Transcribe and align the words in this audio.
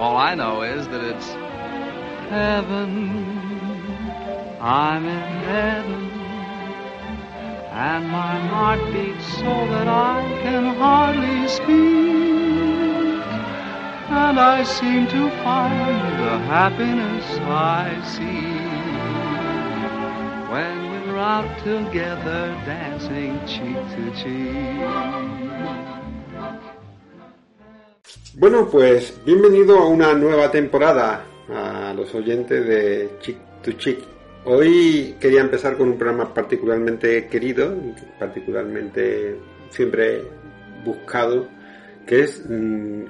All 0.00 0.16
I 0.16 0.34
know 0.34 0.62
is 0.62 0.88
that 0.88 1.04
it's 1.04 1.28
heaven. 2.30 3.20
I'm 4.58 5.04
in 5.04 5.30
heaven. 5.44 6.10
And 7.70 8.08
my 8.08 8.38
heart 8.48 8.80
beats 8.94 9.26
so 9.34 9.52
that 9.72 9.88
I 9.88 10.22
can 10.42 10.74
hardly 10.76 11.46
speak. 11.48 11.68
And 14.08 14.40
I 14.40 14.64
seem 14.64 15.06
to 15.06 15.30
find 15.44 16.18
the 16.24 16.38
happiness 16.48 17.26
I 17.42 18.00
see 18.16 18.56
when 20.50 20.90
we're 20.92 21.18
out 21.18 21.58
together 21.58 22.58
dancing 22.64 23.38
cheek 23.46 23.76
to 23.96 24.10
cheek. 24.16 25.99
Bueno, 28.34 28.68
pues 28.70 29.20
bienvenido 29.26 29.76
a 29.76 29.88
una 29.88 30.14
nueva 30.14 30.52
temporada 30.52 31.24
a 31.52 31.92
los 31.94 32.14
oyentes 32.14 32.64
de 32.64 33.10
Chick 33.20 33.36
to 33.60 33.72
Chick. 33.72 33.98
Hoy 34.44 35.16
quería 35.18 35.40
empezar 35.40 35.76
con 35.76 35.88
un 35.88 35.98
programa 35.98 36.32
particularmente 36.32 37.26
querido, 37.26 37.74
particularmente 38.20 39.36
siempre 39.70 40.22
buscado, 40.84 41.48
que 42.06 42.20
es 42.20 42.44
mm, 42.48 43.02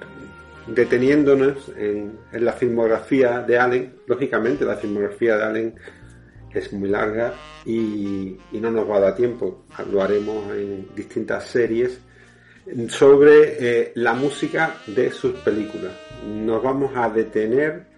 deteniéndonos 0.69 1.71
en, 1.77 2.19
la 2.33 2.55
filmografía 2.55 3.41
de 3.41 3.59
Allen. 3.59 3.95
Lógicamente 4.07 4.65
la 4.65 4.77
filmografía 4.77 5.37
de 5.37 5.45
Allen 5.45 5.75
es 6.55 6.73
muy 6.73 6.89
larga 6.89 7.35
y, 7.67 8.39
y 8.53 8.59
no 8.59 8.71
nos 8.71 8.89
va 8.89 8.97
a 8.97 9.01
dar 9.01 9.17
tiempo. 9.17 9.67
Lo 9.93 10.01
haremos 10.01 10.51
en 10.57 10.89
distintas 10.97 11.45
series 11.45 12.01
sobre 12.89 13.57
eh, 13.59 13.93
la 13.97 14.15
música 14.15 14.77
de 14.87 15.11
sus 15.11 15.33
películas. 15.41 15.93
Nos 16.27 16.63
vamos 16.63 16.93
a 16.95 17.09
detener 17.09 17.91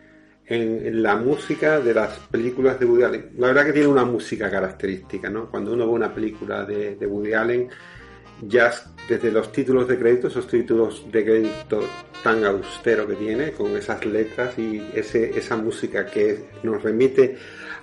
en 0.47 1.03
la 1.03 1.17
música 1.17 1.81
de 1.81 1.95
las 1.95 2.19
películas 2.31 2.79
de 2.79 2.87
Woody 2.87 3.03
Allen. 3.05 3.31
La 3.39 3.48
verdad 3.48 3.67
que 3.67 3.73
tiene 3.73 3.89
una 3.89 4.05
música 4.05 4.51
característica, 4.51 5.31
¿no? 5.31 5.51
Cuando 5.51 5.73
uno 5.73 5.87
ve 5.87 5.92
una 5.92 6.14
película 6.14 6.64
de, 6.64 6.97
Woody 7.06 7.33
Allen, 7.33 7.69
ya 8.42 8.70
desde 9.09 9.31
los 9.31 9.53
títulos 9.53 9.89
de 9.89 9.98
crédito, 9.98 10.29
esos 10.29 10.47
títulos 10.47 11.11
de 11.11 11.25
crédito 11.25 11.81
tan 12.23 12.45
austero 12.45 13.07
que 13.07 13.14
tiene, 13.14 13.53
con 13.53 13.77
esas 13.77 14.05
letras 14.05 14.59
y 14.59 14.83
ese, 14.95 15.39
esa 15.39 15.57
música 15.57 16.05
que 16.07 16.45
nos 16.62 16.83
remite 16.83 17.36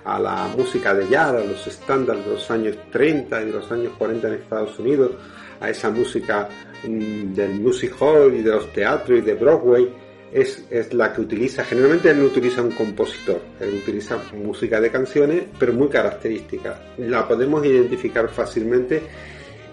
a 0.04 0.18
la 0.18 0.48
música 0.56 0.94
de 0.94 1.08
jazz, 1.08 1.34
a 1.34 1.44
los 1.44 1.66
estándares 1.66 2.24
de 2.24 2.30
los 2.32 2.50
años 2.50 2.76
30 2.90 3.42
y 3.42 3.46
de 3.46 3.52
los 3.52 3.70
años 3.72 3.92
40 3.98 4.28
en 4.28 4.34
Estados 4.34 4.78
Unidos, 4.78 5.12
a 5.60 5.70
esa 5.70 5.90
música 5.90 6.48
del 6.82 7.60
music 7.60 7.94
hall 8.00 8.34
y 8.34 8.42
de 8.42 8.50
los 8.50 8.72
teatros 8.72 9.18
y 9.18 9.22
de 9.22 9.34
Broadway, 9.34 9.88
es, 10.32 10.64
es, 10.70 10.94
la 10.94 11.12
que 11.12 11.22
utiliza, 11.22 11.64
generalmente 11.64 12.10
él 12.10 12.20
no 12.20 12.26
utiliza 12.26 12.62
un 12.62 12.70
compositor, 12.70 13.40
él 13.58 13.80
utiliza 13.82 14.20
música 14.32 14.80
de 14.80 14.90
canciones, 14.90 15.44
pero 15.58 15.72
muy 15.72 15.88
característica. 15.88 16.80
La 16.98 17.26
podemos 17.26 17.64
identificar 17.66 18.28
fácilmente 18.28 19.02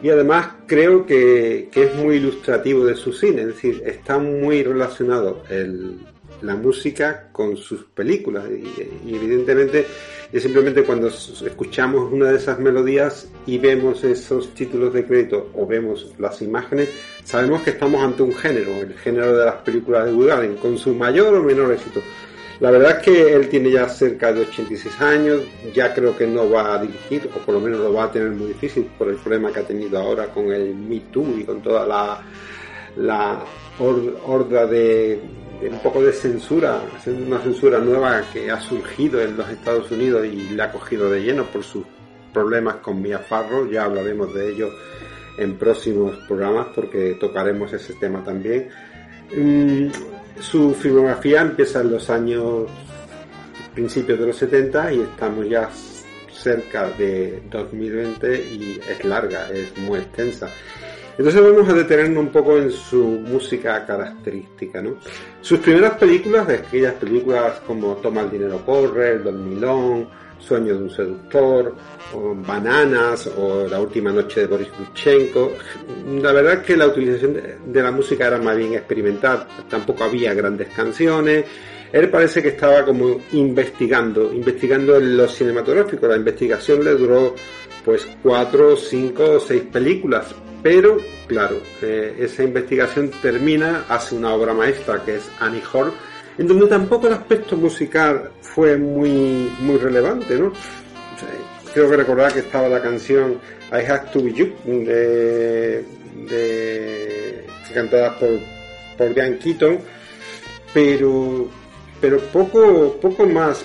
y 0.01 0.09
además 0.09 0.49
creo 0.65 1.05
que, 1.05 1.69
que 1.71 1.83
es 1.83 1.95
muy 1.95 2.15
ilustrativo 2.15 2.85
de 2.85 2.95
su 2.95 3.13
cine, 3.13 3.41
es 3.41 3.47
decir, 3.47 3.83
está 3.85 4.17
muy 4.17 4.63
relacionado 4.63 5.43
el, 5.49 5.99
la 6.41 6.55
música 6.55 7.29
con 7.31 7.57
sus 7.57 7.83
películas 7.85 8.45
y, 8.49 9.15
evidentemente 9.15 9.85
y 10.31 10.39
simplemente 10.39 10.83
cuando 10.83 11.07
escuchamos 11.07 12.11
una 12.11 12.31
de 12.31 12.37
esas 12.37 12.59
melodías 12.59 13.29
y 13.45 13.57
vemos 13.57 14.03
esos 14.03 14.53
títulos 14.53 14.93
de 14.93 15.05
crédito 15.05 15.49
o 15.53 15.65
vemos 15.65 16.13
las 16.19 16.41
imágenes, 16.41 16.89
sabemos 17.23 17.61
que 17.61 17.69
estamos 17.69 18.03
ante 18.03 18.23
un 18.23 18.33
género, 18.33 18.71
el 18.75 18.93
género 18.95 19.37
de 19.37 19.45
las 19.45 19.55
películas 19.55 20.05
de 20.05 20.13
Woody 20.13 20.31
Allen, 20.31 20.55
con 20.57 20.77
su 20.77 20.93
mayor 20.93 21.33
o 21.33 21.43
menor 21.43 21.71
éxito. 21.71 22.01
La 22.59 22.71
verdad 22.71 22.97
es 22.97 23.03
que 23.03 23.33
él 23.33 23.49
tiene 23.49 23.69
ya 23.69 23.87
cerca 23.87 24.33
de 24.33 24.41
86 24.41 24.99
años, 24.99 25.43
ya 25.73 25.93
creo 25.93 26.17
que 26.17 26.25
no 26.25 26.49
va 26.49 26.73
a 26.73 26.81
dirigir, 26.81 27.29
o 27.33 27.39
por 27.45 27.53
lo 27.53 27.61
menos 27.61 27.79
lo 27.79 27.93
va 27.93 28.05
a 28.05 28.11
tener 28.11 28.31
muy 28.31 28.47
difícil 28.47 28.89
por 28.97 29.07
el 29.09 29.15
problema 29.15 29.53
que 29.53 29.59
ha 29.59 29.63
tenido 29.63 29.99
ahora 29.99 30.25
con 30.25 30.51
el 30.51 30.73
Me 30.73 30.99
Too 31.11 31.37
y 31.37 31.43
con 31.43 31.61
toda 31.61 31.85
la, 31.85 32.21
la 32.97 33.43
horda 33.79 34.65
de, 34.65 35.21
un 35.61 35.79
poco 35.79 36.01
de 36.01 36.13
censura, 36.13 36.81
una 37.07 37.39
censura 37.39 37.79
nueva 37.79 38.21
que 38.31 38.51
ha 38.51 38.59
surgido 38.59 39.21
en 39.21 39.37
los 39.37 39.49
Estados 39.49 39.89
Unidos 39.91 40.25
y 40.25 40.49
le 40.49 40.61
ha 40.61 40.71
cogido 40.71 41.09
de 41.09 41.21
lleno 41.21 41.45
por 41.45 41.63
sus 41.63 41.83
problemas 42.33 42.75
con 42.75 43.01
Mia 43.01 43.25
ya 43.71 43.85
hablaremos 43.85 44.33
de 44.33 44.51
ello 44.51 44.71
en 45.37 45.57
próximos 45.57 46.17
programas 46.27 46.67
porque 46.75 47.17
tocaremos 47.19 47.73
ese 47.73 47.93
tema 47.95 48.23
también. 48.23 48.69
Su 50.39 50.73
filmografía 50.75 51.41
empieza 51.41 51.81
en 51.81 51.91
los 51.91 52.09
años 52.09 52.69
principios 53.73 54.19
de 54.19 54.27
los 54.27 54.35
70 54.37 54.93
y 54.93 55.01
estamos 55.01 55.49
ya 55.49 55.69
cerca 56.31 56.89
de 56.91 57.41
2020 57.49 58.35
y 58.37 58.79
es 58.87 59.03
larga, 59.03 59.49
es 59.49 59.75
muy 59.77 59.99
extensa. 59.99 60.49
Entonces 61.17 61.41
vamos 61.41 61.67
a 61.67 61.73
detenernos 61.73 62.23
un 62.23 62.31
poco 62.31 62.57
en 62.57 62.71
su 62.71 63.03
música 63.03 63.85
característica, 63.85 64.81
¿no? 64.81 64.97
Sus 65.41 65.59
primeras 65.59 65.97
películas, 65.97 66.47
aquellas 66.47 66.93
películas 66.93 67.59
como 67.65 67.95
Toma 67.95 68.21
el 68.21 68.31
dinero 68.31 68.61
corre, 68.63 69.13
El 69.13 69.23
dormilón, 69.23 70.07
Sueño 70.39 70.75
de 70.75 70.83
un 70.83 70.89
seductor, 70.91 71.75
o 72.13 72.35
Bananas, 72.35 73.27
o 73.35 73.67
La 73.67 73.79
última 73.79 74.11
noche 74.11 74.41
de 74.41 74.47
Boris 74.47 74.69
Lutchenko. 74.77 75.53
La 76.21 76.31
verdad 76.31 76.53
es 76.53 76.59
que 76.59 76.77
la 76.77 76.85
utilización 76.85 77.41
de 77.65 77.81
la 77.81 77.91
música 77.91 78.27
era 78.27 78.37
más 78.37 78.55
bien 78.55 78.75
experimental, 78.75 79.47
tampoco 79.67 80.03
había 80.03 80.35
grandes 80.35 80.67
canciones. 80.67 81.45
Él 81.91 82.09
parece 82.09 82.43
que 82.43 82.49
estaba 82.49 82.85
como 82.85 83.19
investigando, 83.31 84.31
investigando 84.31 84.99
lo 84.99 85.27
cinematográfico. 85.27 86.07
La 86.07 86.17
investigación 86.17 86.83
le 86.83 86.91
duró 86.91 87.33
pues 87.83 88.05
cuatro, 88.21 88.75
cinco, 88.75 89.39
seis 89.39 89.63
películas, 89.71 90.35
pero, 90.67 90.97
claro, 91.27 91.61
eh, 91.81 92.13
esa 92.19 92.43
investigación 92.43 93.09
termina, 93.21 93.85
hace 93.87 94.15
una 94.15 94.33
obra 94.33 94.53
maestra 94.53 95.01
que 95.05 95.15
es 95.15 95.31
Annie 95.39 95.63
Hall, 95.71 95.93
en 96.37 96.45
donde 96.45 96.67
tampoco 96.67 97.07
el 97.07 97.13
aspecto 97.13 97.55
musical 97.55 98.31
fue 98.41 98.75
muy, 98.75 99.49
muy 99.61 99.77
relevante, 99.77 100.37
¿no? 100.37 100.51
creo 101.73 101.89
que 101.89 101.95
recordar 101.95 102.33
que 102.33 102.39
estaba 102.39 102.67
la 102.67 102.81
canción 102.81 103.39
I 103.71 103.75
Have 103.89 104.09
to 104.11 104.21
Be 104.21 104.33
You, 104.33 104.51
de, 104.65 105.85
cantada 107.73 108.19
por, 108.19 108.31
por 108.97 109.13
Diane 109.13 109.37
Keaton, 109.37 109.79
pero, 110.73 111.47
pero 112.01 112.19
poco, 112.19 112.97
poco 113.01 113.25
más 113.25 113.63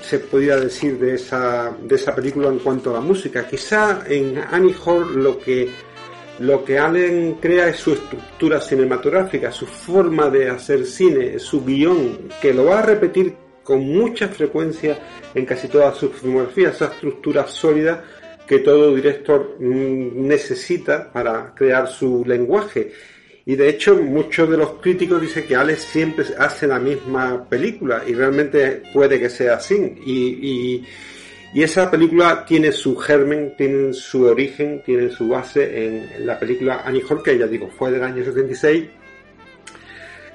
se 0.00 0.20
podía 0.20 0.56
decir 0.56 1.00
de 1.00 1.16
esa, 1.16 1.74
de 1.82 1.96
esa 1.96 2.14
película 2.14 2.46
en 2.46 2.60
cuanto 2.60 2.90
a 2.90 2.92
la 2.94 3.00
música. 3.00 3.44
Quizá 3.44 4.04
en 4.06 4.38
Annie 4.38 4.76
Hall 4.84 5.20
lo 5.20 5.40
que 5.40 5.68
lo 6.40 6.64
que 6.64 6.78
Allen 6.78 7.34
crea 7.40 7.68
es 7.68 7.76
su 7.76 7.92
estructura 7.92 8.60
cinematográfica, 8.60 9.52
su 9.52 9.66
forma 9.66 10.30
de 10.30 10.50
hacer 10.50 10.84
cine, 10.84 11.38
su 11.38 11.64
guion, 11.64 12.28
que 12.40 12.52
lo 12.52 12.66
va 12.66 12.80
a 12.80 12.82
repetir 12.82 13.34
con 13.62 13.80
mucha 13.80 14.28
frecuencia 14.28 14.98
en 15.34 15.46
casi 15.46 15.68
toda 15.68 15.94
su 15.94 16.10
filmografía, 16.10 16.70
esa 16.70 16.86
estructura 16.86 17.46
sólida 17.46 18.04
que 18.46 18.58
todo 18.58 18.94
director 18.94 19.56
necesita 19.58 21.10
para 21.10 21.54
crear 21.54 21.88
su 21.88 22.24
lenguaje. 22.26 22.92
Y 23.46 23.56
de 23.56 23.68
hecho 23.68 23.96
muchos 23.96 24.48
de 24.48 24.56
los 24.56 24.74
críticos 24.80 25.20
dicen 25.20 25.46
que 25.46 25.56
Alex 25.56 25.82
siempre 25.82 26.24
hace 26.38 26.66
la 26.66 26.78
misma 26.78 27.46
película 27.48 28.02
y 28.06 28.14
realmente 28.14 28.82
puede 28.92 29.20
que 29.20 29.28
sea 29.30 29.54
así. 29.54 29.74
Y, 30.06 30.84
y 31.54 31.62
esa 31.62 31.88
película 31.88 32.44
tiene 32.44 32.72
su 32.72 32.96
germen, 32.96 33.54
tiene 33.56 33.92
su 33.92 34.24
origen, 34.24 34.82
tiene 34.84 35.08
su 35.08 35.28
base 35.28 35.86
en 35.86 36.26
la 36.26 36.36
película 36.36 36.82
Annie 36.84 37.04
Hall, 37.08 37.22
que 37.22 37.38
ya 37.38 37.46
digo, 37.46 37.68
fue 37.68 37.92
del 37.92 38.02
año 38.02 38.24
76. 38.24 38.88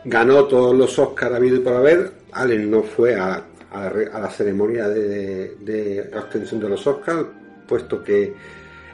Ganó 0.05 0.45
todos 0.45 0.73
los 0.73 0.97
Oscars 0.97 1.35
habido 1.35 1.57
y 1.57 1.59
por 1.59 1.73
haber. 1.73 2.13
Allen 2.31 2.71
no 2.71 2.83
fue 2.83 3.15
a, 3.15 3.43
la 3.73 4.29
ceremonia 4.29 4.87
de, 4.87 5.09
de, 5.09 5.55
de 5.59 6.17
obtención 6.17 6.61
de 6.61 6.69
los 6.69 6.87
Oscars, 6.87 7.25
puesto 7.67 8.01
que 8.01 8.33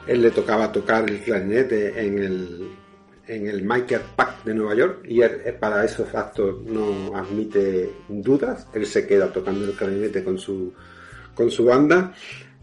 él 0.08 0.20
le 0.20 0.32
tocaba 0.32 0.72
tocar 0.72 1.08
el 1.08 1.20
clarinete 1.20 2.04
en 2.04 2.18
el, 2.18 2.70
en 3.28 3.46
el 3.46 3.62
Michael 3.62 4.02
Park 4.16 4.42
de 4.44 4.52
Nueva 4.52 4.74
York 4.74 5.04
y 5.04 5.20
para 5.60 5.84
esos 5.84 6.12
actos 6.12 6.60
no 6.64 7.16
admite 7.16 7.88
dudas. 8.08 8.66
Él 8.74 8.84
se 8.84 9.06
queda 9.06 9.32
tocando 9.32 9.64
el 9.64 9.74
clarinete 9.74 10.24
con 10.24 10.38
su, 10.38 10.72
con 11.36 11.50
su 11.50 11.66
banda, 11.66 12.12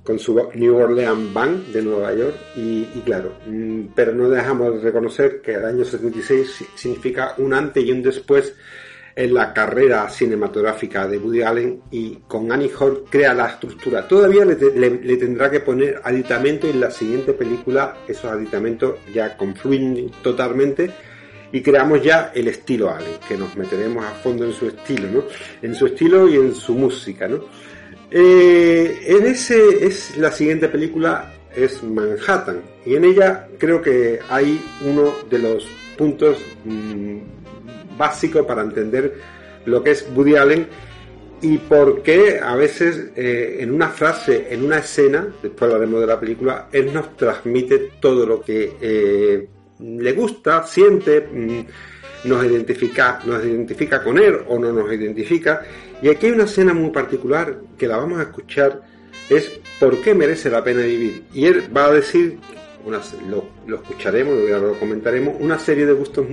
con 0.03 0.19
su 0.19 0.49
New 0.55 0.75
Orleans 0.75 1.31
Band 1.31 1.67
de 1.71 1.81
Nueva 1.81 2.13
York 2.13 2.35
y, 2.57 2.85
claro, 3.05 3.37
mm, 3.47 3.93
pero 3.95 4.13
no 4.13 4.29
dejamos 4.29 4.75
de 4.75 4.81
reconocer 4.81 5.41
que 5.41 5.53
el 5.53 5.63
año 5.63 5.85
76 5.85 6.65
significa 6.75 7.35
un 7.37 7.53
antes 7.53 7.85
y 7.85 7.91
un 7.91 8.03
después 8.03 8.53
en 9.15 9.33
la 9.33 9.53
carrera 9.53 10.09
cinematográfica 10.09 11.07
de 11.07 11.19
Woody 11.19 11.43
Allen 11.43 11.81
y 11.91 12.15
con 12.27 12.51
Annie 12.51 12.71
Hall 12.77 13.03
crea 13.09 13.33
la 13.33 13.47
estructura. 13.47 14.07
Todavía 14.07 14.43
le, 14.43 14.55
tendrá 15.17 15.51
que 15.51 15.59
poner 15.59 16.01
aditamentos 16.03 16.69
y 16.69 16.73
en 16.73 16.79
la 16.79 16.89
siguiente 16.89 17.33
película 17.33 17.97
esos 18.07 18.25
aditamentos 18.25 18.95
ya 19.13 19.37
confluyen 19.37 20.11
totalmente 20.23 20.89
y 21.51 21.61
creamos 21.61 22.01
ya 22.01 22.31
el 22.33 22.47
estilo 22.47 22.89
Allen, 22.89 23.19
que 23.27 23.37
nos 23.37 23.55
meteremos 23.55 24.03
a 24.03 24.09
fondo 24.09 24.43
en 24.45 24.53
su 24.53 24.67
estilo, 24.67 25.07
¿no? 25.11 25.23
En 25.61 25.75
su 25.75 25.85
estilo 25.85 26.27
y 26.27 26.35
en 26.35 26.55
su 26.55 26.73
música, 26.73 27.27
¿no? 27.27 27.45
Eh, 28.15 29.05
en 29.07 29.25
ese 29.25 29.87
es 29.87 30.15
la 30.17 30.31
siguiente 30.31 30.69
película 30.69 31.33
es 31.55 31.81
Manhattan 31.81 32.61
y 32.85 32.95
en 32.95 33.05
ella 33.05 33.47
creo 33.57 33.81
que 33.81 34.19
hay 34.29 34.63
uno 34.81 35.15
de 35.31 35.39
los 35.39 35.67
puntos 35.97 36.37
mm, 36.63 37.17
básico 37.97 38.45
para 38.45 38.61
entender 38.61 39.15
lo 39.65 39.83
que 39.83 39.91
es 39.91 40.07
Woody 40.15 40.35
Allen 40.35 40.67
y 41.41 41.57
por 41.57 42.03
qué 42.03 42.39
a 42.39 42.55
veces 42.55 43.11
eh, 43.15 43.57
en 43.61 43.71
una 43.71 43.89
frase, 43.89 44.47
en 44.51 44.63
una 44.63 44.77
escena, 44.77 45.27
después 45.41 45.71
hablaremos 45.71 45.99
de 45.99 46.07
la 46.07 46.19
película, 46.19 46.69
él 46.71 46.93
nos 46.93 47.17
transmite 47.17 47.93
todo 47.99 48.27
lo 48.27 48.41
que 48.41 48.77
eh, 48.79 49.47
le 49.79 50.11
gusta, 50.13 50.67
siente, 50.67 51.21
mm, 51.21 52.29
nos 52.29 52.45
identifica, 52.45 53.19
nos 53.25 53.43
identifica 53.43 54.03
con 54.03 54.19
él 54.19 54.37
o 54.47 54.59
no 54.59 54.71
nos 54.71 54.93
identifica. 54.93 55.63
Y 56.03 56.09
aquí 56.09 56.25
hay 56.25 56.33
una 56.33 56.43
escena 56.43 56.73
muy 56.73 56.89
particular 56.89 57.61
que 57.77 57.87
la 57.87 57.95
vamos 57.95 58.19
a 58.19 58.23
escuchar, 58.23 58.81
es 59.29 59.61
por 59.79 60.01
qué 60.01 60.13
merece 60.13 60.49
la 60.49 60.61
pena 60.61 60.81
vivir. 60.81 61.23
Y 61.33 61.45
él 61.45 61.65
va 61.75 61.85
a 61.85 61.91
decir, 61.93 62.39
lo, 63.65 63.75
escucharemos, 63.75 64.37
lo 64.49 64.77
comentaremos, 64.77 65.37
una 65.39 65.57
serie 65.57 65.85
de 65.85 65.93
gustos 65.93 66.25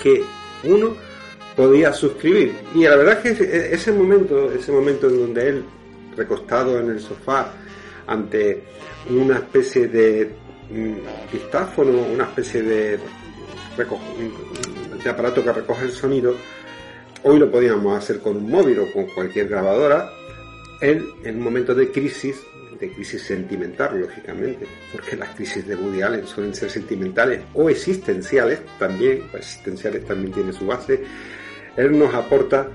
que 0.00 0.22
uno 0.62 0.94
podía 1.56 1.92
suscribir. 1.92 2.54
Y 2.76 2.84
la 2.84 2.94
verdad 2.94 3.26
es 3.26 3.36
que 3.36 3.44
e-, 3.44 3.74
ese 3.74 3.90
momento, 3.90 4.52
ese 4.52 4.70
momento 4.70 5.08
en 5.08 5.18
donde 5.18 5.48
él, 5.48 5.64
recostado 6.16 6.78
en 6.78 6.90
el 6.90 7.00
sofá, 7.00 7.52
ante 8.06 8.62
una 9.10 9.38
especie 9.38 9.88
de 9.88 10.30
pistáfono, 11.32 11.90
mm, 11.90 12.12
una 12.12 12.24
especie 12.24 12.62
de, 12.62 13.00
de 15.02 15.10
aparato 15.10 15.42
que 15.42 15.52
recoge 15.52 15.86
el 15.86 15.90
sonido, 15.90 16.36
hoy 17.24 17.38
lo 17.38 17.50
podíamos 17.50 17.96
hacer 17.96 18.20
con 18.20 18.36
un 18.36 18.50
móvil 18.50 18.80
o 18.80 18.92
con 18.92 19.06
cualquier 19.06 19.48
grabadora, 19.48 20.12
en 20.80 21.12
un 21.24 21.40
momento 21.40 21.74
de 21.74 21.90
crisis 21.92 22.42
de 22.82 22.92
crisis 22.92 23.22
sentimental, 23.22 24.00
lógicamente, 24.00 24.66
porque 24.90 25.16
las 25.16 25.30
crisis 25.36 25.66
de 25.66 25.76
Woody 25.76 26.02
Allen 26.02 26.26
suelen 26.26 26.52
ser 26.52 26.68
sentimentales 26.68 27.40
o 27.54 27.70
existenciales 27.70 28.60
también, 28.76 29.22
existenciales 29.32 30.04
también 30.04 30.32
tiene 30.32 30.52
su 30.52 30.66
base, 30.66 31.04
él 31.76 31.96
nos 31.96 32.12
aporta 32.12 32.68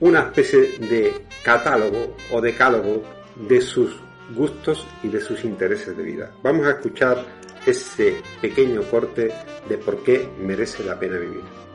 una 0.00 0.20
especie 0.20 0.78
de 0.90 1.14
catálogo 1.42 2.14
o 2.30 2.40
decálogo 2.42 3.02
de 3.48 3.60
sus 3.62 3.96
gustos 4.34 4.86
y 5.02 5.08
de 5.08 5.20
sus 5.20 5.42
intereses 5.44 5.96
de 5.96 6.02
vida. 6.02 6.30
Vamos 6.42 6.66
a 6.66 6.72
escuchar 6.72 7.24
ese 7.64 8.16
pequeño 8.42 8.82
corte 8.82 9.32
de 9.68 9.78
por 9.78 10.02
qué 10.02 10.28
merece 10.40 10.84
la 10.84 10.98
pena 10.98 11.16
vivir. 11.16 11.67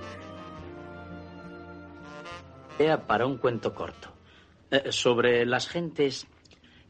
Para 3.07 3.25
un 3.25 3.37
cuento 3.37 3.73
corto 3.73 4.11
eh, 4.71 4.91
sobre 4.91 5.45
las 5.45 5.67
gentes 5.67 6.27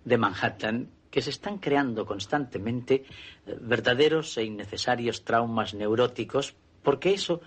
de 0.05 0.17
Manhattan 0.17 0.89
que 1.11 1.21
se 1.21 1.29
están 1.29 1.57
creando 1.59 2.05
constantemente 2.05 3.03
eh, 3.45 3.57
verdaderos 3.59 4.37
e 4.37 4.45
innecesarios 4.45 5.23
traumas 5.23 5.73
neuróticos, 5.73 6.55
porque 6.81 7.13
eso 7.13 7.41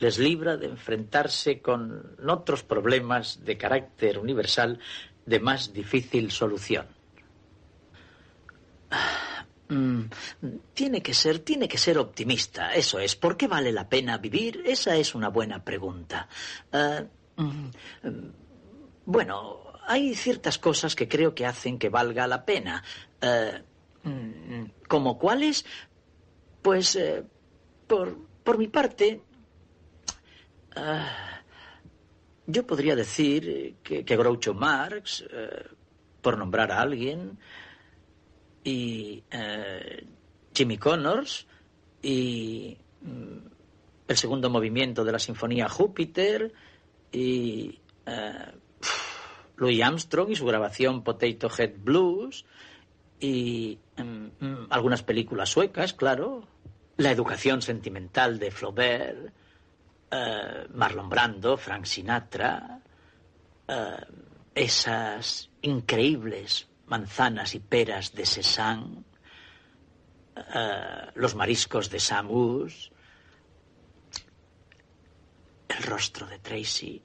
les 0.00 0.18
libra 0.18 0.56
de 0.56 0.66
enfrentarse 0.66 1.60
con 1.60 2.16
otros 2.26 2.64
problemas 2.64 3.44
de 3.44 3.56
carácter 3.56 4.18
universal 4.18 4.80
de 5.26 5.40
más 5.40 5.72
difícil 5.72 6.30
solución. 6.30 6.86
Mm, 9.68 10.04
tiene 10.72 11.02
que 11.02 11.14
ser, 11.14 11.38
tiene 11.40 11.68
que 11.68 11.78
ser 11.78 11.98
optimista, 11.98 12.74
eso 12.74 12.98
es. 12.98 13.16
¿Por 13.16 13.36
qué 13.36 13.46
vale 13.46 13.72
la 13.72 13.88
pena 13.88 14.18
vivir? 14.18 14.62
Esa 14.66 14.96
es 14.96 15.14
una 15.14 15.28
buena 15.28 15.64
pregunta. 15.64 16.28
Mm, 16.72 17.23
bueno, 19.06 19.60
hay 19.86 20.14
ciertas 20.14 20.58
cosas 20.58 20.94
que 20.94 21.08
creo 21.08 21.34
que 21.34 21.46
hacen 21.46 21.78
que 21.78 21.88
valga 21.88 22.26
la 22.26 22.44
pena. 22.44 22.82
Eh, 23.20 23.62
mm, 24.02 24.64
¿Como 24.88 25.18
cuáles? 25.18 25.64
Pues, 26.62 26.96
eh, 26.96 27.24
por, 27.86 28.16
por, 28.42 28.58
mi 28.58 28.68
parte, 28.68 29.20
eh, 30.76 31.02
yo 32.46 32.66
podría 32.66 32.96
decir 32.96 33.76
que, 33.82 34.04
que 34.04 34.16
Groucho 34.16 34.54
Marx, 34.54 35.24
por 36.22 36.38
nombrar 36.38 36.72
a 36.72 36.80
alguien, 36.80 37.38
y 38.62 39.22
Jimmy 40.54 40.78
Connors, 40.78 41.46
y 42.00 42.78
mm, 43.02 43.54
el 44.08 44.16
segundo 44.16 44.50
movimiento 44.50 45.04
de 45.04 45.12
la 45.12 45.18
Sinfonía 45.18 45.68
Júpiter, 45.68 46.52
y 47.14 47.78
Louis 49.56 49.82
Armstrong 49.82 50.30
y 50.30 50.36
su 50.36 50.44
grabación 50.46 51.04
Potato 51.04 51.48
Head 51.56 51.74
Blues 51.78 52.44
y 53.20 53.78
mm, 53.96 54.44
mm, 54.44 54.66
algunas 54.70 55.02
películas 55.02 55.48
suecas, 55.48 55.94
claro. 55.94 56.46
La 56.96 57.10
educación 57.10 57.62
sentimental 57.62 58.38
de 58.38 58.50
Flaubert, 58.50 59.32
eh, 60.10 60.66
Marlon 60.74 61.08
Brando, 61.08 61.56
Frank 61.56 61.84
Sinatra, 61.86 62.80
eh, 63.66 63.96
esas 64.54 65.50
increíbles 65.62 66.68
manzanas 66.86 67.54
y 67.54 67.60
peras 67.60 68.12
de 68.14 68.26
Cézanne, 68.26 69.04
eh, 70.36 71.10
los 71.14 71.34
mariscos 71.34 71.90
de 71.90 72.00
Samus, 72.00 72.92
el 75.78 75.84
rostro 75.84 76.26
de 76.26 76.38
Tracy. 76.38 77.02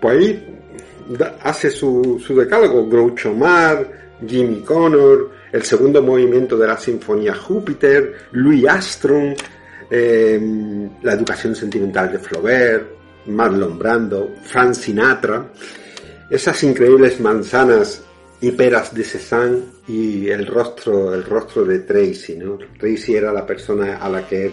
pues 0.00 0.18
ahí 0.18 0.58
hace 1.42 1.70
su, 1.70 2.20
su 2.24 2.34
decálogo 2.36 2.88
Groucho 2.88 3.32
Mar, 3.34 4.02
Jimmy 4.26 4.60
Connor, 4.62 5.30
el 5.52 5.62
segundo 5.62 6.02
movimiento 6.02 6.56
de 6.56 6.66
la 6.66 6.76
Sinfonía 6.76 7.34
Júpiter, 7.34 8.28
Louis 8.32 8.66
Armstrong, 8.66 9.36
em, 9.90 10.90
la 11.02 11.12
educación 11.12 11.54
sentimental 11.54 12.10
de 12.10 12.18
Flaubert, 12.18 12.86
Marlon 13.26 13.78
Brando, 13.78 14.34
Frank 14.42 14.74
Sinatra, 14.74 15.52
esas 16.30 16.62
increíbles 16.64 17.20
manzanas 17.20 18.02
y 18.40 18.50
peras 18.52 18.94
de 18.94 19.04
Cézanne 19.04 19.62
y 19.86 20.28
el 20.28 20.46
rostro, 20.46 21.14
el 21.14 21.22
rostro 21.24 21.64
de 21.64 21.80
Tracy, 21.80 22.36
¿no? 22.36 22.58
Tracy 22.78 23.14
era 23.14 23.32
la 23.32 23.46
persona 23.46 23.98
a 23.98 24.08
la 24.08 24.26
que 24.26 24.52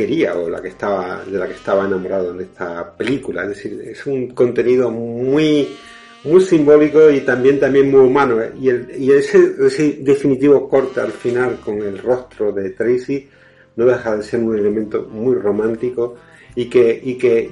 quería 0.00 0.34
o 0.34 0.48
la 0.48 0.62
que 0.62 0.68
estaba, 0.68 1.22
de 1.26 1.38
la 1.38 1.46
que 1.46 1.52
estaba 1.54 1.84
enamorado 1.84 2.30
en 2.30 2.40
esta 2.40 2.96
película. 2.96 3.42
Es 3.42 3.50
decir, 3.50 3.82
es 3.84 4.06
un 4.06 4.28
contenido 4.28 4.90
muy, 4.90 5.76
muy 6.24 6.40
simbólico 6.40 7.10
y 7.10 7.20
también, 7.20 7.60
también 7.60 7.90
muy 7.90 8.00
humano. 8.00 8.38
Y, 8.58 8.70
el, 8.70 8.88
y 8.98 9.12
ese, 9.12 9.56
ese 9.66 9.98
definitivo 10.00 10.68
corte 10.70 11.00
al 11.00 11.12
final 11.12 11.60
con 11.62 11.82
el 11.82 11.98
rostro 11.98 12.50
de 12.50 12.70
Tracy 12.70 13.28
no 13.76 13.84
deja 13.84 14.16
de 14.16 14.22
ser 14.22 14.40
un 14.40 14.56
elemento 14.56 15.02
muy 15.02 15.36
romántico 15.36 16.16
y 16.54 16.64
que, 16.70 16.98
y 17.04 17.14
que 17.16 17.50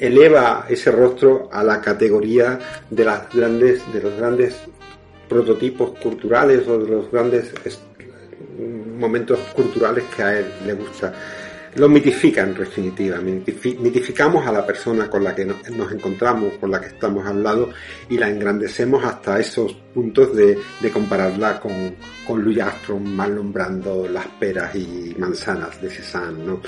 eleva 0.00 0.66
ese 0.68 0.92
rostro 0.92 1.48
a 1.50 1.64
la 1.64 1.80
categoría 1.80 2.58
de 2.90 3.04
las 3.04 3.32
grandes, 3.34 3.80
de 3.94 4.02
los 4.02 4.16
grandes 4.18 4.56
prototipos 5.26 5.98
culturales 5.98 6.68
o 6.68 6.78
de 6.78 6.90
los 6.90 7.10
grandes 7.10 7.50
momentos 8.98 9.38
culturales 9.54 10.04
que 10.14 10.22
a 10.22 10.38
él 10.38 10.46
le 10.66 10.74
gusta 10.74 11.12
lo 11.74 11.88
mitifica 11.88 12.42
en 12.42 12.54
definitiva. 12.54 13.18
Mitificamos 13.20 14.46
a 14.46 14.52
la 14.52 14.66
persona 14.66 15.08
con 15.08 15.24
la 15.24 15.34
que 15.34 15.44
nos 15.44 15.92
encontramos, 15.92 16.54
con 16.54 16.70
la 16.70 16.80
que 16.80 16.88
estamos 16.88 17.26
al 17.26 17.42
lado 17.42 17.70
y 18.08 18.18
la 18.18 18.28
engrandecemos 18.28 19.04
hasta 19.04 19.40
esos 19.40 19.72
puntos 19.94 20.34
de, 20.34 20.58
compararla 20.92 21.58
con, 21.60 21.96
con 22.26 22.42
Louis 22.42 22.60
Armstrong 22.60 23.02
mal 23.02 23.34
nombrando 23.34 24.06
las 24.08 24.26
peras 24.26 24.74
y 24.74 25.14
manzanas 25.18 25.80
de 25.80 25.90
Cézanne, 25.90 26.44
¿no? 26.44 26.60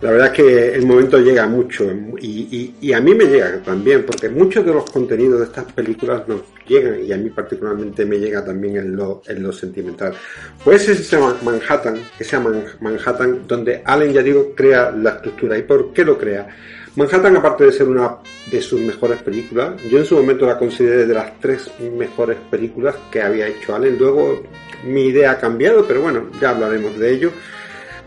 La 0.00 0.12
verdad 0.12 0.26
es 0.28 0.32
que 0.32 0.74
el 0.74 0.86
momento 0.86 1.18
llega 1.18 1.46
mucho 1.46 1.84
y, 2.20 2.92
a 2.92 3.00
mí 3.00 3.14
me 3.14 3.24
llega 3.24 3.60
también, 3.62 4.04
porque 4.06 4.28
muchos 4.28 4.64
de 4.64 4.72
los 4.72 4.88
contenidos 4.90 5.40
de 5.40 5.46
estas 5.46 5.72
películas 5.72 6.26
nos 6.28 6.42
llegan 6.66 7.04
y 7.04 7.12
a 7.12 7.16
mí 7.16 7.30
particularmente 7.30 8.04
me 8.04 8.18
llega 8.18 8.44
también 8.44 8.76
en 8.76 8.96
lo, 8.96 9.22
en 9.26 9.42
lo 9.42 9.52
sentimental. 9.52 10.14
Pues 10.62 10.88
ese 10.88 11.18
Manhattan, 11.18 12.00
ese 12.18 12.38
Manhattan 12.80 13.46
donde 13.48 13.82
Allen, 13.84 14.12
ya 14.12 14.22
digo, 14.22 14.54
crea 14.54 14.92
la 14.92 15.10
estructura. 15.10 15.58
¿Y 15.58 15.62
por 15.62 15.92
qué 15.92 16.04
lo 16.04 16.16
crea? 16.16 16.46
Manhattan, 16.94 17.36
aparte 17.36 17.64
de 17.64 17.72
ser 17.72 17.88
una 17.88 18.18
de 18.50 18.62
sus 18.62 18.80
mejores 18.80 19.20
películas, 19.22 19.80
yo 19.90 19.98
en 19.98 20.04
su 20.04 20.16
momento 20.16 20.46
la 20.46 20.58
consideré 20.58 21.06
de 21.06 21.14
las 21.14 21.38
tres 21.40 21.70
mejores 21.96 22.36
películas 22.50 22.94
que 23.10 23.20
había 23.20 23.48
hecho 23.48 23.74
Allen. 23.74 23.98
Luego 23.98 24.42
mi 24.84 25.06
idea 25.06 25.32
ha 25.32 25.38
cambiado, 25.38 25.84
pero 25.86 26.02
bueno, 26.02 26.30
ya 26.40 26.50
hablaremos 26.50 26.96
de 26.98 27.12
ello. 27.12 27.32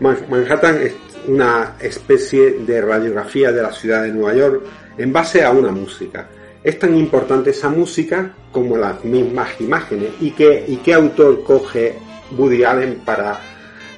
Manhattan 0.00 0.82
es 0.82 0.94
una 1.26 1.76
especie 1.80 2.58
de 2.60 2.80
radiografía 2.80 3.52
de 3.52 3.62
la 3.62 3.72
ciudad 3.72 4.02
de 4.02 4.12
Nueva 4.12 4.34
York 4.34 4.62
en 4.98 5.12
base 5.12 5.44
a 5.44 5.50
una 5.50 5.70
música. 5.70 6.28
Es 6.62 6.78
tan 6.78 6.96
importante 6.96 7.50
esa 7.50 7.68
música 7.68 8.34
como 8.52 8.76
las 8.76 9.04
mismas 9.04 9.60
imágenes. 9.60 10.10
¿Y 10.20 10.30
qué, 10.30 10.64
y 10.68 10.76
qué 10.76 10.94
autor 10.94 11.42
coge 11.42 11.98
Woody 12.36 12.64
Allen 12.64 13.02
para 13.04 13.40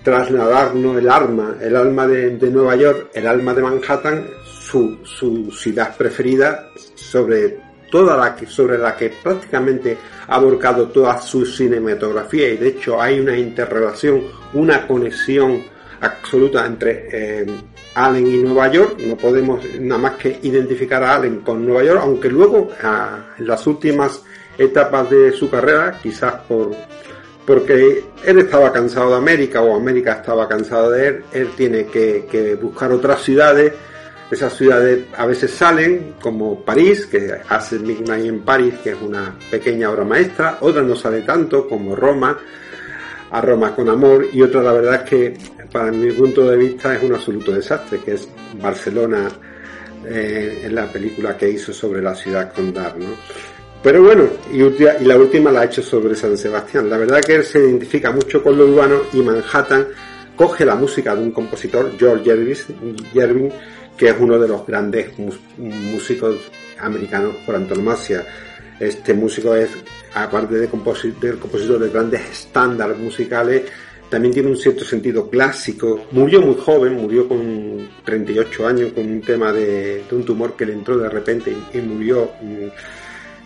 trasladarnos 0.02 0.99
el 0.99 1.09
alma, 1.09 1.57
el 1.61 1.76
alma 1.76 2.07
de, 2.07 2.50
Nueva 2.50 2.76
York, 2.76 3.11
el 3.14 3.26
alma 3.26 3.54
de 3.54 3.62
Manhattan, 3.62 4.26
su, 4.45 4.99
su 5.02 5.50
ciudad 5.50 5.97
preferida, 5.97 6.69
sobre 6.95 7.59
toda 7.90 8.16
la 8.16 8.35
que, 8.35 8.47
sobre 8.47 8.76
la 8.76 8.97
que 8.97 9.11
prácticamente 9.23 9.97
ha 10.26 10.35
aborcado 10.35 10.88
toda 10.88 11.21
su 11.21 11.47
cinematografía 11.47 12.49
y 12.49 12.57
de 12.57 12.69
hecho 12.69 13.00
hay 13.00 13.21
una 13.21 13.37
interrelación, 13.37 14.23
una 14.52 14.87
conexión 14.87 15.62
absoluta 16.04 16.64
entre 16.66 17.08
eh, 17.11 17.46
Allen 17.94 18.26
y 18.26 18.37
Nueva 18.38 18.70
York. 18.70 18.99
No 19.06 19.16
podemos 19.16 19.64
nada 19.80 20.00
más 20.00 20.12
que 20.14 20.38
identificar 20.42 21.02
a 21.02 21.16
Allen 21.16 21.40
con 21.40 21.64
Nueva 21.64 21.84
York, 21.84 22.00
aunque 22.02 22.28
luego 22.28 22.70
en 23.38 23.46
las 23.46 23.66
últimas 23.66 24.23
etapas 24.56 25.11
de 25.11 25.32
su 25.32 25.50
carrera, 25.50 25.99
quizás 26.02 26.34
por 26.49 26.73
porque 27.44 28.04
él 28.25 28.38
estaba 28.38 28.73
cansado 28.73 29.11
de 29.11 29.16
América 29.16 29.61
o 29.61 29.76
América 29.76 30.12
estaba 30.12 30.49
cansado 30.49 30.90
de 30.90 31.08
él, 31.08 31.25
él 31.32 31.49
tiene 31.56 31.87
que, 31.87 32.26
que 32.30 32.54
buscar 32.54 32.90
otras 32.90 33.23
ciudades. 33.23 33.73
Esas 34.30 34.56
ciudades 34.56 35.04
a 35.16 35.26
veces 35.26 35.50
salen, 35.50 36.14
como 36.20 36.64
París, 36.64 37.06
que 37.06 37.34
hace 37.46 37.78
Midnight 37.78 38.25
en 38.25 38.40
París, 38.40 38.75
que 38.82 38.90
es 38.90 38.96
una 39.00 39.37
pequeña 39.50 39.90
obra 39.90 40.04
maestra, 40.04 40.58
otras 40.62 40.84
no 40.87 40.96
sale 40.96 41.20
tanto, 41.20 41.68
como 41.68 41.94
Roma, 41.94 42.38
a 43.35 43.41
Roma 43.41 43.75
con 43.75 43.88
amor, 43.88 44.29
y 44.33 44.43
otra 44.43 44.62
la 44.62 44.73
verdad 44.73 44.95
es 45.03 45.11
que 45.11 45.35
para 45.73 45.91
mi 45.91 46.12
punto 46.12 46.49
de 46.49 46.57
vista 46.57 46.95
es 46.95 47.03
un 47.03 47.14
absoluto 47.14 47.50
desastre, 47.50 47.99
que 47.99 48.12
es 48.12 48.29
Barcelona 48.62 49.29
eh, 50.07 50.62
en 50.64 50.73
la 50.73 50.87
película 50.87 51.37
que 51.37 51.50
hizo 51.50 51.73
sobre 51.73 52.00
la 52.00 52.14
ciudad 52.14 52.53
condal, 52.53 52.95
¿no? 52.97 53.17
Pero 53.83 54.05
bueno, 54.05 54.29
y, 54.53 54.61
la 55.05 55.17
última 55.17 55.50
la 55.50 55.62
ha 55.62 55.64
hecho 55.64 55.83
sobre 55.83 56.14
San 56.14 56.38
Sebastián. 56.38 56.88
La 56.88 56.97
verdad 56.97 57.21
que 57.21 57.35
él 57.35 57.45
se 57.45 57.59
identifica 57.59 58.12
mucho 58.12 58.41
con 58.41 58.57
lo 58.57 58.67
urbano 58.67 59.00
y 59.12 59.19
Manhattan 59.19 59.88
coge 60.37 60.64
la 60.64 60.76
música 60.76 61.14
de 61.17 61.23
un 61.23 61.33
compositor, 61.33 61.91
George 61.99 62.57
Gervin, 63.12 63.53
que 63.97 64.11
es 64.11 64.14
uno 64.19 64.38
de 64.38 64.49
los 64.49 64.64
grandes 64.64 65.11
músicos 65.59 66.37
americanos 66.79 67.35
por 67.45 67.57
antonomasia. 67.57 68.25
Este 68.79 69.12
músico 69.12 69.55
es, 69.57 69.71
aparte 70.14 70.54
de 70.54 70.61
del 70.61 71.38
compositor 71.38 71.78
de 71.78 71.90
grandes 71.90 72.21
estándares 72.30 72.99
musicales, 72.99 73.62
también 74.09 74.33
tiene 74.33 74.50
un 74.50 74.56
cierto 74.56 74.85
sentido 74.85 75.28
clásico. 75.28 76.06
Murió 76.12 76.40
muy 76.40 76.54
joven, 76.54 76.94
murió 76.94 77.26
con 77.26 77.88
38 78.04 78.66
años 78.66 78.92
con 78.92 79.04
un 79.11 79.21
tema 79.21 79.52
de, 79.52 80.04
un 80.12 80.25
tumor 80.25 80.54
que 80.54 80.66
le 80.66 80.75
entró 80.75 80.97
de 80.99 81.09
repente 81.09 81.52
y, 81.73 81.78
murió 81.78 82.30
mm, 82.40 82.66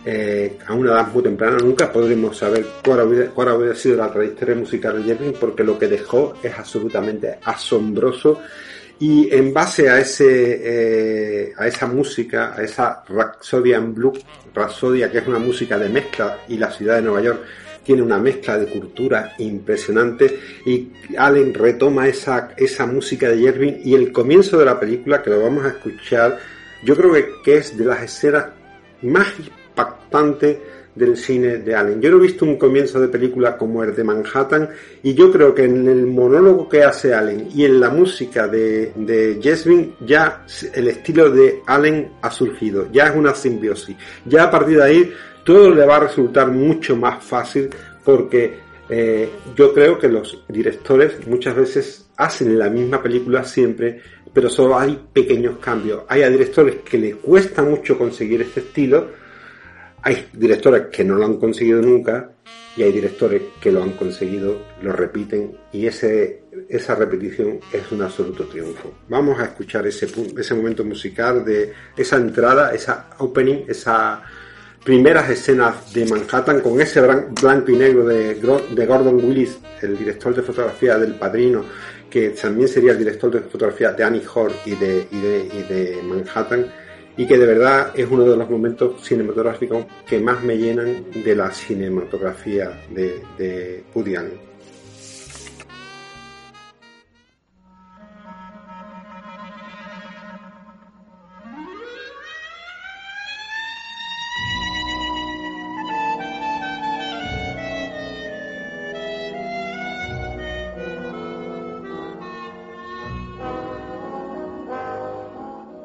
eh, 0.05 0.57
a 0.67 0.73
una 0.73 0.91
edad 0.91 1.11
muy 1.11 1.23
temprana. 1.23 1.57
Nunca 1.57 1.91
podremos 1.91 2.37
saber 2.37 2.65
cuál 2.85 3.01
hubiera, 3.01 3.75
sido 3.75 3.97
la 3.97 4.11
trayectoria 4.11 4.55
musical 4.55 5.03
de 5.03 5.15
Jerry 5.15 5.35
porque 5.39 5.63
lo 5.63 5.79
que 5.79 5.87
dejó 5.87 6.35
es 6.43 6.53
absolutamente 6.53 7.39
asombroso. 7.43 8.39
Y 8.99 9.33
en 9.33 9.53
base 9.53 9.89
a 9.89 9.99
ese 9.99 10.27
eh, 10.61 11.53
a 11.57 11.67
esa 11.67 11.87
música, 11.87 12.53
a 12.55 12.63
esa 12.63 13.03
Rhapsodia 13.07 13.77
en 13.77 13.95
Blue, 13.95 14.13
Rhapsodia 14.53 15.09
que 15.09 15.19
es 15.19 15.27
una 15.27 15.39
música 15.39 15.77
de 15.77 15.89
mezcla 15.89 16.39
y 16.47 16.57
la 16.57 16.69
ciudad 16.69 16.95
de 16.97 17.03
Nueva 17.03 17.21
York 17.21 17.41
tiene 17.83 18.01
una 18.01 18.17
mezcla 18.17 18.57
de 18.57 18.67
cultura 18.67 19.33
impresionante 19.39 20.39
y 20.65 20.91
Allen 21.17 21.53
retoma 21.53 22.07
esa, 22.07 22.49
esa 22.57 22.85
música 22.85 23.29
de 23.29 23.39
Jervin 23.39 23.81
y 23.83 23.95
el 23.95 24.11
comienzo 24.11 24.59
de 24.59 24.65
la 24.65 24.79
película 24.79 25.23
que 25.23 25.29
lo 25.29 25.41
vamos 25.41 25.65
a 25.65 25.69
escuchar 25.69 26.37
yo 26.83 26.95
creo 26.95 27.13
que, 27.43 27.57
es 27.57 27.77
de 27.77 27.85
las 27.85 28.03
escenas 28.03 28.47
más 29.01 29.27
impactantes 29.39 30.57
del 30.99 31.15
cine 31.15 31.57
de 31.57 31.73
Allen. 31.73 32.01
Yo 32.01 32.11
no 32.11 32.17
he 32.17 32.21
visto 32.21 32.45
un 32.45 32.57
comienzo 32.57 32.99
de 32.99 33.07
película 33.07 33.57
como 33.57 33.83
el 33.83 33.95
de 33.95 34.03
Manhattan 34.03 34.69
y 35.01 35.13
yo 35.13 35.31
creo 35.31 35.55
que 35.55 35.63
en 35.63 35.87
el 35.87 36.05
monólogo 36.05 36.67
que 36.67 36.83
hace 36.83 37.13
Allen 37.13 37.47
y 37.55 37.63
en 37.63 37.79
la 37.79 37.89
música 37.89 38.47
de, 38.47 38.91
de 38.95 39.39
ya 40.05 40.45
el 40.73 40.87
estilo 40.89 41.31
de 41.31 41.61
Allen 41.65 42.11
ha 42.21 42.29
surgido, 42.29 42.91
ya 42.91 43.07
es 43.07 43.15
una 43.15 43.33
simbiosis. 43.33 43.95
Ya 44.25 44.43
a 44.43 44.51
partir 44.51 44.77
de 44.77 44.83
ahí 44.83 45.13
todo 45.45 45.73
le 45.73 45.85
va 45.85 45.95
a 45.95 46.01
resultar 46.01 46.51
mucho 46.51 46.97
más 46.97 47.23
fácil 47.23 47.69
porque 48.03 48.59
eh, 48.89 49.29
yo 49.55 49.73
creo 49.73 49.97
que 49.97 50.09
los 50.09 50.43
directores 50.49 51.25
muchas 51.27 51.55
veces 51.55 52.09
hacen 52.17 52.59
la 52.59 52.69
misma 52.69 53.01
película 53.01 53.43
siempre, 53.45 54.01
pero 54.33 54.49
solo 54.49 54.77
hay 54.77 54.99
pequeños 55.13 55.59
cambios. 55.59 56.03
Hay 56.09 56.23
a 56.23 56.29
directores 56.29 56.77
que 56.83 56.97
les 56.97 57.15
cuesta 57.15 57.61
mucho 57.61 57.97
conseguir 57.97 58.41
este 58.41 58.59
estilo, 58.59 59.07
hay 60.03 60.27
directores 60.33 60.87
que 60.91 61.03
no 61.03 61.15
lo 61.15 61.25
han 61.25 61.37
conseguido 61.37 61.81
nunca 61.81 62.31
y 62.75 62.83
hay 62.83 62.91
directores 62.91 63.41
que 63.59 63.71
lo 63.71 63.83
han 63.83 63.91
conseguido, 63.91 64.61
lo 64.81 64.93
repiten 64.93 65.57
y 65.71 65.87
ese, 65.87 66.43
esa 66.69 66.95
repetición 66.95 67.59
es 67.73 67.91
un 67.91 68.01
absoluto 68.01 68.45
triunfo. 68.45 68.93
Vamos 69.09 69.39
a 69.39 69.45
escuchar 69.45 69.85
ese, 69.87 70.07
ese 70.37 70.53
momento 70.53 70.83
musical 70.83 71.43
de 71.43 71.73
esa 71.97 72.17
entrada, 72.17 72.73
esa 72.73 73.09
opening, 73.17 73.65
esa 73.67 74.23
primeras 74.83 75.29
escenas 75.29 75.93
de 75.93 76.05
Manhattan 76.05 76.61
con 76.61 76.79
ese 76.79 77.01
blanco 77.01 77.71
y 77.71 77.75
negro 77.75 78.05
de, 78.05 78.35
de 78.35 78.85
Gordon 78.85 79.23
Willis, 79.23 79.59
el 79.81 79.97
director 79.97 80.33
de 80.33 80.41
fotografía 80.41 80.97
del 80.97 81.15
Padrino, 81.15 81.63
que 82.09 82.29
también 82.29 82.67
sería 82.67 82.91
el 82.91 82.97
director 82.97 83.31
de 83.31 83.41
fotografía 83.41 83.91
de 83.91 84.03
Annie 84.03 84.23
Hall 84.33 84.51
y 84.65 84.75
de, 84.75 85.07
y 85.11 85.19
de, 85.21 85.99
Manhattan, 86.03 86.65
y 87.19 87.27
que 87.27 87.37
de 87.37 87.45
verdad 87.45 87.91
es 87.95 88.09
uno 88.09 88.23
de 88.23 88.37
los 88.37 88.49
momentos 88.49 89.05
cinematográficos 89.05 89.85
que 90.07 90.21
más 90.21 90.41
me 90.41 90.57
llenan 90.57 91.03
de 91.11 91.35
la 91.35 91.51
cinematografía 91.51 92.81
de, 92.89 93.21
de. 93.37 93.83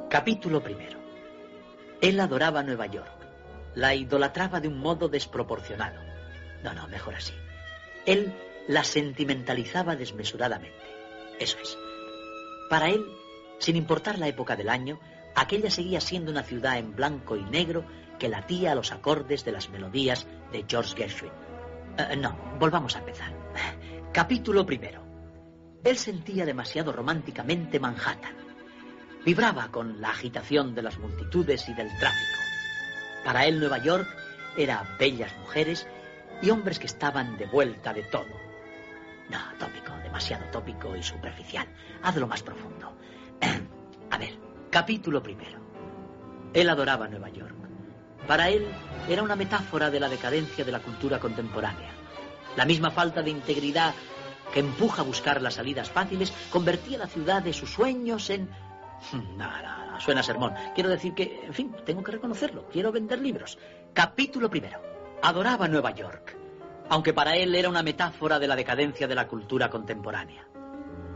Capítulo 0.08 0.62
primero. 0.62 1.03
Él 2.04 2.20
adoraba 2.20 2.62
Nueva 2.62 2.84
York. 2.84 3.10
La 3.74 3.94
idolatraba 3.94 4.60
de 4.60 4.68
un 4.68 4.78
modo 4.78 5.08
desproporcionado. 5.08 5.98
No, 6.62 6.74
no, 6.74 6.86
mejor 6.88 7.14
así. 7.14 7.32
Él 8.04 8.30
la 8.68 8.84
sentimentalizaba 8.84 9.96
desmesuradamente. 9.96 10.84
Eso 11.40 11.56
es. 11.62 11.78
Para 12.68 12.90
él, 12.90 13.06
sin 13.58 13.76
importar 13.76 14.18
la 14.18 14.28
época 14.28 14.54
del 14.54 14.68
año, 14.68 15.00
aquella 15.34 15.70
seguía 15.70 16.02
siendo 16.02 16.30
una 16.30 16.42
ciudad 16.42 16.76
en 16.76 16.94
blanco 16.94 17.36
y 17.36 17.44
negro 17.44 17.86
que 18.18 18.28
latía 18.28 18.72
a 18.72 18.74
los 18.74 18.92
acordes 18.92 19.42
de 19.46 19.52
las 19.52 19.70
melodías 19.70 20.26
de 20.52 20.66
George 20.68 20.94
Gershwin. 20.94 21.32
Eh, 21.96 22.16
no, 22.18 22.36
volvamos 22.58 22.96
a 22.96 22.98
empezar. 22.98 23.32
Capítulo 24.12 24.66
primero. 24.66 25.02
Él 25.82 25.96
sentía 25.96 26.44
demasiado 26.44 26.92
románticamente 26.92 27.80
Manhattan 27.80 28.43
Vibraba 29.24 29.68
con 29.68 30.00
la 30.00 30.10
agitación 30.10 30.74
de 30.74 30.82
las 30.82 30.98
multitudes 30.98 31.68
y 31.68 31.74
del 31.74 31.88
tráfico. 31.98 32.40
Para 33.24 33.46
él 33.46 33.58
Nueva 33.58 33.78
York 33.78 34.06
era 34.56 34.96
bellas 34.98 35.34
mujeres 35.38 35.86
y 36.42 36.50
hombres 36.50 36.78
que 36.78 36.86
estaban 36.86 37.38
de 37.38 37.46
vuelta 37.46 37.94
de 37.94 38.02
todo. 38.02 38.26
No, 39.30 39.38
tópico, 39.58 39.92
demasiado 40.02 40.44
tópico 40.50 40.94
y 40.94 41.02
superficial. 41.02 41.66
Hazlo 42.02 42.26
más 42.26 42.42
profundo. 42.42 42.94
A 44.10 44.18
ver, 44.18 44.38
capítulo 44.70 45.22
primero. 45.22 45.58
Él 46.52 46.68
adoraba 46.68 47.08
Nueva 47.08 47.30
York. 47.30 47.54
Para 48.26 48.50
él 48.50 48.66
era 49.08 49.22
una 49.22 49.36
metáfora 49.36 49.90
de 49.90 50.00
la 50.00 50.08
decadencia 50.08 50.64
de 50.64 50.72
la 50.72 50.80
cultura 50.80 51.18
contemporánea. 51.18 51.90
La 52.56 52.66
misma 52.66 52.90
falta 52.90 53.22
de 53.22 53.30
integridad 53.30 53.94
que 54.52 54.60
empuja 54.60 55.02
a 55.02 55.04
buscar 55.04 55.42
las 55.42 55.54
salidas 55.54 55.90
fáciles, 55.90 56.32
convertía 56.50 56.98
la 56.98 57.08
ciudad 57.08 57.42
de 57.42 57.52
sus 57.52 57.70
sueños 57.70 58.30
en... 58.30 58.48
No, 59.12 59.62
no, 59.62 59.90
no, 59.92 60.00
suena 60.00 60.22
sermón. 60.22 60.54
Quiero 60.74 60.88
decir 60.88 61.14
que, 61.14 61.44
en 61.44 61.54
fin, 61.54 61.74
tengo 61.84 62.02
que 62.02 62.12
reconocerlo. 62.12 62.68
Quiero 62.68 62.90
vender 62.90 63.20
libros. 63.20 63.58
Capítulo 63.92 64.48
primero. 64.48 64.80
Adoraba 65.22 65.68
Nueva 65.68 65.90
York, 65.92 66.36
aunque 66.88 67.12
para 67.12 67.36
él 67.36 67.54
era 67.54 67.68
una 67.68 67.82
metáfora 67.82 68.38
de 68.38 68.48
la 68.48 68.56
decadencia 68.56 69.06
de 69.08 69.14
la 69.14 69.26
cultura 69.26 69.70
contemporánea. 69.70 70.46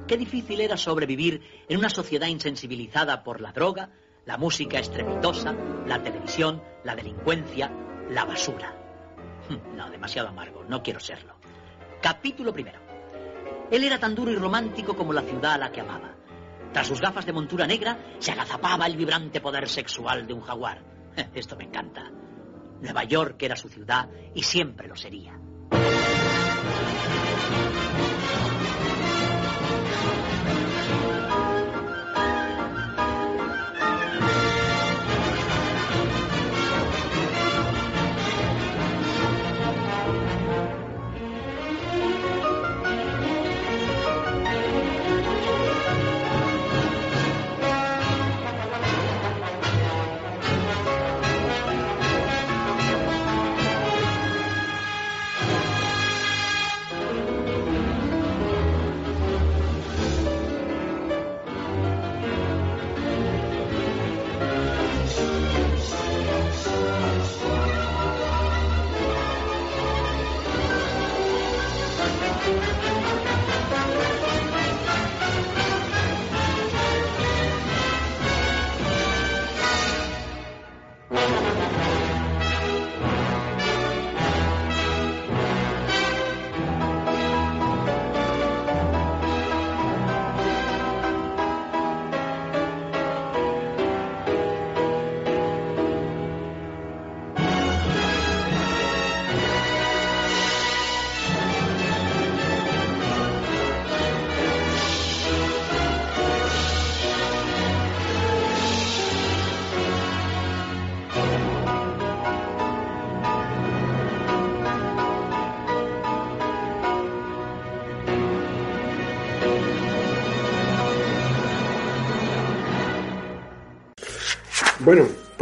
Qué 0.06 0.16
difícil 0.16 0.60
era 0.60 0.76
sobrevivir 0.78 1.64
en 1.68 1.78
una 1.78 1.90
sociedad 1.90 2.28
insensibilizada 2.28 3.22
por 3.22 3.40
la 3.40 3.52
droga, 3.52 3.90
la 4.24 4.38
música 4.38 4.78
estrepitosa, 4.78 5.54
la 5.86 6.02
televisión, 6.02 6.62
la 6.84 6.96
delincuencia, 6.96 7.70
la 8.08 8.24
basura. 8.24 8.74
No, 9.74 9.90
demasiado 9.90 10.28
amargo, 10.28 10.64
no 10.66 10.82
quiero 10.82 11.00
serlo. 11.00 11.34
Capítulo 12.00 12.52
primero. 12.52 12.80
Él 13.70 13.84
era 13.84 13.98
tan 13.98 14.14
duro 14.14 14.30
y 14.30 14.36
romántico 14.36 14.96
como 14.96 15.12
la 15.12 15.22
ciudad 15.22 15.52
a 15.52 15.58
la 15.58 15.72
que 15.72 15.80
amaba. 15.80 16.17
Tras 16.72 16.86
sus 16.86 17.00
gafas 17.00 17.26
de 17.26 17.32
montura 17.32 17.66
negra, 17.66 17.98
se 18.18 18.32
agazapaba 18.32 18.86
el 18.86 18.96
vibrante 18.96 19.40
poder 19.40 19.68
sexual 19.68 20.26
de 20.26 20.34
un 20.34 20.40
jaguar. 20.40 20.82
Esto 21.34 21.56
me 21.56 21.64
encanta. 21.64 22.10
Nueva 22.80 23.04
York 23.04 23.42
era 23.42 23.56
su 23.56 23.68
ciudad 23.68 24.08
y 24.34 24.42
siempre 24.42 24.86
lo 24.86 24.94
sería. 24.96 25.38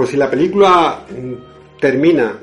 Pues 0.07 0.13
si 0.13 0.19
la 0.19 0.31
película 0.31 1.01
mm, 1.11 1.81
termina, 1.81 2.39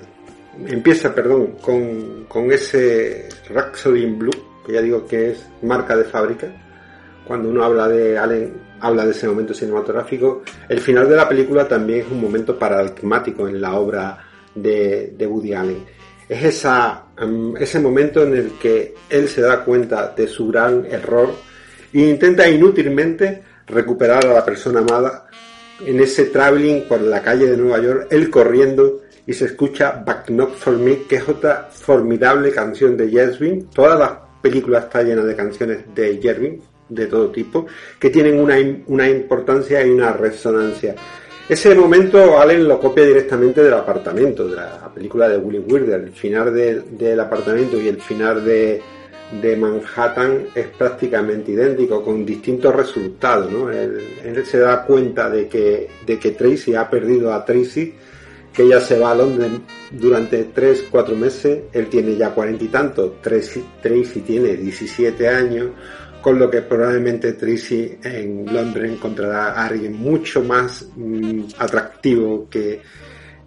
empieza, 0.68 1.16
perdón, 1.16 1.56
con, 1.62 2.26
con 2.28 2.52
ese 2.52 3.30
Rhapsody 3.48 4.04
in 4.04 4.20
Blue, 4.20 4.34
que 4.66 4.74
ya 4.74 4.82
digo 4.82 5.08
que 5.08 5.32
es 5.32 5.48
marca 5.62 5.96
de 5.96 6.04
fábrica, 6.04 6.48
cuando 7.26 7.48
uno 7.48 7.64
habla 7.64 7.88
de 7.88 8.18
Allen, 8.18 8.54
habla 8.82 9.06
de 9.06 9.12
ese 9.12 9.30
momento 9.30 9.54
cinematográfico, 9.54 10.44
el 10.68 10.82
final 10.82 11.08
de 11.08 11.16
la 11.16 11.30
película 11.30 11.66
también 11.66 12.02
es 12.02 12.12
un 12.12 12.20
momento 12.20 12.60
paradigmático 12.60 13.48
en 13.48 13.62
la 13.62 13.76
obra 13.76 14.18
de, 14.54 15.14
de 15.18 15.26
Woody 15.26 15.54
Allen. 15.54 15.86
Es 16.28 16.44
esa, 16.44 17.06
mm, 17.18 17.56
ese 17.62 17.80
momento 17.80 18.24
en 18.24 18.36
el 18.36 18.52
que 18.60 18.94
él 19.10 19.30
se 19.30 19.40
da 19.40 19.64
cuenta 19.64 20.10
de 20.10 20.28
su 20.28 20.50
gran 20.50 20.86
error 20.86 21.34
e 21.94 22.10
intenta 22.10 22.46
inútilmente 22.46 23.42
recuperar 23.68 24.26
a 24.26 24.34
la 24.34 24.44
persona 24.44 24.82
amada 24.82 25.23
en 25.82 26.00
ese 26.00 26.26
traveling 26.26 26.84
por 26.88 27.02
la 27.02 27.22
calle 27.22 27.48
de 27.48 27.58
Nueva 27.58 27.80
York, 27.80 28.08
él 28.10 28.30
corriendo 28.30 29.02
y 29.26 29.34
se 29.34 29.46
escucha 29.46 30.04
Back 30.06 30.30
Not 30.30 30.56
For 30.56 30.78
Me, 30.78 31.04
que 31.04 31.18
es 31.18 31.28
otra 31.28 31.70
formidable 31.72 32.52
canción 32.52 32.98
de 32.98 33.10
Jervin. 33.10 33.68
Toda 33.68 33.96
la 33.96 34.22
película 34.42 34.80
está 34.80 35.02
llena 35.04 35.24
de 35.24 35.36
canciones 35.36 35.80
de 35.96 36.20
Jervin, 36.22 36.62
de 36.90 37.08
todo 37.08 37.32
tipo, 37.32 37.66
que 38.00 38.10
tienen 38.10 38.40
una, 38.40 38.56
una 38.88 39.10
importancia 39.10 39.86
y 39.86 39.90
una 39.90 40.14
resonancia. 40.14 40.96
Ese 41.48 41.76
momento 41.76 42.40
Allen 42.40 42.68
lo 42.68 42.80
copia 42.80 43.06
directamente 43.06 43.62
del 43.62 43.74
apartamento, 43.74 44.48
de 44.48 44.56
la 44.56 44.92
película 44.94 45.28
de 45.28 45.38
Willy 45.38 45.60
Weirder, 45.60 46.02
el 46.02 46.12
final 46.12 46.54
del 46.54 47.20
apartamento 47.20 47.80
y 47.82 47.90
el 47.90 48.02
final 48.02 48.46
de, 48.46 48.82
de 49.42 49.56
Manhattan 49.56 50.48
es 50.54 50.68
prácticamente 50.68 51.52
idéntico, 51.52 52.04
con 52.04 52.26
distintos 52.26 52.76
resultados. 52.76 53.52
¿no? 53.52 53.70
Él, 53.70 54.44
se 54.46 54.60
da 54.60 54.86
cuenta 54.86 55.30
de 55.30 55.48
que, 55.48 55.90
de 56.06 56.20
que 56.20 56.32
Tracy 56.32 56.76
ha 56.76 56.90
perdido 56.90 57.34
a 57.34 57.44
Tracy, 57.44 57.94
que 58.54 58.64
ella 58.64 58.80
se 58.80 59.00
va 59.00 59.12
a 59.12 59.16
Londres 59.16 59.52
durante 59.92 60.44
3, 60.46 60.86
4 60.92 61.16
meses, 61.16 61.64
él 61.74 61.88
tiene 61.88 62.16
ya 62.16 62.30
cuarenta 62.34 62.64
y 62.64 62.68
tantos, 62.68 63.22
Tracy, 63.22 63.64
tiene 64.26 64.56
17 64.56 65.28
años, 65.28 65.72
con 66.22 66.38
lo 66.38 66.50
que 66.50 66.62
probablemente 66.62 67.34
Tracy 67.34 67.98
en 68.04 68.46
Londres 68.46 68.92
encontrará 68.92 69.54
a 69.54 69.66
alguien 69.66 69.94
mucho 69.98 70.44
más 70.44 70.88
mm, 70.96 71.46
atractivo 71.58 72.48
que, 72.50 72.80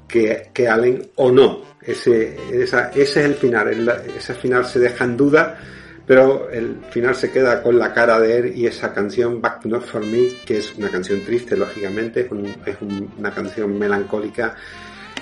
que, 0.09 0.51
que, 0.53 0.69
Allen 0.69 1.09
o 1.15 1.31
no. 1.31 1.63
Ese, 1.81 2.37
ese 2.53 2.91
es 2.95 3.17
el 3.17 3.35
final, 3.35 4.03
ese 4.17 4.35
final 4.35 4.65
se 4.65 4.81
deja 4.81 5.05
en 5.05 5.17
duda 5.17 5.57
pero 6.07 6.49
el 6.51 6.79
final 6.91 7.15
se 7.15 7.31
queda 7.31 7.63
con 7.63 7.79
la 7.79 7.93
cara 7.93 8.21
de 8.21 8.39
él 8.39 8.53
y 8.57 8.67
esa 8.67 8.95
canción 8.95 9.41
Back 9.41 9.65
Not 9.65 9.85
For 9.85 10.05
Me, 10.05 10.29
que 10.45 10.59
es 10.59 10.75
una 10.77 10.89
canción 10.89 11.23
triste, 11.25 11.57
lógicamente, 11.57 12.29
es, 12.65 12.77
una 13.19 13.31
canción 13.33 13.77
melancólica 13.79 14.55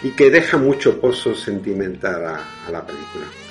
y 0.02 0.10
que 0.10 0.30
deja 0.30 0.58
mucho 0.58 1.00
pozo 1.00 1.34
sentimental 1.34 2.24
a 2.26 2.70
la 2.70 2.84
película. 2.84 3.43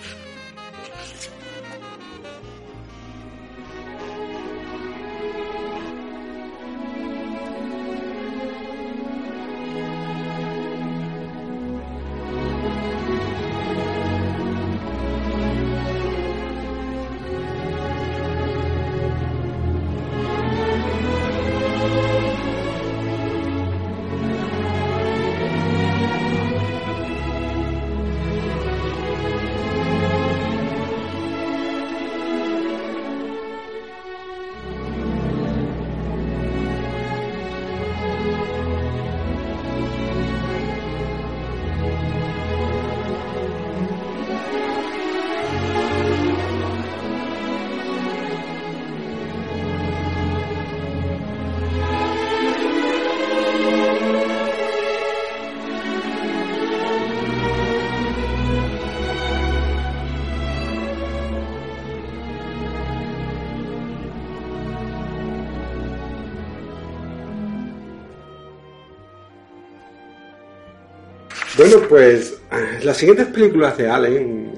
Bueno, 71.55 71.81
pues 71.87 72.39
las 72.83 72.97
siguientes 72.97 73.27
películas 73.27 73.77
de 73.77 73.87
Allen, 73.87 74.51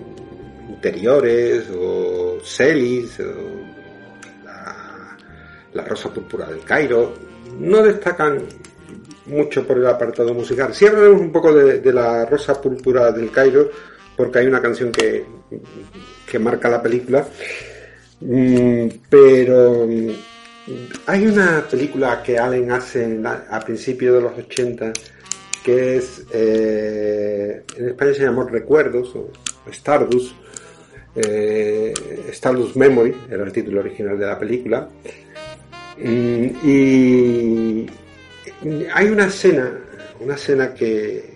Interiores 0.69 1.65
o 1.75 2.39
Celis 2.41 3.19
o 3.19 4.45
la, 5.73 5.83
Rosa 5.83 6.13
Púrpura 6.13 6.45
del 6.47 6.61
Cairo, 6.61 7.13
no 7.59 7.83
destacan 7.83 8.43
mucho 9.25 9.67
por 9.67 9.77
el 9.77 9.87
apartado 9.87 10.33
musical. 10.33 10.73
Sí 10.73 10.87
hablaremos 10.87 11.19
un 11.19 11.33
poco 11.33 11.53
de, 11.53 11.91
la 11.91 12.25
Rosa 12.25 12.61
Púrpura 12.61 13.11
del 13.11 13.29
Cairo, 13.29 13.69
porque 14.15 14.39
hay 14.39 14.47
una 14.47 14.61
canción 14.61 14.89
que, 14.89 15.25
que 16.25 16.39
marca 16.39 16.69
la 16.69 16.81
película. 16.81 17.27
Mm, 18.21 18.87
pero 19.09 19.85
mm, 19.85 20.09
hay 21.07 21.27
una 21.27 21.61
película 21.69 22.23
que 22.23 22.39
Allen 22.39 22.71
hace 22.71 23.19
a 23.49 23.59
principios 23.59 24.15
de 24.15 24.21
los 24.21 24.37
80 24.37 24.93
que 25.65 25.97
es, 25.97 26.23
eh, 26.31 27.63
en 27.75 27.87
España 27.89 28.13
se 28.13 28.23
llamó 28.23 28.43
Recuerdos 28.43 29.15
o 29.15 29.31
Stardust, 29.71 30.35
eh, 31.15 31.91
Stardust 32.29 32.75
Memory, 32.75 33.15
era 33.31 33.43
el 33.43 33.51
título 33.51 33.79
original 33.79 34.19
de 34.19 34.25
la 34.27 34.37
película. 34.37 34.87
Mm, 35.97 36.45
y 36.63 37.85
hay 38.93 39.07
una 39.07 39.25
escena, 39.25 39.71
una 40.19 40.35
escena 40.35 40.71
que, 40.71 41.33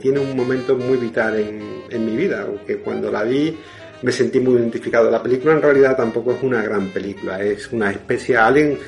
tiene 0.00 0.20
un 0.20 0.36
momento 0.36 0.76
muy 0.76 0.96
vital 0.98 1.36
en, 1.90 2.06
mi 2.06 2.16
vida, 2.16 2.42
aunque 2.42 2.78
cuando 2.78 3.10
la 3.10 3.24
vi 3.24 3.58
me 4.02 4.12
sentí 4.12 4.38
muy 4.38 4.54
identificado. 4.54 5.10
La 5.10 5.20
película 5.20 5.54
en 5.54 5.62
realidad 5.62 5.96
tampoco 5.96 6.30
es 6.32 6.42
una 6.44 6.62
gran 6.62 6.90
película, 6.90 7.42
es 7.42 7.72
una 7.72 7.90
especie, 7.90 8.36
alguien 8.36 8.78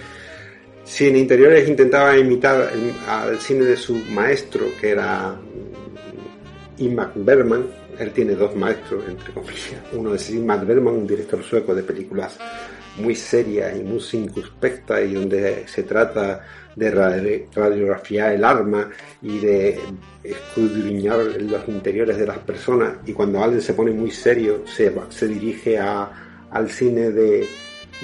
si 0.85 1.09
en 1.09 1.16
interiores 1.16 1.68
intentaba 1.68 2.16
imitar 2.16 2.71
al 3.09 3.38
cine 3.40 3.64
de 3.64 3.77
su 3.77 3.95
maestro, 4.11 4.66
que 4.81 4.90
era 4.90 5.37
Ingmar 6.79 7.12
Bergman, 7.14 7.66
él 7.99 8.11
tiene 8.12 8.35
dos 8.35 8.55
maestros, 8.57 9.05
entre 9.09 9.33
comillas. 9.33 9.81
Uno 9.92 10.14
es 10.14 10.31
Ingmar 10.31 10.66
Bergman, 10.66 10.95
un 10.95 11.07
director 11.07 11.42
sueco 11.42 11.75
de 11.75 11.83
películas 11.83 12.38
muy 12.99 13.14
serias 13.14 13.75
y 13.79 13.83
muy 13.83 14.01
circunspectas 14.01 15.03
y 15.03 15.14
donde 15.14 15.66
se 15.66 15.85
trata 15.85 16.45
de 16.75 16.90
radiografiar 16.90 18.33
el 18.33 18.45
arma 18.45 18.90
y 19.23 19.38
de 19.38 19.79
escudriñar 20.25 21.18
los 21.40 21.68
interiores 21.68 22.18
de 22.18 22.27
las 22.27 22.38
personas. 22.38 22.95
Y 23.07 23.12
cuando 23.12 23.42
alguien 23.42 23.62
se 23.62 23.75
pone 23.75 23.92
muy 23.92 24.11
serio, 24.11 24.64
se, 24.66 24.92
se 25.11 25.29
dirige 25.29 25.79
a, 25.79 26.49
al 26.51 26.71
cine 26.71 27.11
de, 27.11 27.47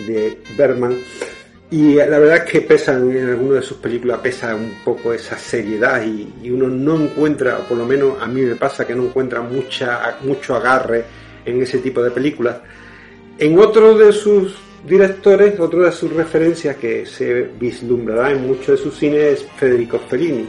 de 0.06 0.38
Bergman 0.56 0.96
y 1.70 1.94
la 1.96 2.18
verdad 2.18 2.36
es 2.38 2.50
que 2.50 2.62
pesan 2.62 3.10
en 3.14 3.28
alguna 3.28 3.56
de 3.56 3.62
sus 3.62 3.76
películas, 3.76 4.20
pesa 4.20 4.54
un 4.54 4.78
poco 4.82 5.12
esa 5.12 5.36
seriedad 5.36 6.02
y, 6.02 6.50
uno 6.50 6.66
no 6.66 6.96
encuentra, 6.96 7.58
o 7.58 7.62
por 7.64 7.76
lo 7.76 7.84
menos 7.84 8.14
a 8.22 8.26
mí 8.26 8.40
me 8.40 8.54
pasa 8.54 8.86
que 8.86 8.94
no 8.94 9.04
encuentra 9.04 9.42
mucha, 9.42 10.16
mucho 10.22 10.56
agarre 10.56 11.04
en 11.44 11.60
ese 11.60 11.78
tipo 11.78 12.02
de 12.02 12.10
películas. 12.10 12.56
En 13.38 13.58
otro 13.58 13.98
de 13.98 14.12
sus 14.12 14.56
directores, 14.86 15.60
otro 15.60 15.84
de 15.84 15.92
sus 15.92 16.10
referencias 16.10 16.76
que 16.76 17.04
se 17.04 17.42
vislumbrará 17.60 18.30
en 18.30 18.46
mucho 18.46 18.72
de 18.72 18.78
su 18.78 18.90
cine 18.90 19.30
es 19.30 19.44
Federico 19.56 19.98
Fellini. 19.98 20.48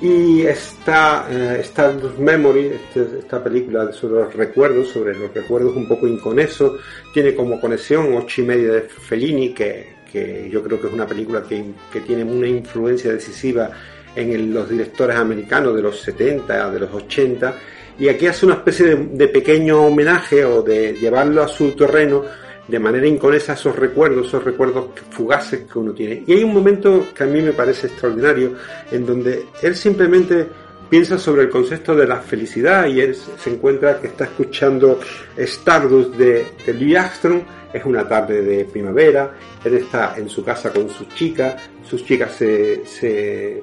Y 0.00 0.42
esta 0.42 1.26
eh, 1.30 1.58
Stardust 1.60 2.18
Memory, 2.18 2.66
este, 2.68 3.18
esta 3.18 3.42
película 3.42 3.92
sobre 3.92 4.22
los 4.22 4.32
recuerdos, 4.32 4.88
sobre 4.88 5.14
los 5.14 5.34
recuerdos 5.34 5.76
un 5.76 5.88
poco 5.88 6.06
inconexos, 6.06 6.80
tiene 7.12 7.34
como 7.34 7.60
conexión 7.60 8.14
ocho 8.16 8.40
y 8.40 8.44
media 8.44 8.72
de 8.74 8.82
Fellini, 8.82 9.52
que 9.52 9.97
que 10.10 10.48
yo 10.50 10.62
creo 10.62 10.80
que 10.80 10.86
es 10.86 10.92
una 10.92 11.06
película 11.06 11.42
que, 11.42 11.64
tiene 12.00 12.24
una 12.24 12.46
influencia 12.46 13.12
decisiva 13.12 13.70
en 14.14 14.52
los 14.52 14.68
directores 14.68 15.16
americanos 15.16 15.74
de 15.74 15.82
los 15.82 16.00
70, 16.00 16.70
de 16.70 16.80
los 16.80 16.92
80, 16.92 17.54
y 17.98 18.08
aquí 18.08 18.26
hace 18.26 18.46
una 18.46 18.56
especie 18.56 18.96
de, 18.96 19.28
pequeño 19.28 19.86
homenaje 19.86 20.44
o 20.44 20.62
de 20.62 20.94
llevarlo 20.94 21.42
a 21.42 21.48
su 21.48 21.72
terreno 21.72 22.24
de 22.66 22.78
manera 22.78 23.06
inconesa 23.06 23.54
esos 23.54 23.74
recuerdos, 23.76 24.28
esos 24.28 24.44
recuerdos 24.44 24.90
fugaces 25.10 25.60
que 25.60 25.78
uno 25.78 25.92
tiene. 25.92 26.22
Y 26.26 26.34
hay 26.34 26.44
un 26.44 26.52
momento 26.52 27.06
que 27.14 27.24
a 27.24 27.26
mí 27.26 27.40
me 27.40 27.52
parece 27.52 27.86
extraordinario, 27.86 28.52
en 28.90 29.06
donde 29.06 29.46
él 29.62 29.74
simplemente 29.74 30.46
piensa 30.88 31.18
sobre 31.18 31.42
el 31.42 31.50
concepto 31.50 31.94
de 31.94 32.06
la 32.06 32.20
felicidad 32.20 32.86
y 32.86 33.00
él 33.00 33.14
se 33.14 33.50
encuentra 33.50 34.00
que 34.00 34.08
está 34.08 34.24
escuchando 34.24 35.00
Stardust 35.36 36.14
de, 36.14 36.46
de 36.64 36.74
Louis 36.74 36.96
Armstrong. 36.96 37.42
Es 37.72 37.84
una 37.84 38.08
tarde 38.08 38.40
de 38.40 38.64
primavera, 38.64 39.34
él 39.62 39.74
está 39.74 40.14
en 40.16 40.28
su 40.28 40.42
casa 40.42 40.72
con 40.72 40.88
sus 40.88 41.08
chicas, 41.10 41.54
sus 41.86 42.02
chicas 42.02 42.32
se, 42.34 42.86
se 42.86 43.62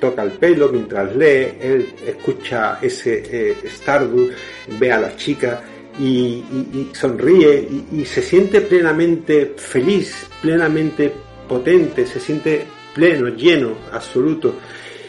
toca 0.00 0.22
el 0.22 0.32
pelo 0.32 0.70
mientras 0.70 1.14
lee, 1.14 1.58
él 1.60 1.94
escucha 2.06 2.78
ese 2.80 3.22
eh, 3.30 3.56
Stardust, 3.64 4.32
ve 4.78 4.92
a 4.92 5.00
la 5.00 5.16
chica 5.16 5.62
y, 5.98 6.88
sonríe 6.92 7.68
y, 7.92 8.04
se 8.04 8.22
siente 8.22 8.60
plenamente 8.60 9.54
feliz, 9.56 10.26
plenamente 10.40 11.12
potente, 11.48 12.06
se 12.06 12.20
siente 12.20 12.64
pleno, 12.94 13.28
lleno, 13.28 13.76
absoluto. 13.92 14.54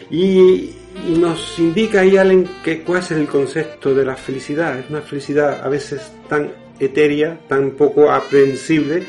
Y, 0.10 0.71
nos 1.18 1.58
indica 1.60 2.02
ahí 2.02 2.18
Allen 2.18 2.48
que 2.64 2.82
cuál 2.82 3.00
es 3.00 3.12
el 3.12 3.28
concepto 3.28 3.94
de 3.94 4.06
la 4.06 4.16
felicidad. 4.16 4.80
Es 4.80 4.90
una 4.90 5.02
felicidad 5.02 5.62
a 5.64 5.70
veces 5.70 6.12
tan 6.28 6.52
etérea, 6.80 7.40
tan 7.48 7.72
poco 7.72 8.12
aprehensible 8.12 9.04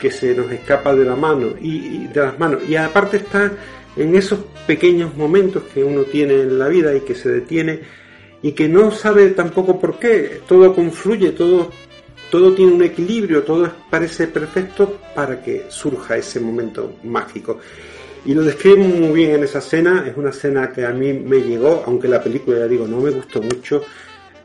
que 0.00 0.10
se 0.10 0.34
nos 0.34 0.50
escapa 0.50 0.94
de 0.94 1.04
la 1.04 1.16
mano 1.16 1.54
y, 1.60 2.06
de 2.06 2.20
las 2.20 2.38
manos. 2.38 2.62
Y 2.68 2.76
aparte 2.76 3.18
está 3.18 3.52
en 3.96 4.14
esos 4.14 4.40
pequeños 4.66 5.16
momentos 5.16 5.64
que 5.72 5.82
uno 5.82 6.02
tiene 6.02 6.34
en 6.34 6.58
la 6.58 6.68
vida 6.68 6.94
y 6.94 7.00
que 7.00 7.14
se 7.14 7.30
detiene 7.30 7.80
y 8.42 8.52
que 8.52 8.68
no 8.68 8.90
sabe 8.90 9.30
tampoco 9.30 9.80
por 9.80 9.98
qué. 9.98 10.40
Todo 10.46 10.74
confluye, 10.74 11.32
todo, 11.32 11.70
todo 12.30 12.52
tiene 12.52 12.72
un 12.72 12.82
equilibrio, 12.82 13.42
todo 13.42 13.70
parece 13.90 14.26
perfecto 14.28 14.98
para 15.14 15.42
que 15.42 15.66
surja 15.68 16.16
ese 16.16 16.40
momento 16.40 16.96
mágico. 17.04 17.58
Y 18.26 18.34
lo 18.34 18.42
describe 18.42 18.78
muy 18.78 19.12
bien 19.12 19.30
en 19.36 19.44
esa 19.44 19.60
escena, 19.60 20.04
es 20.04 20.16
una 20.16 20.30
escena 20.30 20.72
que 20.72 20.84
a 20.84 20.90
mí 20.90 21.12
me 21.12 21.42
llegó, 21.42 21.84
aunque 21.86 22.08
la 22.08 22.20
película, 22.20 22.58
ya 22.58 22.66
digo, 22.66 22.88
no 22.88 23.00
me 23.00 23.12
gustó 23.12 23.40
mucho, 23.40 23.84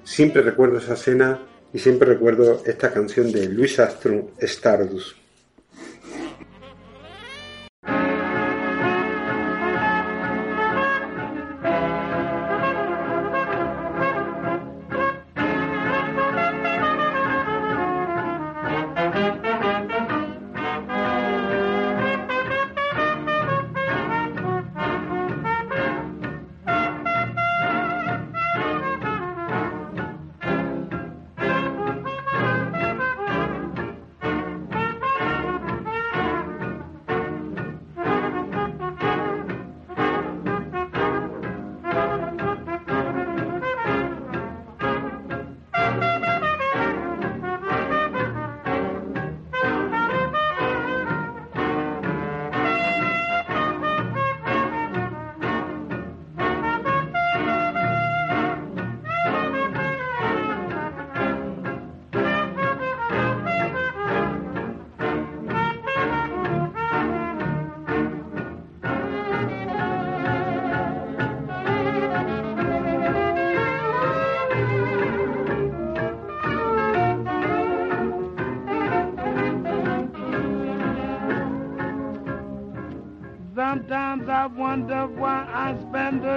siempre 0.04 0.44
recuerdo 0.44 0.78
esa 0.78 0.94
escena 0.94 1.40
y 1.74 1.80
siempre 1.80 2.08
recuerdo 2.08 2.62
esta 2.64 2.94
canción 2.94 3.32
de 3.32 3.50
Louis 3.50 3.80
Armstrong, 3.80 4.26
Stardust. 4.38 5.21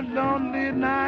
lonely 0.02 0.72
night. 0.72 1.03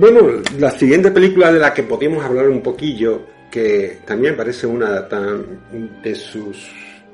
Bueno, 0.00 0.40
la 0.58 0.70
siguiente 0.70 1.10
película 1.10 1.52
de 1.52 1.58
la 1.58 1.74
que 1.74 1.82
podemos 1.82 2.24
hablar 2.24 2.48
un 2.48 2.62
poquillo, 2.62 3.20
que 3.50 3.98
también 4.06 4.34
parece 4.34 4.66
una 4.66 5.06
de 6.02 6.14
sus 6.14 6.70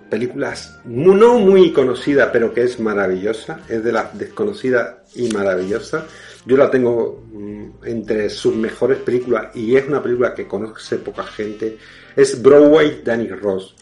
películas 0.08 0.78
no 0.84 1.40
muy 1.40 1.72
conocida, 1.72 2.30
pero 2.30 2.54
que 2.54 2.62
es 2.62 2.78
maravillosa, 2.78 3.58
es 3.68 3.82
de 3.82 3.90
las 3.90 4.16
desconocidas 4.16 4.98
y 5.16 5.28
maravillosas. 5.30 6.04
Yo 6.44 6.56
la 6.56 6.70
tengo 6.70 7.24
mm, 7.32 7.84
entre 7.86 8.30
sus 8.30 8.54
mejores 8.54 8.98
películas 8.98 9.48
y 9.56 9.74
es 9.74 9.88
una 9.88 10.00
película 10.00 10.32
que 10.32 10.46
conoce 10.46 10.98
poca 10.98 11.24
gente. 11.24 11.78
Es 12.14 12.40
Broadway 12.40 13.00
Danny 13.02 13.26
Ross. 13.26 13.74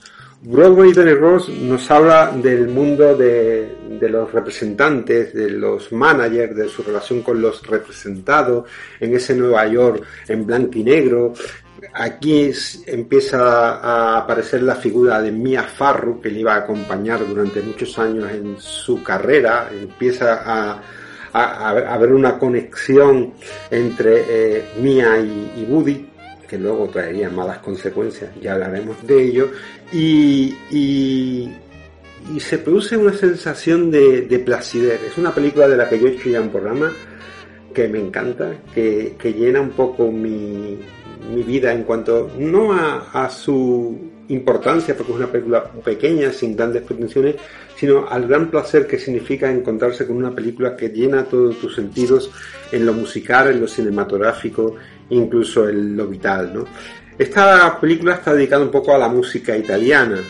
Broadway 0.46 0.92
Danny 0.92 1.14
Ross 1.14 1.48
nos 1.48 1.90
habla 1.90 2.30
del 2.30 2.68
mundo 2.68 3.16
de, 3.16 3.78
los 4.10 4.30
representantes, 4.30 5.32
de 5.32 5.48
los 5.48 5.90
managers, 5.90 6.54
de 6.54 6.68
su 6.68 6.82
relación 6.82 7.22
con 7.22 7.40
los 7.40 7.66
representados 7.66 8.68
en 9.00 9.14
ese 9.14 9.34
Nueva 9.34 9.66
York 9.66 10.04
en 10.28 10.44
blanco 10.44 10.72
y 10.78 10.84
negro. 10.84 11.32
Aquí 11.94 12.52
empieza 12.86 13.76
a 13.76 14.18
aparecer 14.18 14.62
la 14.62 14.74
figura 14.74 15.22
de 15.22 15.32
Mia 15.32 15.62
Farrow, 15.62 16.20
que 16.20 16.28
le 16.28 16.40
iba 16.40 16.52
a 16.52 16.58
acompañar 16.58 17.26
durante 17.26 17.62
muchos 17.62 17.98
años 17.98 18.30
en 18.30 18.56
su 18.58 19.02
carrera. 19.02 19.70
Empieza 19.72 20.42
a, 20.44 20.82
haber 21.32 22.12
una 22.12 22.38
conexión 22.38 23.32
entre 23.70 24.24
eh, 24.28 24.64
Mia 24.78 25.18
y, 25.18 25.52
y 25.56 25.66
Woody 25.66 26.13
que 26.48 26.58
luego 26.58 26.88
traería 26.88 27.30
malas 27.30 27.58
consecuencias, 27.58 28.30
ya 28.40 28.54
hablaremos 28.54 29.06
de 29.06 29.22
ello, 29.22 29.50
y, 29.92 30.54
se 32.38 32.56
produce 32.58 32.96
una 32.96 33.12
sensación 33.12 33.90
de, 33.90 34.22
de, 34.22 34.38
placidez. 34.38 35.00
Es 35.02 35.18
una 35.18 35.34
película 35.34 35.68
de 35.68 35.76
la 35.76 35.88
que 35.88 36.00
yo 36.00 36.06
he 36.06 36.12
hecho 36.12 36.30
ya 36.30 36.40
un 36.40 36.48
programa 36.48 36.90
que 37.74 37.88
me 37.88 37.98
encanta, 37.98 38.54
que, 38.72 39.16
llena 39.36 39.60
un 39.60 39.70
poco 39.70 40.10
mi, 40.10 40.78
vida 41.44 41.72
en 41.72 41.82
cuanto, 41.82 42.30
no 42.38 42.72
a, 42.72 43.28
su 43.28 43.98
importancia, 44.28 44.96
porque 44.96 45.12
es 45.12 45.18
una 45.18 45.30
película 45.30 45.64
pequeña, 45.84 46.32
sin 46.32 46.56
grandes 46.56 46.82
pretensiones, 46.82 47.34
sino 47.76 48.06
al 48.08 48.26
gran 48.26 48.50
placer 48.50 48.86
que 48.86 48.98
significa 48.98 49.50
encontrarse 49.50 50.06
con 50.06 50.16
una 50.16 50.34
película 50.34 50.76
que 50.76 50.88
llena 50.88 51.24
todos 51.24 51.58
tus 51.58 51.74
sentidos 51.74 52.30
en 52.72 52.86
lo 52.86 52.94
musical, 52.94 53.48
en 53.48 53.60
lo 53.60 53.66
cinematográfico, 53.66 54.76
incluso 55.10 55.68
en 55.68 55.96
lo 55.96 56.06
¿no? 56.06 56.64
Esta 57.16 57.78
película 57.80 58.14
está 58.14 58.34
dedicada 58.34 58.64
un 58.64 58.72
poco 58.72 58.92
a 58.92 58.98
la 58.98 59.08
música 59.08 59.56
italiana. 59.56 60.20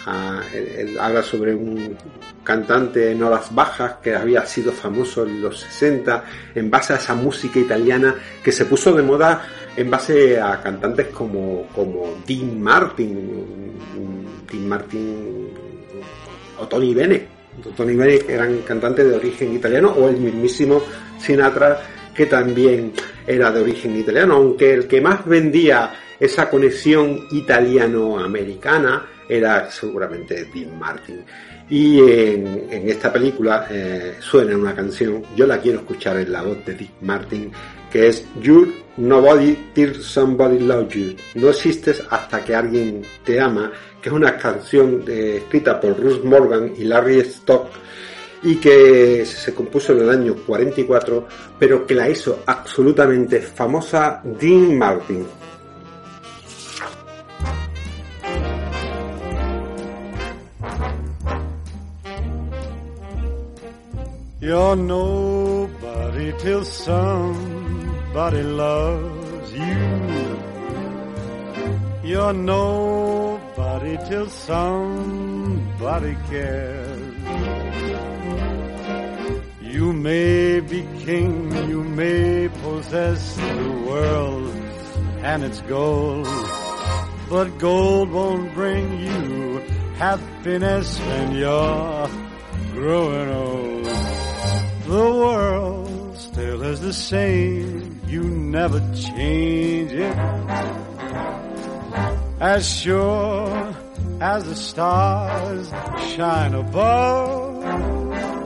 habla 1.00 1.22
sobre 1.22 1.54
un 1.54 1.96
cantante 2.42 3.10
en 3.10 3.22
horas 3.22 3.54
bajas 3.54 3.94
que 4.02 4.14
había 4.14 4.44
sido 4.44 4.70
famoso 4.70 5.24
en 5.24 5.40
los 5.40 5.60
60 5.60 6.24
en 6.54 6.70
base 6.70 6.92
a 6.92 6.96
esa 6.96 7.14
música 7.14 7.58
italiana 7.58 8.14
que 8.42 8.52
se 8.52 8.66
puso 8.66 8.92
de 8.92 9.02
moda 9.02 9.46
en 9.74 9.90
base 9.90 10.38
a 10.38 10.60
cantantes 10.60 11.08
como, 11.08 11.66
como 11.74 12.18
Dean 12.26 12.60
Martin, 12.60 13.72
Dean 14.52 14.68
Martin 14.68 15.48
o 16.58 16.68
Tony 16.68 16.92
Bennett. 16.92 17.28
Tony 17.74 17.94
Bennett 17.96 18.28
eran 18.28 18.58
cantantes 18.58 19.08
de 19.08 19.16
origen 19.16 19.54
italiano 19.54 19.90
o 19.96 20.08
el 20.08 20.18
mismísimo 20.18 20.82
Sinatra 21.18 21.80
que 22.14 22.26
también 22.26 22.92
era 23.26 23.50
de 23.50 23.60
origen 23.60 23.96
italiano, 23.98 24.34
aunque 24.34 24.72
el 24.72 24.86
que 24.86 25.00
más 25.00 25.24
vendía 25.26 25.92
esa 26.18 26.48
conexión 26.48 27.26
italiano-americana 27.30 29.06
era 29.28 29.70
seguramente 29.70 30.44
Dean 30.54 30.78
Martin. 30.78 31.24
Y 31.68 31.98
en, 31.98 32.88
esta 32.88 33.12
película 33.12 33.66
eh, 33.70 34.16
suena 34.20 34.56
una 34.56 34.74
canción, 34.74 35.22
yo 35.34 35.46
la 35.46 35.58
quiero 35.58 35.80
escuchar 35.80 36.18
en 36.18 36.30
la 36.30 36.42
voz 36.42 36.64
de 36.64 36.74
Dean 36.74 36.92
Martin, 37.00 37.50
que 37.90 38.08
es 38.08 38.24
You 38.40 38.72
Nobody 38.96 39.70
Till 39.72 39.94
Somebody 39.94 40.60
Loves 40.60 40.94
You. 40.94 41.16
No 41.34 41.48
existes 41.48 42.02
hasta 42.10 42.44
que 42.44 42.54
alguien 42.54 43.02
te 43.24 43.40
ama, 43.40 43.72
que 44.00 44.08
es 44.10 44.14
una 44.14 44.36
canción 44.36 45.04
eh, 45.08 45.38
escrita 45.38 45.80
por 45.80 45.98
Ruth 45.98 46.22
Morgan 46.22 46.72
y 46.76 46.84
Larry 46.84 47.20
Stock 47.20 47.68
y 48.44 48.56
que 48.56 49.24
se 49.24 49.54
compuso 49.54 49.92
en 49.94 50.00
el 50.00 50.10
año 50.10 50.36
44, 50.46 51.26
pero 51.58 51.86
que 51.86 51.94
la 51.94 52.08
hizo 52.10 52.40
absolutamente 52.46 53.40
famosa 53.40 54.20
Dean 54.22 54.78
Martin. 54.78 55.26
You're 64.40 64.76
nobody 64.76 66.32
till 66.38 66.64
somebody 66.66 68.42
loves 68.42 69.52
you. 69.54 70.04
You're 72.04 72.34
nobody 72.34 73.96
till 74.06 74.28
somebody 74.28 76.14
cares. 76.28 77.13
You 79.74 79.92
may 79.92 80.60
be 80.60 80.86
king, 81.00 81.50
you 81.68 81.82
may 81.82 82.48
possess 82.62 83.34
the 83.34 83.84
world 83.88 84.54
and 85.18 85.42
its 85.42 85.60
gold, 85.62 86.28
but 87.28 87.58
gold 87.58 88.08
won't 88.12 88.54
bring 88.54 89.00
you 89.00 89.58
happiness 89.96 90.96
when 91.00 91.34
you're 91.34 92.08
growing 92.70 93.28
old. 93.30 93.84
The 94.86 95.10
world 95.22 96.18
still 96.18 96.62
is 96.62 96.80
the 96.80 96.92
same, 96.92 98.00
you 98.06 98.22
never 98.22 98.78
change 98.94 99.90
it. 99.90 100.16
As 102.38 102.62
sure 102.64 103.74
as 104.20 104.44
the 104.44 104.54
stars 104.54 105.68
shine 106.14 106.54
above, 106.54 108.43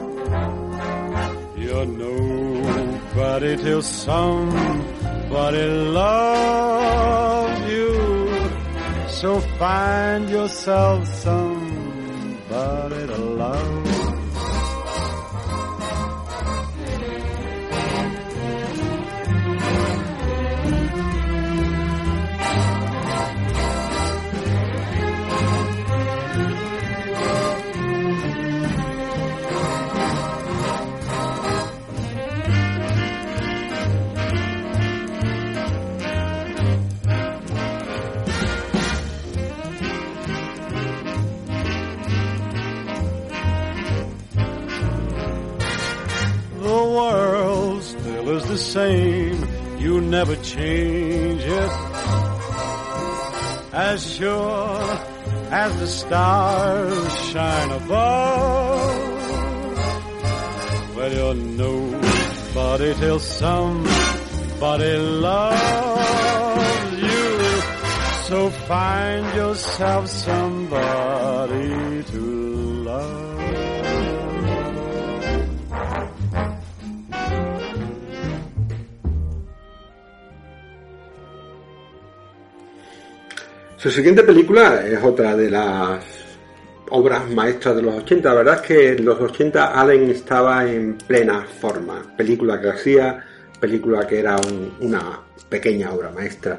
you're 1.69 1.85
nobody 1.85 3.57
till 3.57 3.83
somebody 3.83 5.67
loves 6.01 7.71
you. 7.71 7.93
So 9.09 9.41
find 9.59 10.31
yourself 10.31 11.07
somebody 11.07 13.07
to 13.07 13.19
love. 13.43 13.78
Is 48.37 48.45
the 48.47 48.59
same. 48.59 49.47
You 49.79 50.01
never 50.01 50.37
change 50.37 51.43
it. 51.43 51.71
As 53.73 54.17
sure 54.17 54.99
as 55.51 55.79
the 55.79 55.87
stars 55.87 57.31
shine 57.31 57.71
above. 57.71 59.17
Well, 60.97 61.13
you're 61.13 61.35
nobody 61.35 62.95
till 62.95 63.21
somebody 63.21 64.97
loves 64.97 67.01
you. 67.01 67.39
So 68.29 68.51
find 68.51 69.37
yourself 69.37 70.09
somebody 70.09 72.03
to 72.13 72.48
Su 83.79 83.91
siguiente 83.91 84.23
película 84.25 84.85
es 84.87 85.03
otra 85.03 85.37
de 85.37 85.51
las 85.51 86.05
obras 86.91 87.29
maestras 87.31 87.77
de 87.77 87.83
los 87.83 87.95
80. 87.95 88.29
La 88.31 88.35
verdad 88.35 88.55
es 88.57 88.61
que 88.63 88.89
en 88.93 89.05
los 89.05 89.21
80 89.21 89.81
Allen 89.81 90.11
estaba 90.11 90.67
en 90.69 90.97
plena 90.99 91.47
forma. 91.61 92.03
Película 92.17 92.61
que 92.61 92.71
hacía, 92.71 93.25
película 93.61 94.07
que 94.07 94.19
era 94.19 94.37
un- 94.37 94.73
una 94.81 95.21
pequeña 95.49 95.93
obra 95.93 96.11
maestra. 96.11 96.59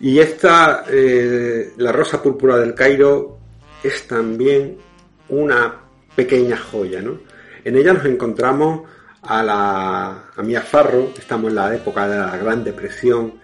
Y 0.00 0.18
esta, 0.18 0.84
eh, 0.88 1.72
La 1.78 1.90
Rosa 1.92 2.22
Púrpura 2.22 2.56
del 2.58 2.74
Cairo, 2.74 3.38
es 3.82 4.06
también 4.06 4.78
una 5.30 5.74
pequeña 6.14 6.56
joya, 6.56 7.02
¿no? 7.02 7.18
En 7.64 7.76
ella 7.76 7.92
nos 7.92 8.04
encontramos 8.04 8.82
a 9.22 9.42
la 9.42 10.24
a 10.36 10.42
Mia 10.42 10.60
Farrow, 10.62 11.12
estamos 11.18 11.48
en 11.50 11.56
la 11.56 11.74
época 11.74 12.08
de 12.08 12.16
la 12.18 12.36
Gran 12.36 12.62
Depresión, 12.64 13.34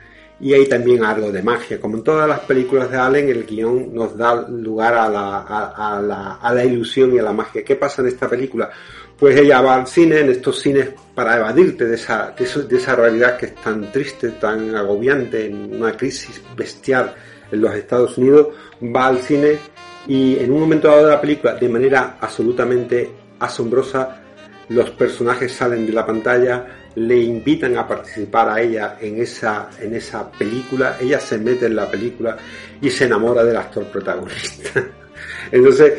y 0.40 0.52
hay 0.52 0.66
también 0.66 1.04
algo 1.04 1.32
de 1.32 1.42
magia. 1.42 1.80
Como 1.80 1.96
en 1.96 2.04
todas 2.04 2.28
las 2.28 2.40
películas 2.40 2.90
de 2.90 2.96
Allen, 2.96 3.28
el 3.28 3.44
guion 3.44 3.94
nos 3.94 4.16
da 4.16 4.46
lugar 4.48 4.94
a 4.94 5.08
la, 5.08 5.38
a, 5.40 6.00
la, 6.00 6.34
a 6.34 6.54
la 6.54 6.64
ilusión 6.64 7.14
y 7.14 7.18
a 7.18 7.22
la 7.22 7.32
magia. 7.32 7.64
¿Qué 7.64 7.76
pasa 7.76 8.02
en 8.02 8.08
esta 8.08 8.28
película? 8.28 8.70
Pues 9.18 9.36
ella 9.36 9.60
va 9.60 9.74
al 9.74 9.86
cine, 9.88 10.20
en 10.20 10.30
estos 10.30 10.60
cines, 10.60 10.90
para 11.14 11.36
evadirte 11.36 11.86
de 11.86 11.96
esa, 11.96 12.34
de, 12.38 12.62
de 12.64 12.76
esa 12.76 12.94
realidad 12.94 13.36
que 13.36 13.46
es 13.46 13.54
tan 13.56 13.90
triste, 13.90 14.30
tan 14.32 14.76
agobiante, 14.76 15.46
en 15.46 15.74
una 15.74 15.96
crisis 15.96 16.40
bestial 16.56 17.14
en 17.50 17.60
los 17.60 17.74
Estados 17.74 18.16
Unidos, 18.16 18.48
va 18.82 19.08
al 19.08 19.18
cine 19.18 19.58
y 20.06 20.38
en 20.38 20.52
un 20.52 20.60
momento 20.60 20.88
dado 20.88 21.06
de 21.06 21.10
la 21.10 21.20
película, 21.20 21.54
de 21.54 21.68
manera 21.68 22.16
absolutamente 22.20 23.10
asombrosa, 23.40 24.22
los 24.68 24.90
personajes 24.90 25.52
salen 25.52 25.86
de 25.86 25.92
la 25.92 26.06
pantalla, 26.06 26.87
le 26.98 27.16
invitan 27.20 27.76
a 27.76 27.86
participar 27.86 28.48
a 28.48 28.60
ella 28.60 28.96
en 29.00 29.20
esa, 29.20 29.70
en 29.80 29.94
esa 29.94 30.30
película, 30.30 30.96
ella 31.00 31.20
se 31.20 31.38
mete 31.38 31.66
en 31.66 31.76
la 31.76 31.90
película 31.90 32.36
y 32.80 32.90
se 32.90 33.04
enamora 33.04 33.44
del 33.44 33.56
actor 33.56 33.84
protagonista. 33.86 34.84
Entonces, 35.52 35.94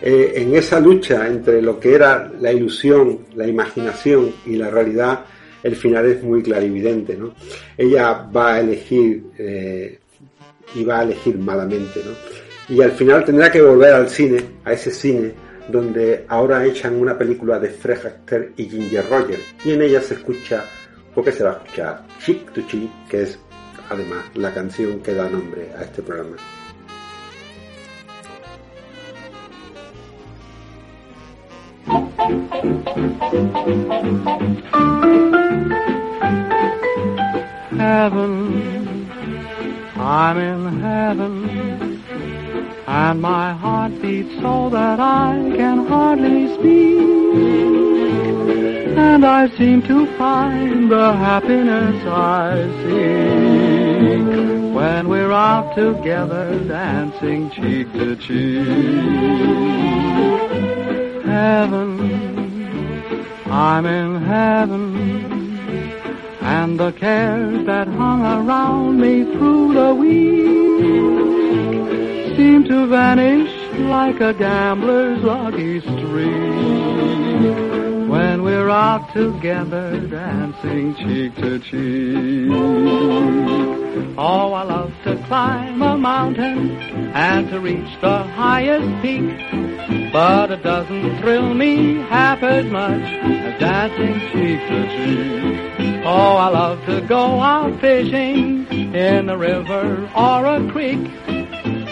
eh, 0.00 0.32
en 0.36 0.54
esa 0.54 0.80
lucha 0.80 1.26
entre 1.26 1.62
lo 1.62 1.78
que 1.78 1.94
era 1.94 2.30
la 2.40 2.52
ilusión, 2.52 3.26
la 3.34 3.46
imaginación 3.46 4.32
y 4.46 4.56
la 4.56 4.68
realidad, 4.68 5.24
el 5.62 5.76
final 5.76 6.06
es 6.06 6.22
muy 6.22 6.42
clarividente, 6.42 7.16
¿no? 7.16 7.34
Ella 7.76 8.28
va 8.34 8.54
a 8.54 8.60
elegir 8.60 9.24
eh, 9.38 10.00
y 10.74 10.84
va 10.84 11.00
a 11.00 11.02
elegir 11.04 11.38
malamente, 11.38 12.00
¿no? 12.04 12.12
Y 12.74 12.82
al 12.82 12.92
final 12.92 13.24
tendrá 13.24 13.50
que 13.50 13.62
volver 13.62 13.92
al 13.92 14.08
cine, 14.08 14.42
a 14.64 14.72
ese 14.72 14.90
cine, 14.90 15.32
donde 15.68 16.24
ahora 16.28 16.64
echan 16.64 16.96
una 16.96 17.16
película 17.16 17.58
de 17.58 17.70
Fred 17.70 18.06
Astaire 18.06 18.52
y 18.56 18.68
Ginger 18.68 19.08
Rogers, 19.08 19.54
y 19.64 19.72
en 19.72 19.82
ella 19.82 20.00
se 20.00 20.14
escucha, 20.14 20.64
porque 21.14 21.32
se 21.32 21.44
va 21.44 21.50
a 21.50 21.52
escuchar 21.54 22.02
Chick 22.20 22.52
to 22.52 22.62
Chick, 22.62 22.90
que 23.08 23.22
es 23.22 23.38
además 23.90 24.24
la 24.34 24.52
canción 24.52 25.00
que 25.00 25.14
da 25.14 25.28
nombre 25.28 25.70
a 25.76 25.82
este 25.82 26.02
programa. 26.02 26.36
And 42.94 43.22
my 43.22 43.54
heart 43.54 44.02
beats 44.02 44.34
so 44.42 44.68
that 44.68 45.00
I 45.00 45.50
can 45.56 45.86
hardly 45.86 46.46
speak. 46.56 46.98
And 48.98 49.24
I 49.24 49.48
seem 49.56 49.80
to 49.84 50.06
find 50.18 50.90
the 50.90 51.14
happiness 51.14 52.04
I 52.04 52.68
seek 52.82 54.26
when 54.74 55.08
we're 55.08 55.32
out 55.32 55.74
together 55.74 56.62
dancing 56.68 57.50
cheek 57.52 57.90
to 57.94 58.14
cheek. 58.16 58.66
Heaven, 61.24 61.90
I'm 63.46 63.86
in 63.86 64.22
heaven. 64.22 64.84
And 66.42 66.78
the 66.78 66.92
cares 66.92 67.64
that 67.64 67.88
hung 67.88 68.20
around 68.20 69.00
me 69.00 69.24
through 69.24 69.72
the 69.72 69.94
week 69.94 71.21
seem 72.42 72.64
to 72.64 72.86
vanish 72.88 73.52
like 73.88 74.20
a 74.20 74.34
gambler's 74.34 75.22
lucky 75.22 75.78
streak 75.80 76.32
when 78.12 78.42
we're 78.42 78.68
out 78.68 79.12
together 79.14 80.00
dancing 80.08 80.92
cheek 80.96 81.32
to 81.36 81.60
cheek. 81.60 82.50
Oh, 84.18 84.52
I 84.52 84.64
love 84.64 84.92
to 85.04 85.16
climb 85.28 85.82
a 85.82 85.96
mountain 85.96 86.72
and 87.14 87.48
to 87.50 87.60
reach 87.60 87.92
the 88.00 88.18
highest 88.40 88.90
peak, 89.02 90.12
but 90.12 90.50
it 90.50 90.64
doesn't 90.64 91.20
thrill 91.20 91.54
me 91.54 91.98
half 92.14 92.42
as 92.42 92.66
much 92.66 93.02
as 93.02 93.60
dancing 93.60 94.18
cheek 94.32 94.60
to 94.70 94.80
cheek. 94.96 96.02
Oh, 96.04 96.34
I 96.46 96.48
love 96.48 96.84
to 96.86 97.02
go 97.02 97.40
out 97.40 97.80
fishing 97.80 98.66
in 98.94 99.28
a 99.28 99.38
river 99.38 100.10
or 100.16 100.44
a 100.44 100.68
creek, 100.72 101.06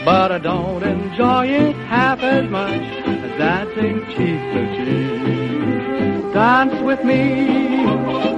but 0.04 0.32
I 0.32 0.38
don't 0.38 0.82
enjoy 0.82 1.46
it 1.46 1.76
half 1.86 2.20
as 2.20 2.48
much 2.50 2.82
as 3.06 3.38
dancing 3.38 4.00
cheek 4.06 4.40
to 4.54 4.62
cheek. 4.76 6.32
Dance 6.32 6.80
with 6.82 7.04
me, 7.04 7.84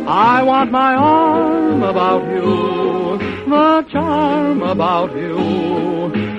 I 0.07 0.43
want 0.43 0.73
my 0.73 0.95
arm 0.95 1.83
about 1.83 2.25
you, 2.35 3.19
the 3.49 3.87
charm 3.91 4.63
about 4.63 5.15
you 5.17 5.37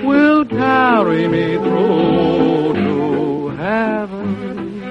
will 0.04 0.44
carry 0.44 1.26
me 1.28 1.54
through 1.56 2.74
to 2.74 3.48
heaven. 3.56 4.82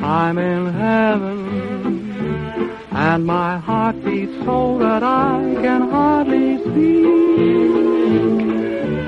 I'm 0.00 0.38
in 0.38 0.72
heaven. 0.72 1.38
And 2.92 3.26
my 3.26 3.58
heart 3.58 4.04
beats 4.04 4.32
so 4.44 4.78
that 4.78 5.02
I 5.02 5.56
can 5.62 5.90
hardly 5.90 6.58
speak. 6.58 7.97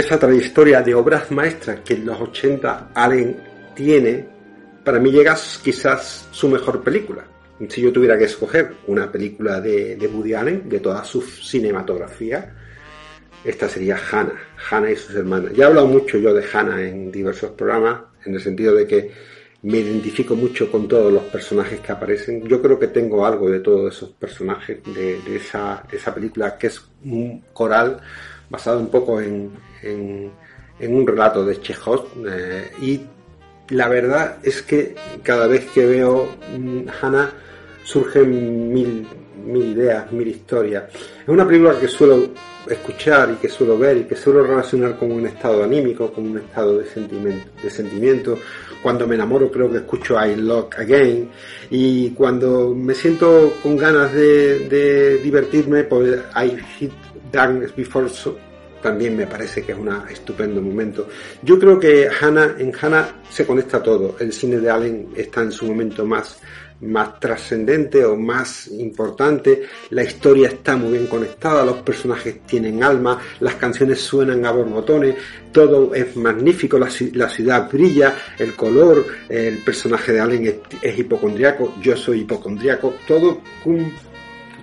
Esa 0.00 0.18
trayectoria 0.18 0.82
de 0.82 0.94
obras 0.94 1.30
maestras 1.30 1.80
que 1.80 1.94
en 1.94 2.06
los 2.06 2.20
80 2.20 2.90
Allen 2.94 3.36
tiene, 3.74 4.26
para 4.84 4.98
mí 4.98 5.10
llega 5.10 5.36
quizás 5.62 6.28
su 6.30 6.48
mejor 6.48 6.82
película. 6.82 7.24
Si 7.68 7.80
yo 7.80 7.92
tuviera 7.92 8.16
que 8.16 8.24
escoger 8.24 8.74
una 8.86 9.10
película 9.10 9.60
de, 9.60 9.96
de 9.96 10.06
Woody 10.06 10.34
Allen, 10.34 10.68
de 10.68 10.78
toda 10.78 11.04
su 11.04 11.20
cinematografía, 11.20 12.54
esta 13.44 13.68
sería 13.68 13.96
Hannah, 14.10 14.40
Hannah 14.70 14.90
y 14.90 14.96
sus 14.96 15.16
hermanas. 15.16 15.52
Ya 15.54 15.64
he 15.64 15.66
hablado 15.66 15.88
mucho 15.88 16.18
yo 16.18 16.32
de 16.32 16.44
Hannah 16.52 16.82
en 16.82 17.10
diversos 17.10 17.50
programas, 17.50 18.02
en 18.24 18.34
el 18.34 18.40
sentido 18.40 18.74
de 18.74 18.86
que 18.86 19.10
me 19.62 19.78
identifico 19.78 20.36
mucho 20.36 20.70
con 20.70 20.86
todos 20.86 21.12
los 21.12 21.24
personajes 21.24 21.80
que 21.80 21.90
aparecen. 21.90 22.46
Yo 22.46 22.62
creo 22.62 22.78
que 22.78 22.88
tengo 22.88 23.26
algo 23.26 23.50
de 23.50 23.58
todos 23.58 23.96
esos 23.96 24.10
personajes, 24.10 24.78
de 24.94 25.18
esa, 25.34 25.82
de 25.90 25.96
esa 25.96 26.14
película 26.14 26.56
que 26.56 26.68
es 26.68 26.80
un 27.04 27.42
coral 27.52 28.00
basado 28.48 28.78
un 28.78 28.88
poco 28.88 29.20
en, 29.20 29.50
en, 29.82 30.30
en 30.78 30.94
un 30.94 31.06
relato 31.06 31.44
de 31.44 31.60
Chekhov 31.60 32.06
eh, 32.26 32.70
y 32.80 33.00
la 33.70 33.88
verdad 33.88 34.38
es 34.42 34.62
que 34.62 34.94
cada 35.22 35.46
vez 35.46 35.66
que 35.66 35.86
veo 35.86 36.28
mm, 36.56 36.88
Hannah 37.00 37.30
surgen 37.84 38.72
mil, 38.72 39.06
mil 39.44 39.76
ideas, 39.76 40.10
mil 40.12 40.28
historias. 40.28 40.84
Es 41.22 41.28
una 41.28 41.46
película 41.46 41.78
que 41.78 41.88
suelo 41.88 42.30
escuchar 42.68 43.30
y 43.30 43.36
que 43.36 43.48
suelo 43.48 43.78
ver 43.78 43.96
y 43.98 44.04
que 44.04 44.14
suelo 44.14 44.44
relacionar 44.44 44.98
con 44.98 45.10
un 45.10 45.26
estado 45.26 45.64
anímico, 45.64 46.12
con 46.12 46.26
un 46.26 46.38
estado 46.38 46.78
de 46.78 46.86
sentimiento. 46.86 47.46
De 47.62 47.70
sentimiento. 47.70 48.38
Cuando 48.82 49.06
me 49.06 49.14
enamoro 49.14 49.50
creo 49.50 49.70
que 49.70 49.78
escucho 49.78 50.14
I 50.24 50.36
Love 50.36 50.68
Again 50.78 51.30
y 51.70 52.10
cuando 52.10 52.74
me 52.74 52.94
siento 52.94 53.54
con 53.62 53.76
ganas 53.76 54.12
de, 54.12 54.68
de 54.68 55.18
divertirme 55.18 55.84
pues 55.84 56.20
I 56.36 56.56
Hit 56.78 56.92
Darkness 57.32 57.74
Before 57.74 58.08
so, 58.08 58.38
también 58.82 59.16
me 59.16 59.26
parece 59.26 59.62
que 59.62 59.72
es 59.72 59.78
un 59.78 59.88
estupendo 60.08 60.60
momento. 60.60 61.08
Yo 61.42 61.58
creo 61.58 61.78
que 61.78 62.08
Hannah, 62.08 62.56
en 62.58 62.72
Hannah 62.80 63.22
se 63.30 63.46
conecta 63.46 63.82
todo. 63.82 64.16
El 64.18 64.32
cine 64.32 64.58
de 64.58 64.70
Allen 64.70 65.08
está 65.16 65.42
en 65.42 65.52
su 65.52 65.66
momento 65.66 66.04
más, 66.04 66.38
más 66.80 67.18
trascendente 67.18 68.04
o 68.04 68.16
más 68.16 68.68
importante. 68.68 69.62
La 69.90 70.04
historia 70.04 70.48
está 70.48 70.76
muy 70.76 70.92
bien 70.92 71.06
conectada, 71.06 71.64
los 71.64 71.78
personajes 71.78 72.40
tienen 72.46 72.82
alma, 72.82 73.18
las 73.40 73.56
canciones 73.56 74.00
suenan 74.00 74.44
a 74.46 74.52
borbotones, 74.52 75.16
todo 75.52 75.94
es 75.94 76.16
magnífico, 76.16 76.78
la, 76.78 76.88
la 77.14 77.28
ciudad 77.28 77.70
brilla, 77.70 78.14
el 78.38 78.54
color, 78.54 79.04
el 79.28 79.58
personaje 79.58 80.12
de 80.12 80.20
Allen 80.20 80.46
es, 80.46 80.54
es 80.82 80.98
hipocondriaco, 80.98 81.74
yo 81.80 81.96
soy 81.96 82.20
hipocondriaco, 82.20 82.94
todo, 83.06 83.40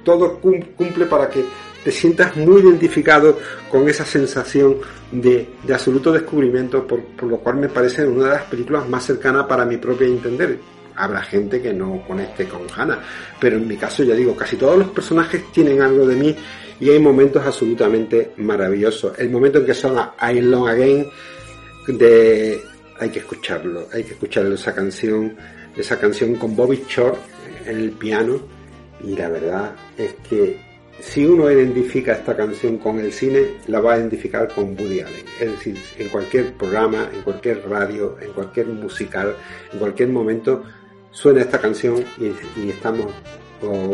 todo 0.04 0.40
cum, 0.40 0.62
cumple 0.78 1.06
para 1.06 1.30
que 1.30 1.44
te 1.86 1.92
sientas 1.92 2.36
muy 2.36 2.62
identificado 2.62 3.38
con 3.70 3.88
esa 3.88 4.04
sensación 4.04 4.78
de, 5.12 5.48
absoluto 5.72 6.12
descubrimiento, 6.12 6.88
por, 6.88 7.04
por, 7.04 7.30
lo 7.30 7.38
cual 7.38 7.58
me 7.58 7.70
parece 7.70 8.08
una 8.08 8.24
de 8.24 8.32
las 8.32 8.44
películas 8.46 8.90
más 8.90 9.06
cercanas 9.06 9.46
para 9.46 9.66
mi 9.66 9.78
propio 9.78 10.08
entender. 10.08 10.58
Habrá 10.96 11.22
gente 11.22 11.62
que 11.62 11.72
no 11.72 12.04
conecte 12.08 12.48
con 12.48 12.62
Hannah, 12.76 13.04
pero 13.40 13.58
en 13.58 13.68
mi 13.68 13.78
caso 13.78 14.04
ya 14.04 14.16
digo, 14.16 14.36
casi 14.36 14.56
todos 14.56 14.80
los 14.80 14.88
personajes 14.88 15.44
tienen 15.52 15.80
algo 15.84 16.08
de 16.08 16.16
mí 16.16 16.36
y 16.80 16.90
hay 16.90 16.98
momentos 16.98 17.46
absolutamente 17.46 18.32
maravillosos. 18.38 19.20
El 19.20 19.30
momento 19.30 19.60
en 19.60 19.66
que 19.68 19.76
son 19.76 19.96
a 20.00 20.34
I 20.34 20.42
Long 20.42 20.68
Again, 20.68 21.06
de, 21.88 22.64
hay 23.00 23.10
que 23.10 23.20
escucharlo, 23.20 23.90
hay 23.94 24.04
que 24.04 24.14
escucharlo 24.14 24.56
esa 24.56 24.74
canción, 24.74 25.36
esa 25.78 26.00
canción 26.00 26.34
con 26.34 26.56
Bobby 26.56 26.84
Short 26.90 27.20
en 27.68 27.78
el 27.78 27.92
piano 27.92 28.40
y 29.04 29.16
la 29.16 29.30
verdad 29.30 29.76
es 30.00 30.16
que 30.28 30.65
si 31.00 31.26
uno 31.26 31.52
identifica 31.52 32.14
esta 32.14 32.36
canción 32.36 32.78
con 32.78 33.00
el 33.00 33.12
cine, 33.12 33.58
la 33.68 33.80
va 33.80 33.94
a 33.94 33.98
identificar 33.98 34.52
con 34.54 34.70
Woody 34.80 35.02
Allen. 35.02 35.26
Es 35.40 35.52
decir, 35.52 35.78
en 35.98 36.10
cualquier 36.10 36.54
programa, 36.54 37.10
en 37.14 37.22
cualquier 37.22 37.68
radio, 37.70 38.18
en 38.22 38.32
cualquier 38.32 38.68
musical, 38.68 39.36
en 39.74 39.80
cualquier 39.80 40.10
momento, 40.10 40.64
suena 41.12 41.42
esta 41.42 41.60
canción 41.60 42.04
y, 42.18 42.70
estamos 42.70 43.08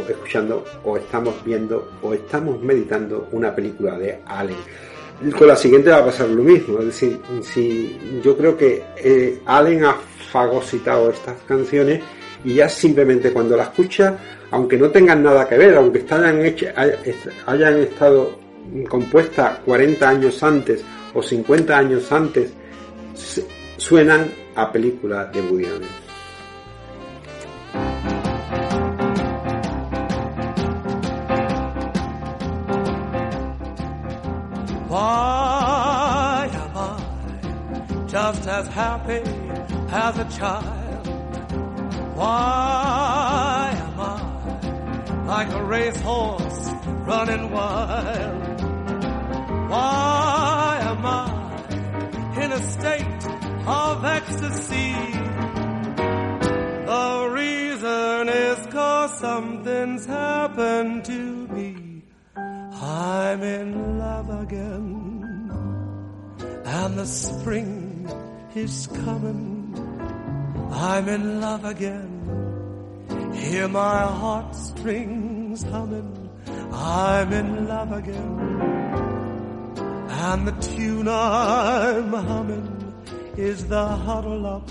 escuchando, 0.10 0.66
o 0.84 0.98
estamos 0.98 1.36
viendo, 1.46 1.92
o 2.02 2.14
estamos 2.14 2.62
meditando 2.62 3.30
una 3.32 3.56
película 3.56 3.98
de 3.98 4.20
Allen. 4.26 4.58
Con 5.38 5.48
la 5.48 5.56
siguiente 5.56 5.92
va 5.92 5.98
a 5.98 6.06
pasar 6.06 6.30
lo 6.30 6.44
mismo. 6.44 6.80
Es 6.80 6.86
decir, 6.86 7.20
si 7.44 8.22
yo 8.24 8.36
creo 8.36 8.58
que 8.58 8.84
eh, 8.98 9.40
Allen 9.46 9.86
ha 9.86 9.96
fagocitado 10.32 11.12
estas 11.12 11.38
canciones 11.48 12.02
y 12.44 12.56
ya 12.56 12.70
simplemente 12.70 13.32
cuando 13.32 13.56
la 13.56 13.64
escucha 13.64 14.18
aunque 14.52 14.78
no 14.78 14.90
tengan 14.90 15.24
nada 15.24 15.48
que 15.48 15.58
ver, 15.58 15.76
aunque 15.78 16.06
hayan, 16.10 17.78
estado 17.78 18.38
compuestas 18.90 19.60
40 19.66 20.10
años 20.10 20.44
antes 20.44 20.84
o 21.14 21.24
50 21.24 21.78
años 21.78 22.12
antes, 22.12 22.54
suenan 23.78 24.30
a 24.56 24.72
película 24.72 25.26
de 25.26 25.42
Woody? 25.42 25.66
Why 42.22 43.74
am 43.88 44.00
I 44.00 45.26
like 45.26 45.52
a 45.52 45.64
racehorse 45.64 46.70
running 47.10 47.50
wild? 47.50 48.62
Why 49.72 50.78
am 50.92 51.04
I 51.04 52.44
in 52.44 52.52
a 52.52 52.62
state 52.76 53.26
of 53.66 54.06
ecstasy? 54.06 54.94
The 56.92 57.30
reason 57.42 58.30
is 58.30 58.68
cause 58.68 59.20
something's 59.20 60.06
happened 60.06 61.06
to 61.06 61.48
me. 61.48 62.04
I'm 62.36 63.42
in 63.42 63.98
love 63.98 64.30
again. 64.44 65.50
And 66.66 67.00
the 67.00 67.08
spring 67.08 68.08
is 68.54 68.88
coming. 69.06 69.62
I'm 70.72 71.08
in 71.10 71.42
love 71.42 71.66
again. 71.66 72.11
Hear 73.34 73.68
my 73.68 74.02
heartstrings 74.02 75.64
humming. 75.64 76.30
I'm 76.72 77.34
in 77.34 77.68
love 77.68 77.92
again. 77.92 78.62
And 80.10 80.48
the 80.48 80.52
tune 80.76 81.08
I'm 81.08 82.14
humming 82.14 82.94
is 83.38 83.68
the 83.68 83.88
huddle 83.88 84.46
up, 84.46 84.70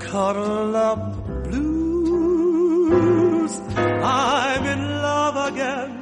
cuddle 0.00 0.76
up 0.76 1.44
blues. 1.44 2.80
I'm 3.76 4.64
in 4.64 4.82
love 5.02 5.52
again. 5.52 5.96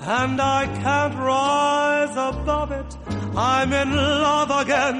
And 0.00 0.40
I 0.40 0.66
can't 0.82 1.14
rise 1.14 2.16
above 2.16 2.72
it. 2.72 2.96
I'm 3.36 3.72
in 3.72 3.94
love 3.94 4.50
again. 4.62 4.96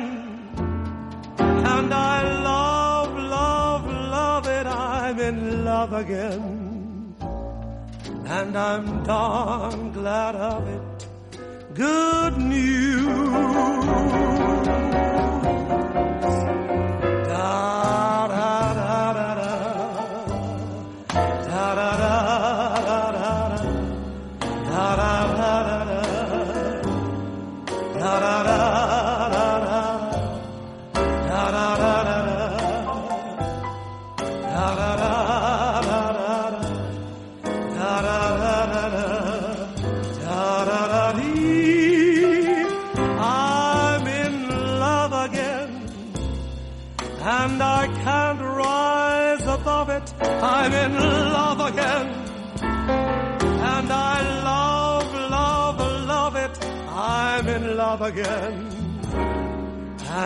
And 1.39 1.95
I 1.95 2.23
love, 2.43 2.68
in 5.29 5.65
love 5.65 5.93
again. 5.93 7.15
And 8.27 8.57
I'm 8.57 9.05
darn 9.05 9.93
glad 9.93 10.35
of 10.35 10.67
it. 10.77 11.07
Good 11.75 12.39
news. 12.39 13.29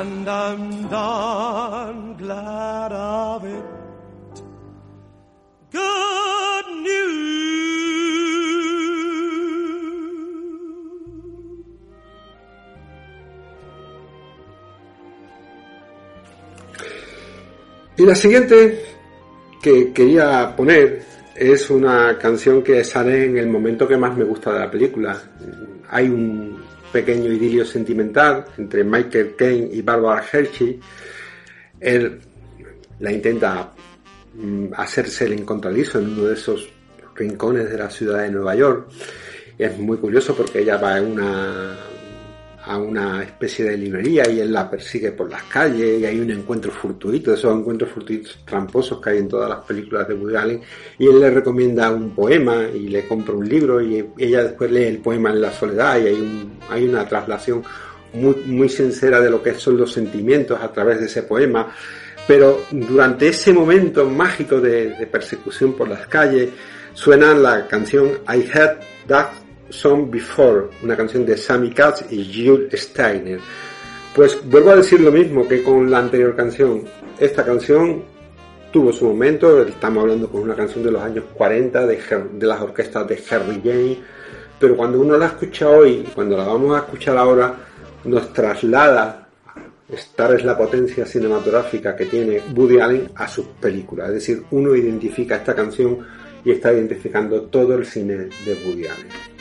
And 0.02 0.28
I'm 0.28 0.88
darn 0.88 2.16
glad 2.16 2.90
of 2.90 3.44
it. 3.44 3.64
Good 5.70 6.66
news. 6.82 7.22
Y 17.96 18.04
la 18.04 18.16
siguiente 18.16 18.82
que 19.62 19.92
quería 19.92 20.56
poner 20.56 21.04
es 21.36 21.70
una 21.70 22.18
canción 22.18 22.64
que 22.64 22.82
sale 22.82 23.26
en 23.26 23.38
el 23.38 23.46
momento 23.46 23.86
que 23.86 23.96
más 23.96 24.16
me 24.16 24.24
gusta 24.24 24.52
de 24.52 24.58
la 24.58 24.68
película. 24.68 25.16
Hay 25.90 26.08
un 26.08 26.51
pequeño 26.92 27.32
idilio 27.32 27.64
sentimental 27.64 28.44
entre 28.58 28.84
Michael 28.84 29.34
Caine 29.36 29.68
y 29.72 29.82
Barbara 29.82 30.24
Hershey. 30.30 30.78
Él 31.80 32.20
la 33.00 33.10
intenta 33.10 33.72
mm, 34.34 34.66
hacerse 34.76 35.24
el 35.24 35.32
encontradizo 35.32 35.98
en 35.98 36.12
uno 36.12 36.24
de 36.24 36.34
esos 36.34 36.68
rincones 37.14 37.70
de 37.70 37.78
la 37.78 37.90
ciudad 37.90 38.22
de 38.22 38.30
Nueva 38.30 38.54
York. 38.54 38.88
Es 39.58 39.78
muy 39.78 39.96
curioso 39.98 40.34
porque 40.34 40.60
ella 40.60 40.76
va 40.76 40.98
en 40.98 41.12
una 41.12 41.76
a 42.64 42.78
una 42.78 43.22
especie 43.22 43.64
de 43.64 43.76
librería 43.76 44.28
y 44.30 44.40
él 44.40 44.52
la 44.52 44.70
persigue 44.70 45.10
por 45.12 45.28
las 45.28 45.42
calles 45.44 46.00
y 46.00 46.06
hay 46.06 46.20
un 46.20 46.30
encuentro 46.30 46.70
fortuito, 46.70 47.34
esos 47.34 47.56
encuentros 47.56 47.90
fortuitos 47.90 48.38
tramposos 48.44 49.00
que 49.00 49.10
hay 49.10 49.18
en 49.18 49.28
todas 49.28 49.48
las 49.48 49.64
películas 49.64 50.06
de 50.06 50.14
Woody 50.14 50.36
Allen 50.36 50.60
y 50.98 51.06
él 51.06 51.18
le 51.18 51.30
recomienda 51.30 51.90
un 51.90 52.14
poema 52.14 52.64
y 52.72 52.88
le 52.88 53.06
compra 53.08 53.34
un 53.34 53.48
libro 53.48 53.80
y 53.80 54.04
ella 54.16 54.44
después 54.44 54.70
lee 54.70 54.84
el 54.84 54.98
poema 54.98 55.30
en 55.30 55.40
la 55.40 55.52
soledad 55.52 56.00
y 56.00 56.06
hay, 56.06 56.20
un, 56.20 56.58
hay 56.68 56.84
una 56.88 57.06
traslación 57.08 57.64
muy, 58.12 58.36
muy 58.46 58.68
sincera 58.68 59.20
de 59.20 59.30
lo 59.30 59.42
que 59.42 59.54
son 59.54 59.76
los 59.76 59.92
sentimientos 59.92 60.60
a 60.60 60.70
través 60.70 61.00
de 61.00 61.06
ese 61.06 61.24
poema 61.24 61.74
pero 62.28 62.62
durante 62.70 63.28
ese 63.28 63.52
momento 63.52 64.08
mágico 64.08 64.60
de, 64.60 64.90
de 64.90 65.06
persecución 65.08 65.72
por 65.72 65.88
las 65.88 66.06
calles 66.06 66.50
suena 66.94 67.34
la 67.34 67.66
canción 67.66 68.20
I 68.28 68.48
Had 68.52 68.76
That 69.08 69.42
Song 69.72 70.10
Before, 70.10 70.66
una 70.82 70.96
canción 70.96 71.24
de 71.24 71.36
Sammy 71.36 71.70
Katz 71.70 72.04
y 72.10 72.24
Jules 72.32 72.80
Steiner. 72.80 73.40
Pues 74.14 74.38
vuelvo 74.44 74.70
a 74.70 74.76
decir 74.76 75.00
lo 75.00 75.10
mismo 75.10 75.48
que 75.48 75.62
con 75.62 75.90
la 75.90 75.98
anterior 75.98 76.36
canción. 76.36 76.84
Esta 77.18 77.44
canción 77.44 78.02
tuvo 78.70 78.92
su 78.92 79.06
momento, 79.06 79.62
estamos 79.62 80.02
hablando 80.02 80.28
con 80.28 80.42
una 80.42 80.54
canción 80.54 80.84
de 80.84 80.90
los 80.90 81.02
años 81.02 81.24
40 81.34 81.86
de, 81.86 81.98
de 82.34 82.46
las 82.46 82.60
orquestas 82.60 83.06
de 83.08 83.22
Harry 83.30 83.60
James, 83.62 83.98
pero 84.58 84.76
cuando 84.76 85.00
uno 85.00 85.16
la 85.16 85.26
escucha 85.26 85.68
hoy, 85.68 86.06
cuando 86.14 86.36
la 86.36 86.44
vamos 86.44 86.74
a 86.74 86.80
escuchar 86.80 87.16
ahora, 87.16 87.54
nos 88.04 88.32
traslada, 88.32 89.28
esta 89.88 90.34
es 90.34 90.44
la 90.44 90.56
potencia 90.56 91.04
cinematográfica 91.04 91.94
que 91.94 92.06
tiene 92.06 92.40
Woody 92.54 92.80
Allen 92.80 93.10
a 93.14 93.28
sus 93.28 93.46
películas, 93.60 94.08
es 94.08 94.14
decir, 94.14 94.42
uno 94.50 94.74
identifica 94.74 95.36
esta 95.36 95.54
canción 95.54 95.98
y 96.44 96.52
está 96.52 96.72
identificando 96.72 97.42
todo 97.42 97.74
el 97.74 97.84
cine 97.84 98.16
de 98.16 98.58
Woody 98.64 98.86
Allen. 98.86 99.31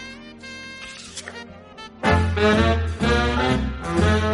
Thank 2.34 4.24
you. 4.24 4.31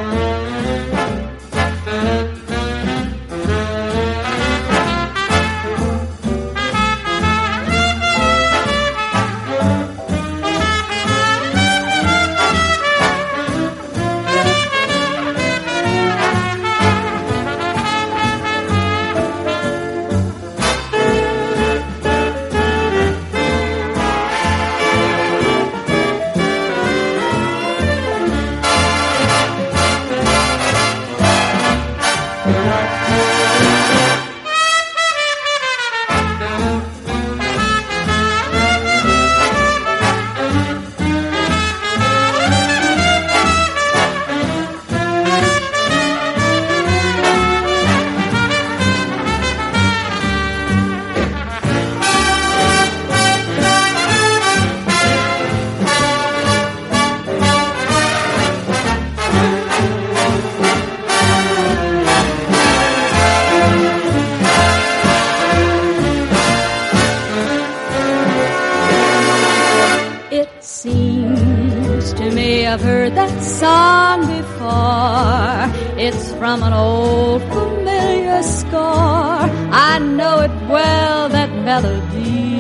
have 72.78 72.86
heard 72.86 73.16
that 73.16 73.44
song 73.44 74.22
before. 74.22 75.98
It's 76.00 76.34
from 76.36 76.64
an 76.64 76.74
old 76.74 77.42
familiar 77.44 78.44
score. 78.44 79.50
I 79.90 80.00
know 80.00 80.40
it 80.40 80.52
well, 80.70 81.30
that 81.30 81.52
melody. 81.64 82.58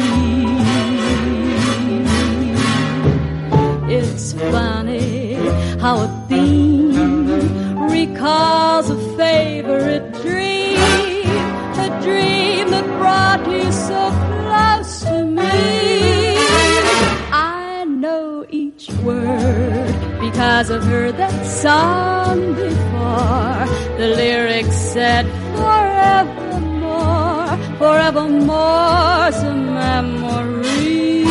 It's 3.93 4.34
funny 4.34 5.36
how 5.80 6.03
a 6.03 6.26
theme 6.28 7.89
recalls 7.89 8.89
a 8.89 9.18
favorite 9.18 10.11
dream, 10.22 10.78
a 11.86 11.89
dream 12.01 12.70
that 12.72 12.86
brought 12.99 13.43
you 13.49 13.72
so 13.72 14.01
close 14.28 15.01
to 15.03 15.24
me. 15.26 16.38
I 17.32 17.86
know 17.88 18.45
each 18.49 18.89
word 19.03 19.57
because 20.38 20.70
I've 20.70 20.84
heard 20.84 21.18
that 21.18 21.46
song 21.48 22.54
before. 22.54 23.66
The 23.98 24.14
lyrics 24.16 24.76
said 24.94 25.26
forevermore, 25.58 27.58
forevermore's 27.80 29.42
a 29.42 29.56
memory. 29.56 31.26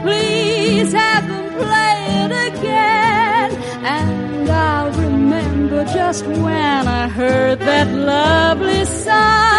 Please 0.00 0.94
have 0.94 1.28
them 1.28 1.52
play 1.60 2.06
it 2.24 2.32
again, 2.54 3.52
and 3.84 4.48
I'll 4.48 4.92
remember 4.92 5.84
just 5.84 6.24
when 6.24 6.88
I 6.88 7.08
heard 7.08 7.58
that 7.58 7.88
lovely 7.88 8.86
song 8.86 9.51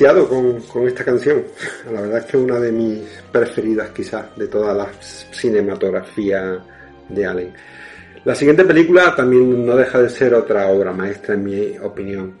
Con, 0.00 0.88
esta 0.88 1.04
canción. 1.04 1.44
La 1.92 2.00
verdad 2.00 2.20
es 2.20 2.24
que 2.24 2.38
es 2.38 2.42
una 2.42 2.58
de 2.58 2.72
mis 2.72 3.00
preferidas 3.30 3.90
quizás 3.90 4.34
de 4.34 4.48
toda 4.48 4.72
la 4.72 4.88
cinematografía 5.00 6.58
de 7.06 7.26
Allen. 7.26 7.52
La 8.24 8.34
siguiente 8.34 8.64
película 8.64 9.14
también 9.14 9.66
no 9.66 9.76
deja 9.76 10.00
de 10.00 10.08
ser 10.08 10.32
otra 10.32 10.68
obra 10.68 10.94
maestra 10.94 11.34
en 11.34 11.44
mi 11.44 11.78
opinión. 11.82 12.32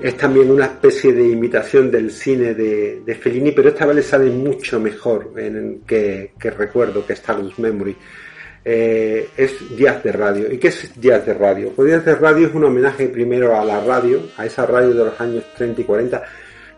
Es 0.00 0.16
también 0.16 0.48
una 0.48 0.66
especie 0.66 1.12
de 1.12 1.26
imitación 1.26 1.90
del 1.90 2.12
cine 2.12 2.54
de, 2.54 3.18
Fellini, 3.20 3.50
pero 3.50 3.70
esta 3.70 3.84
vez 3.84 3.96
le 3.96 4.02
sale 4.02 4.30
mucho 4.30 4.78
mejor 4.78 5.32
que, 5.84 6.30
recuerdo 6.38 7.04
que 7.04 7.14
Stardust 7.14 7.58
Memory. 7.58 7.96
Eh, 8.64 9.30
es 9.36 9.76
Días 9.76 10.04
de 10.04 10.12
Radio. 10.12 10.52
¿Y 10.52 10.58
qué 10.58 10.68
es 10.68 11.00
Días 11.00 11.26
de 11.26 11.34
Radio? 11.34 11.72
Pues 11.74 11.88
Días 11.88 12.04
de 12.04 12.14
Radio 12.14 12.46
es 12.46 12.54
un 12.54 12.62
homenaje 12.62 13.08
primero 13.08 13.58
a 13.58 13.64
la 13.64 13.80
radio, 13.80 14.22
a 14.36 14.46
esa 14.46 14.66
radio 14.66 14.90
de 14.90 15.04
los 15.04 15.20
años 15.20 15.42
30 15.56 15.80
y 15.80 15.84
40. 15.84 16.22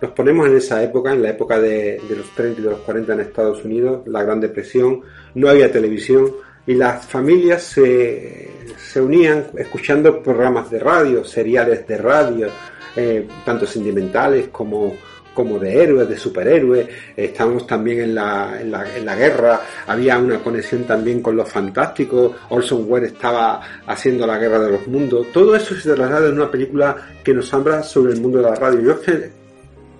Nos 0.01 0.13
ponemos 0.13 0.47
en 0.47 0.57
esa 0.57 0.83
época, 0.83 1.13
en 1.13 1.23
la 1.23 1.31
época 1.31 1.59
de, 1.59 2.01
de 2.09 2.17
los 2.17 2.31
30 2.35 2.61
y 2.61 2.65
de 2.65 2.71
los 2.71 2.81
40 2.81 3.13
en 3.15 3.21
Estados 3.21 3.65
Unidos, 3.65 4.03
la 4.07 4.23
Gran 4.23 4.41
Depresión, 4.41 5.01
no 5.35 5.49
había 5.49 5.73
televisión 5.73 6.33
y 6.67 6.75
las 6.75 7.07
familias 7.07 7.63
se, 7.63 8.51
se 8.77 9.01
unían 9.01 9.47
escuchando 9.57 10.23
programas 10.23 10.71
de 10.71 10.79
radio, 10.79 11.25
seriales 11.25 11.87
de 11.87 11.97
radio, 11.97 12.49
eh, 12.95 13.27
tanto 13.45 13.67
sentimentales 13.67 14.49
como 14.49 14.95
como 15.39 15.57
de 15.57 15.85
héroes, 15.85 16.09
de 16.09 16.19
superhéroes, 16.19 16.89
estamos 17.17 17.65
también 17.65 18.01
en 18.01 18.15
la, 18.17 18.61
en, 18.61 18.73
la, 18.73 18.97
en 18.97 19.07
la 19.07 19.15
guerra, 19.15 19.61
había 19.87 20.19
una 20.19 20.41
conexión 20.41 20.83
también 20.83 21.23
con 21.23 21.37
los 21.37 21.49
fantásticos, 21.49 22.33
Orson 22.49 22.87
Welles 22.89 23.13
estaba 23.13 23.61
haciendo 23.87 24.27
la 24.27 24.37
guerra 24.37 24.59
de 24.59 24.73
los 24.73 24.89
mundos, 24.89 25.29
todo 25.33 25.55
eso 25.55 25.77
se 25.77 25.95
traslada 25.95 26.27
en 26.27 26.35
una 26.35 26.51
película 26.51 26.97
que 27.23 27.33
nos 27.33 27.55
habla 27.55 27.85
sobre 27.85 28.15
el 28.15 28.21
mundo 28.21 28.39
de 28.39 28.51
la 28.51 28.57
radio. 28.57 28.99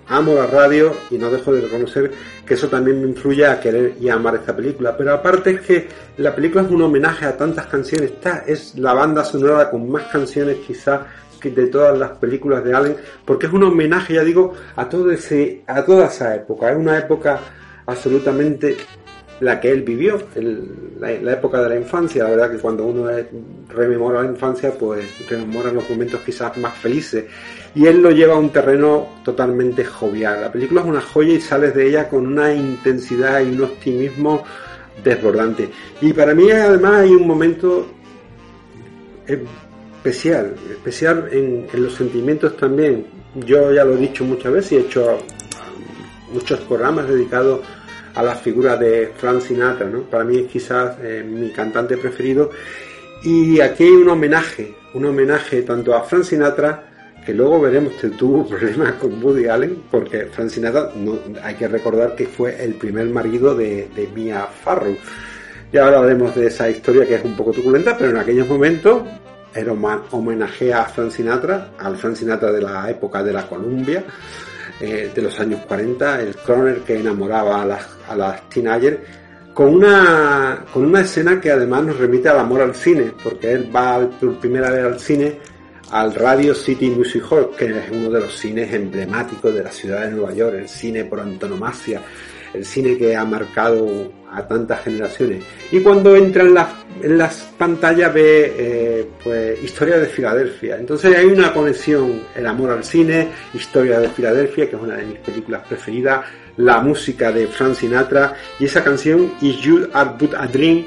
Amo 0.09 0.35
la 0.35 0.47
radio 0.47 0.93
y 1.09 1.17
no 1.17 1.29
dejo 1.29 1.53
de 1.53 1.61
reconocer 1.61 2.11
que 2.45 2.55
eso 2.55 2.67
también 2.67 3.01
me 3.01 3.07
influye 3.07 3.45
a 3.45 3.59
querer 3.59 3.93
y 3.99 4.09
a 4.09 4.15
amar 4.15 4.35
esta 4.35 4.55
película. 4.55 4.97
Pero 4.97 5.13
aparte 5.13 5.51
es 5.51 5.61
que 5.61 5.87
la 6.17 6.35
película 6.35 6.63
es 6.63 6.69
un 6.69 6.81
homenaje 6.81 7.25
a 7.25 7.37
tantas 7.37 7.67
canciones, 7.67 8.11
esta 8.11 8.43
es 8.45 8.75
la 8.77 8.93
banda 8.93 9.23
sonora 9.23 9.69
con 9.69 9.89
más 9.89 10.03
canciones 10.07 10.57
quizás 10.65 11.01
de 11.47 11.67
todas 11.67 11.97
las 11.97 12.11
películas 12.11 12.63
de 12.63 12.73
Allen, 12.73 12.95
porque 13.23 13.45
es 13.47 13.53
un 13.53 13.63
homenaje, 13.63 14.15
ya 14.15 14.23
digo, 14.23 14.53
a 14.75 14.89
todo 14.89 15.09
ese, 15.11 15.61
a 15.67 15.83
toda 15.85 16.07
esa 16.07 16.35
época. 16.35 16.71
Es 16.71 16.77
una 16.77 16.97
época 16.97 17.39
absolutamente 17.85 18.75
la 19.39 19.59
que 19.59 19.71
él 19.71 19.83
vivió, 19.83 20.21
la, 20.99 21.11
la, 21.11 21.33
época 21.33 21.61
de 21.61 21.69
la 21.69 21.75
infancia. 21.77 22.25
La 22.25 22.31
verdad 22.31 22.51
que 22.51 22.57
cuando 22.57 22.85
uno 22.85 23.09
rememora 23.69 24.21
la 24.21 24.29
infancia, 24.29 24.71
pues 24.71 25.05
rememora 25.29 25.71
los 25.71 25.89
momentos 25.89 26.19
quizás 26.25 26.57
más 26.57 26.75
felices. 26.77 27.25
Y 27.75 27.85
él 27.85 28.01
lo 28.01 28.11
lleva 28.11 28.33
a 28.33 28.39
un 28.39 28.49
terreno 28.49 29.07
totalmente 29.23 29.85
jovial. 29.85 30.41
La 30.41 30.51
película 30.51 30.81
es 30.81 30.87
una 30.87 31.01
joya 31.01 31.33
y 31.33 31.41
sales 31.41 31.75
de 31.75 31.87
ella 31.87 32.09
con 32.09 32.25
una 32.25 32.53
intensidad 32.53 33.41
y 33.41 33.51
un 33.51 33.63
optimismo 33.63 34.43
desbordante. 35.03 35.69
Y 36.01 36.13
para 36.13 36.33
mí 36.33 36.49
además 36.51 37.01
hay 37.01 37.11
un 37.11 37.27
momento 37.27 37.87
especial, 39.27 40.55
especial 40.71 41.29
en, 41.31 41.67
los 41.73 41.93
sentimientos 41.93 42.57
también. 42.57 43.05
Yo 43.35 43.71
ya 43.71 43.85
lo 43.85 43.93
he 43.93 43.97
dicho 43.97 44.23
muchas 44.23 44.51
veces 44.51 44.71
y 44.71 44.75
he 44.77 44.79
hecho 44.81 45.19
muchos 46.33 46.59
programas 46.61 47.07
dedicados 47.07 47.61
a 48.15 48.23
la 48.23 48.35
figura 48.35 48.75
de 48.75 49.11
Frank 49.15 49.41
Sinatra, 49.41 49.87
¿no? 49.87 50.01
Para 50.01 50.23
mí 50.23 50.39
es 50.39 50.47
quizás 50.47 50.97
eh, 51.01 51.23
mi 51.23 51.51
cantante 51.51 51.97
preferido. 51.97 52.49
Y 53.23 53.59
aquí 53.59 53.83
hay 53.83 53.91
un 53.91 54.09
homenaje, 54.09 54.75
un 54.93 55.05
homenaje 55.05 55.61
tanto 55.61 55.93
a 55.93 56.03
Frank 56.03 56.23
Sinatra, 56.23 56.88
que 57.29 57.35
luego 57.35 57.61
veremos 57.61 57.93
que 57.93 58.09
tuvo 58.09 58.43
problemas 58.47 58.93
con 58.93 59.23
Woody 59.23 59.45
Allen, 59.45 59.83
porque 59.91 60.25
Frank 60.31 60.49
Sinatra, 60.49 60.89
no, 60.95 61.19
hay 61.43 61.53
que 61.53 61.67
recordar 61.67 62.15
que 62.15 62.25
fue 62.25 62.63
el 62.63 62.73
primer 62.73 63.05
marido 63.09 63.53
de, 63.53 63.87
Mia 64.15 64.47
Farrow. 64.47 64.97
Ya 65.71 65.85
hablaremos 65.85 66.33
de 66.33 66.47
esa 66.47 66.67
historia 66.71 67.05
que 67.05 67.13
es 67.13 67.23
un 67.23 67.35
poco 67.35 67.51
truculenta, 67.51 67.95
pero 67.95 68.09
en 68.09 68.17
aquellos 68.17 68.47
momentos 68.47 69.03
era 69.53 69.71
homenaje 69.71 70.73
a 70.73 70.85
Frank 70.85 71.11
Sinatra, 71.11 71.73
al 71.77 71.97
Frank 71.97 72.15
Sinatra 72.15 72.51
de 72.51 72.61
la 72.61 72.89
época 72.89 73.21
de 73.21 73.31
la 73.31 73.47
Columbia, 73.47 74.03
eh, 74.81 75.11
de 75.13 75.21
los 75.21 75.39
años 75.39 75.63
40, 75.67 76.21
el 76.21 76.35
croner 76.35 76.79
que 76.79 76.99
enamoraba 76.99 77.61
a 77.61 77.65
las, 77.67 77.87
a 78.07 78.15
las 78.15 78.49
teenagers, 78.49 78.97
con 79.53 79.75
una, 79.75 80.65
con 80.73 80.83
una 80.83 81.01
escena 81.01 81.39
que 81.39 81.51
además 81.51 81.83
nos 81.83 81.99
remite 81.99 82.27
al 82.27 82.39
amor 82.39 82.61
al 82.61 82.73
cine, 82.73 83.13
porque 83.23 83.51
él 83.51 83.69
va 83.75 84.09
por 84.19 84.39
primera 84.39 84.71
vez 84.71 84.83
al 84.83 84.99
cine 84.99 85.37
al 85.91 86.13
Radio 86.13 86.53
City 86.53 86.89
Music 86.89 87.23
Hall, 87.29 87.51
que 87.57 87.65
es 87.65 87.91
uno 87.91 88.09
de 88.09 88.21
los 88.21 88.37
cines 88.37 88.71
emblemáticos 88.73 89.53
de 89.53 89.63
la 89.63 89.71
ciudad 89.71 90.05
de 90.05 90.11
Nueva 90.11 90.33
York, 90.33 90.55
el 90.59 90.69
cine 90.69 91.05
por 91.05 91.19
antonomasia, 91.19 92.01
el 92.53 92.65
cine 92.65 92.97
que 92.97 93.15
ha 93.15 93.25
marcado 93.25 94.11
a 94.31 94.47
tantas 94.47 94.83
generaciones. 94.83 95.43
Y 95.71 95.79
cuando 95.79 96.15
entra 96.15 96.43
en, 96.43 96.53
la, 96.53 96.69
en 97.01 97.17
las 97.17 97.49
pantallas 97.57 98.13
ve 98.13 98.53
eh, 98.57 99.07
pues 99.23 99.63
Historia 99.63 99.97
de 99.97 100.07
Filadelfia. 100.07 100.77
Entonces 100.77 101.15
hay 101.15 101.25
una 101.25 101.53
conexión, 101.53 102.23
el 102.35 102.45
amor 102.45 102.71
al 102.71 102.83
cine, 102.83 103.27
Historia 103.53 103.99
de 103.99 104.09
Filadelfia, 104.09 104.69
que 104.69 104.75
es 104.75 104.81
una 104.81 104.97
de 104.97 105.05
mis 105.05 105.19
películas 105.19 105.63
preferidas, 105.67 106.25
la 106.57 106.81
música 106.81 107.31
de 107.31 107.47
Frank 107.47 107.75
Sinatra 107.75 108.35
y 108.59 108.65
esa 108.65 108.83
canción 108.83 109.33
Is 109.41 109.57
You 109.61 109.87
Are 109.93 110.11
But 110.19 110.33
a 110.35 110.45
Dream, 110.45 110.85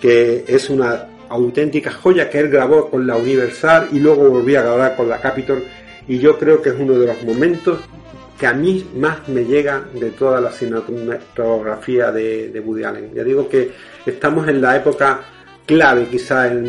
que 0.00 0.44
es 0.48 0.68
una 0.68 1.06
auténtica 1.32 1.90
joya 1.90 2.28
que 2.28 2.38
él 2.38 2.48
grabó 2.48 2.90
con 2.90 3.06
la 3.06 3.16
Universal 3.16 3.88
y 3.92 4.00
luego 4.00 4.28
volvió 4.28 4.60
a 4.60 4.62
grabar 4.62 4.96
con 4.96 5.08
la 5.08 5.20
Capitol 5.20 5.64
y 6.06 6.18
yo 6.18 6.38
creo 6.38 6.60
que 6.60 6.70
es 6.70 6.74
uno 6.78 6.94
de 6.94 7.06
los 7.06 7.22
momentos 7.24 7.78
que 8.38 8.46
a 8.46 8.52
mí 8.52 8.84
más 8.96 9.28
me 9.28 9.44
llega 9.44 9.84
de 9.94 10.10
toda 10.10 10.40
la 10.40 10.50
cinematografía 10.50 12.10
de, 12.10 12.48
de 12.48 12.60
Woody 12.60 12.84
Allen. 12.84 13.14
Ya 13.14 13.22
digo 13.22 13.48
que 13.48 13.70
estamos 14.04 14.48
en 14.48 14.60
la 14.60 14.76
época 14.76 15.20
clave, 15.64 16.06
quizá 16.06 16.48
en, 16.48 16.68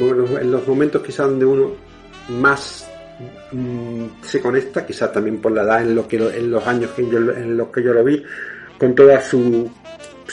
los 0.52 0.68
momentos 0.68 1.02
quizá 1.02 1.24
donde 1.24 1.46
uno 1.46 1.72
más 2.30 2.88
mmm, 3.52 4.06
se 4.22 4.40
conecta, 4.40 4.86
quizá 4.86 5.12
también 5.12 5.42
por 5.42 5.52
la 5.52 5.64
edad 5.64 5.82
en, 5.82 5.96
lo 5.96 6.08
que, 6.08 6.18
en 6.18 6.52
los 6.52 6.66
años 6.68 6.92
que 6.92 7.02
en 7.02 7.58
los 7.58 7.70
que 7.70 7.84
yo 7.84 7.94
lo 7.94 8.04
vi, 8.04 8.24
con 8.78 8.94
toda 8.94 9.20
su 9.22 9.70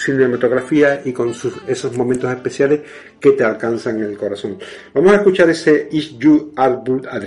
cinematografía 0.01 1.03
y 1.05 1.13
con 1.13 1.35
sus, 1.35 1.55
esos 1.69 1.97
momentos 1.97 2.31
especiales 2.31 2.81
que 3.21 3.33
te 3.33 3.45
alcanzan 3.45 4.03
el 4.03 4.17
corazón. 4.17 4.59
Vamos 4.95 5.13
a 5.13 5.17
escuchar 5.17 5.51
ese 5.51 5.89
Is 5.93 6.19
You 6.19 6.53
Are 6.57 6.77
But 6.77 7.07
a. 7.07 7.19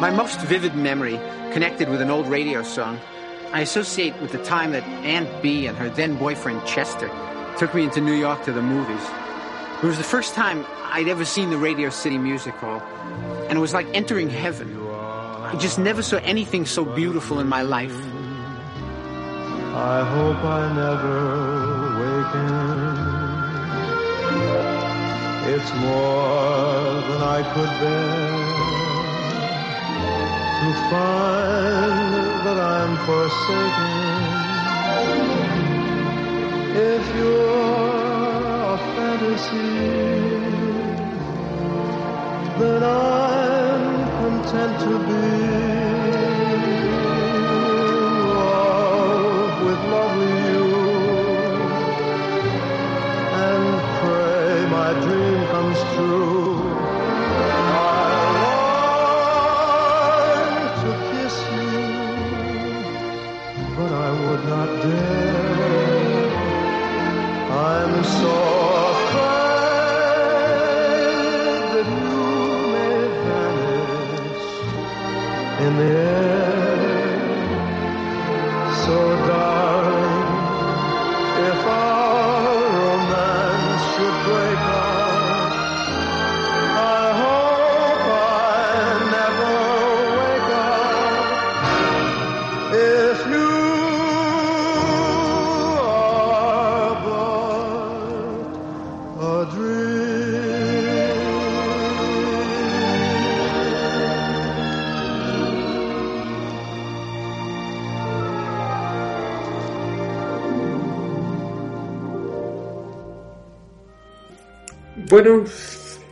My 0.00 0.10
most 0.10 0.40
vivid 0.42 0.74
memory, 0.74 1.18
connected 1.52 1.88
with 1.88 2.02
an 2.02 2.10
old 2.10 2.26
radio 2.26 2.62
song, 2.62 2.98
I 3.52 3.60
associate 3.60 4.20
with 4.20 4.32
the 4.32 4.42
time 4.42 4.72
that 4.72 4.82
Aunt 5.04 5.28
Bee 5.40 5.66
and 5.66 5.78
her 5.78 5.88
then 5.88 6.16
boyfriend 6.16 6.66
Chester 6.66 7.08
took 7.56 7.72
me 7.74 7.84
into 7.84 8.00
New 8.00 8.12
York 8.12 8.44
to 8.44 8.52
the 8.52 8.60
movies. 8.60 9.00
It 9.82 9.86
was 9.86 9.96
the 9.96 10.04
first 10.04 10.34
time 10.34 10.66
I'd 10.86 11.08
ever 11.08 11.24
seen 11.24 11.50
the 11.50 11.56
Radio 11.56 11.90
City 11.90 12.18
Music 12.18 12.54
Hall, 12.54 12.82
and 13.48 13.56
it 13.56 13.60
was 13.60 13.72
like 13.72 13.86
entering 13.94 14.28
heaven. 14.28 14.83
I 15.54 15.56
just 15.56 15.78
never 15.78 16.02
saw 16.02 16.16
anything 16.16 16.66
so 16.66 16.84
beautiful 16.84 17.38
in 17.38 17.46
my 17.46 17.62
life. 17.62 17.96
I 19.72 20.02
hope 20.14 20.42
I 20.42 20.62
never 20.82 21.18
waken. 22.02 22.50
It's 25.54 25.70
more 25.74 27.02
than 27.08 27.20
I 27.36 27.40
could 27.54 27.72
bear 27.80 28.34
to 30.60 30.68
find 30.90 32.42
that 32.46 32.58
I'm 32.74 32.94
forsaken. 33.06 33.94
If 36.94 37.04
you're 37.14 37.62
a 38.72 38.76
fantasy, 38.96 39.70
then 42.58 42.82
I'm 42.82 43.53
content 44.54 44.80
to 44.80 44.98
be 45.08 45.26
oh, 48.22 48.38
love 48.38 49.56
with 49.66 49.82
lovely 49.94 50.34
you 50.48 50.64
and 53.44 53.64
pray 54.00 54.66
my 54.70 54.90
dream 55.02 55.38
comes 55.48 55.78
true. 55.94 56.63
In 75.64 75.76
the 75.78 75.84
air. 75.84 77.54
So 78.84 78.96
darling, 79.26 79.43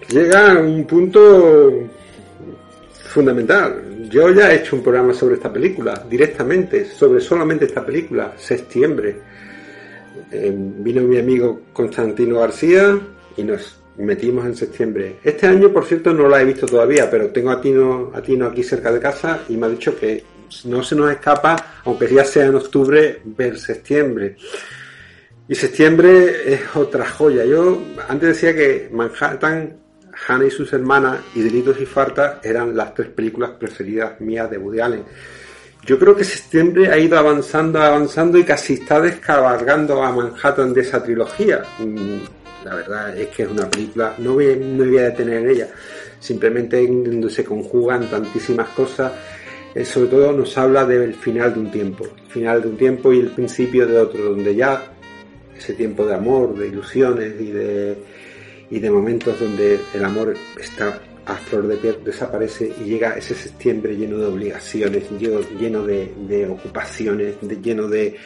Llega 0.08 0.58
un 0.58 0.84
punto 0.86 1.88
fundamental. 3.04 4.08
Yo 4.08 4.30
ya 4.30 4.52
he 4.52 4.56
hecho 4.56 4.76
un 4.76 4.82
programa 4.82 5.12
sobre 5.14 5.34
esta 5.34 5.52
película, 5.52 6.04
directamente, 6.08 6.84
sobre 6.86 7.20
solamente 7.20 7.66
esta 7.66 7.84
película, 7.84 8.32
septiembre. 8.36 9.16
Eh, 10.30 10.52
vino 10.54 11.02
mi 11.02 11.18
amigo 11.18 11.62
Constantino 11.72 12.40
García 12.40 12.98
y 13.36 13.42
nos 13.42 13.76
metimos 13.98 14.46
en 14.46 14.56
septiembre. 14.56 15.16
Este 15.22 15.46
año, 15.46 15.70
por 15.70 15.84
cierto, 15.84 16.12
no 16.12 16.28
la 16.28 16.40
he 16.40 16.44
visto 16.44 16.66
todavía, 16.66 17.10
pero 17.10 17.28
tengo 17.28 17.50
a 17.50 17.60
Tino, 17.60 18.10
a 18.14 18.22
Tino 18.22 18.46
aquí 18.46 18.62
cerca 18.62 18.90
de 18.90 19.00
casa 19.00 19.40
y 19.48 19.56
me 19.56 19.66
ha 19.66 19.70
dicho 19.70 19.94
que 19.94 20.24
no 20.64 20.82
se 20.82 20.94
nos 20.94 21.10
escapa, 21.10 21.80
aunque 21.84 22.12
ya 22.12 22.24
sea 22.24 22.46
en 22.46 22.54
octubre, 22.54 23.20
ver 23.24 23.58
septiembre. 23.58 24.36
Y 25.49 25.55
septiembre 25.55 26.55
es 26.55 26.61
otra 26.74 27.07
joya. 27.07 27.45
Yo 27.45 27.82
antes 28.09 28.28
decía 28.28 28.55
que 28.55 28.88
Manhattan, 28.93 29.76
Hannah 30.26 30.47
y 30.47 30.51
sus 30.51 30.72
hermanas 30.72 31.20
y 31.34 31.43
Delitos 31.43 31.80
y 31.80 31.86
Fartas 31.86 32.36
eran 32.45 32.76
las 32.76 32.95
tres 32.95 33.09
películas 33.09 33.51
preferidas 33.59 34.20
mías 34.20 34.51
de 34.51 34.59
Woody 34.59 34.80
Allen. 34.80 35.05
Yo 35.84 35.99
creo 35.99 36.14
que 36.14 36.22
septiembre 36.22 36.93
ha 36.93 36.99
ido 36.99 37.18
avanzando, 37.18 37.82
avanzando 37.82 38.38
y 38.38 38.45
casi 38.45 38.74
está 38.74 39.01
descabalgando 39.01 40.03
a 40.03 40.12
Manhattan 40.12 40.72
de 40.72 40.82
esa 40.82 41.03
trilogía. 41.03 41.62
Mm, 41.78 42.18
La 42.64 42.76
verdad 42.76 43.18
es 43.18 43.28
que 43.28 43.43
es 43.43 43.49
una 43.49 43.68
película, 43.68 44.14
no 44.18 44.30
no 44.30 44.34
voy 44.34 44.99
a 44.99 45.03
detener 45.03 45.38
en 45.38 45.51
ella, 45.51 45.68
simplemente 46.20 46.88
se 47.28 47.45
conjugan 47.45 48.09
tantísimas 48.09 48.68
cosas. 48.68 49.12
Eh, 49.74 49.84
sobre 49.84 50.09
todo 50.09 50.32
nos 50.32 50.57
habla 50.57 50.84
del 50.84 51.14
final 51.14 51.55
de 51.55 51.61
un 51.61 51.70
tiempo, 51.72 52.07
final 52.28 52.62
de 52.62 52.68
un 52.68 52.76
tiempo 52.76 53.12
y 53.12 53.18
el 53.20 53.30
principio 53.30 53.86
de 53.86 53.99
otro, 53.99 54.22
donde 54.22 54.55
ya 54.55 54.91
ese 55.62 55.74
tiempo 55.74 56.04
de 56.06 56.14
amor, 56.14 56.56
de 56.58 56.68
ilusiones 56.68 57.34
y 57.40 57.50
de, 57.52 57.96
y 58.70 58.78
de 58.80 58.90
momentos 58.90 59.38
donde 59.38 59.78
el 59.94 60.04
amor 60.04 60.34
está 60.60 61.00
a 61.24 61.36
flor 61.36 61.68
de 61.68 61.76
piel, 61.76 61.98
desaparece 62.04 62.72
y 62.80 62.84
llega 62.84 63.16
ese 63.16 63.34
septiembre 63.34 63.94
lleno 63.96 64.18
de 64.18 64.26
obligaciones, 64.26 65.04
lleno, 65.58 65.84
de, 65.84 66.12
de 66.28 66.46
ocupaciones, 66.48 67.36
lleno 67.62 67.86
de, 67.86 68.16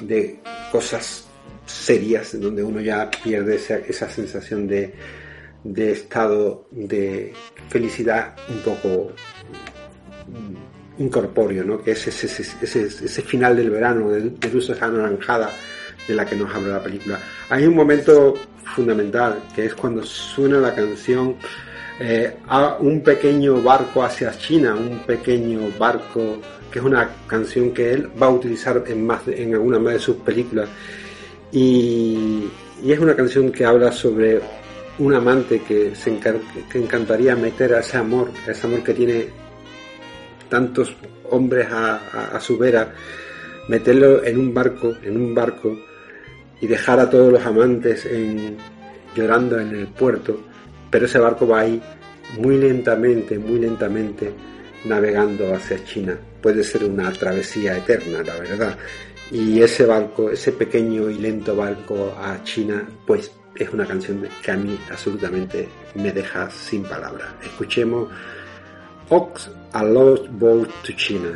de 0.00 0.38
cosas 0.70 1.26
serias, 1.66 2.40
donde 2.40 2.62
uno 2.62 2.80
ya 2.80 3.10
pierde 3.10 3.56
esa, 3.56 3.78
esa 3.78 4.08
sensación 4.08 4.68
de, 4.68 4.94
de 5.64 5.92
estado 5.92 6.68
de 6.70 7.32
felicidad 7.68 8.36
un 8.48 8.58
poco 8.58 9.10
incorpóreo, 10.98 11.64
¿no? 11.64 11.82
que 11.82 11.92
es 11.92 12.06
ese, 12.06 12.26
ese, 12.62 12.82
ese- 12.86 13.22
final 13.22 13.56
del 13.56 13.70
verano, 13.70 14.10
de, 14.10 14.30
de 14.30 14.48
luz 14.50 14.70
anaranjada 14.70 15.50
de 16.08 16.14
la 16.14 16.24
que 16.26 16.36
nos 16.36 16.54
habla 16.54 16.74
la 16.74 16.82
película. 16.82 17.18
Hay 17.48 17.66
un 17.66 17.74
momento 17.74 18.34
fundamental, 18.74 19.42
que 19.54 19.66
es 19.66 19.74
cuando 19.74 20.02
suena 20.02 20.58
la 20.58 20.74
canción 20.74 21.36
eh, 22.00 22.36
a 22.48 22.76
un 22.80 23.02
pequeño 23.02 23.62
barco 23.62 24.02
hacia 24.02 24.36
China, 24.36 24.74
un 24.74 25.00
pequeño 25.00 25.60
barco, 25.78 26.38
que 26.70 26.78
es 26.80 26.84
una 26.84 27.08
canción 27.26 27.70
que 27.72 27.92
él 27.92 28.10
va 28.20 28.26
a 28.26 28.30
utilizar 28.30 28.82
en, 28.86 29.06
más 29.06 29.26
en 29.28 29.54
alguna 29.54 29.78
más 29.78 29.94
de 29.94 29.98
sus 30.00 30.16
películas. 30.16 30.68
Y, 31.52 32.48
y 32.82 32.92
es 32.92 32.98
una 32.98 33.14
canción 33.14 33.52
que 33.52 33.64
habla 33.64 33.92
sobre 33.92 34.40
un 34.98 35.14
amante 35.14 35.60
que 35.62 35.94
se 35.94 36.10
encar- 36.18 36.40
que 36.70 36.78
encantaría 36.78 37.36
meter 37.36 37.74
a 37.74 37.80
ese 37.80 37.96
amor, 37.96 38.30
a 38.46 38.50
ese 38.50 38.66
amor 38.66 38.82
que 38.82 38.94
tiene 38.94 39.26
tantos 40.48 40.94
hombres 41.30 41.68
a, 41.70 41.96
a- 42.12 42.36
a 42.36 42.40
su 42.40 42.58
vera, 42.58 42.92
meterlo 43.68 44.24
en 44.24 44.38
un 44.38 44.52
barco, 44.52 44.94
en 45.02 45.16
un 45.16 45.34
barco 45.34 45.78
y 46.60 46.66
dejar 46.66 47.00
a 47.00 47.10
todos 47.10 47.32
los 47.32 47.44
amantes 47.44 48.08
llorando 49.14 49.60
en 49.60 49.74
el 49.74 49.86
puerto, 49.88 50.40
pero 50.90 51.06
ese 51.06 51.18
barco 51.18 51.46
va 51.46 51.60
ahí 51.60 51.82
muy 52.38 52.56
lentamente, 52.58 53.38
muy 53.38 53.60
lentamente 53.60 54.32
navegando 54.84 55.54
hacia 55.54 55.82
China. 55.84 56.18
Puede 56.40 56.62
ser 56.64 56.84
una 56.84 57.10
travesía 57.12 57.76
eterna, 57.76 58.22
la 58.22 58.34
verdad. 58.34 58.78
Y 59.30 59.60
ese 59.62 59.86
barco, 59.86 60.30
ese 60.30 60.52
pequeño 60.52 61.10
y 61.10 61.18
lento 61.18 61.56
barco 61.56 62.14
a 62.18 62.42
China, 62.44 62.86
pues 63.06 63.32
es 63.56 63.70
una 63.70 63.86
canción 63.86 64.26
que 64.42 64.50
a 64.50 64.56
mí 64.56 64.78
absolutamente 64.90 65.68
me 65.94 66.12
deja 66.12 66.50
sin 66.50 66.82
palabras. 66.84 67.28
Escuchemos 67.42 68.08
Ox 69.08 69.50
a 69.72 69.84
Lost 69.84 70.26
Boat 70.30 70.68
to 70.84 70.92
China. 70.96 71.30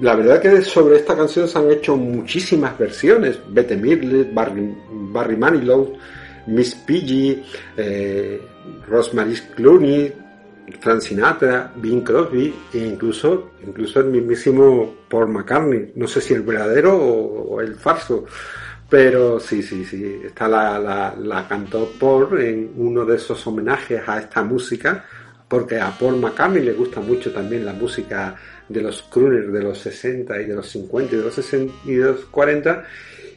La 0.00 0.16
verdad 0.16 0.40
que 0.40 0.62
sobre 0.62 0.96
esta 0.96 1.16
canción 1.16 1.46
se 1.46 1.58
han 1.58 1.70
hecho 1.70 1.96
muchísimas 1.96 2.76
versiones. 2.76 3.38
Bette 3.48 3.76
Midler, 3.76 4.32
Barry, 4.32 4.74
Barry 4.90 5.36
Manilow, 5.36 5.96
Miss 6.46 6.74
Piggy, 6.74 7.42
eh, 7.76 8.40
Rosemary 8.88 9.34
Clooney, 9.54 10.12
Frank 10.80 11.00
Sinatra, 11.00 11.72
Bing 11.76 12.02
Crosby 12.02 12.54
e 12.72 12.78
incluso, 12.78 13.52
incluso 13.64 14.00
el 14.00 14.06
mismísimo 14.06 14.94
Paul 15.08 15.28
McCartney. 15.28 15.92
No 15.94 16.08
sé 16.08 16.20
si 16.20 16.34
el 16.34 16.42
verdadero 16.42 16.96
o, 16.96 17.60
el 17.60 17.76
falso. 17.76 18.24
Pero 18.88 19.40
sí, 19.40 19.62
sí, 19.62 19.84
sí, 19.84 20.20
esta 20.24 20.46
la, 20.46 20.78
la, 20.78 21.14
la 21.18 21.48
cantó 21.48 21.90
Paul 21.98 22.40
en 22.40 22.72
uno 22.76 23.04
de 23.04 23.16
esos 23.16 23.44
homenajes 23.46 24.06
a 24.06 24.18
esta 24.18 24.42
música, 24.42 25.04
porque 25.48 25.80
a 25.80 25.90
Paul 25.90 26.16
McCartney 26.16 26.62
le 26.62 26.72
gusta 26.74 27.00
mucho 27.00 27.32
también 27.32 27.64
la 27.64 27.72
música 27.72 28.36
de 28.68 28.80
los 28.80 29.02
crooners 29.02 29.52
de 29.52 29.62
los 29.62 29.78
60 29.78 30.40
y 30.40 30.46
de 30.46 30.54
los 30.54 30.68
50 30.68 31.14
y 31.14 31.18
de 31.18 31.24
los 31.24 31.34
60 31.34 31.74
y 31.84 31.94
de 31.94 32.04
los 32.04 32.24
40 32.26 32.84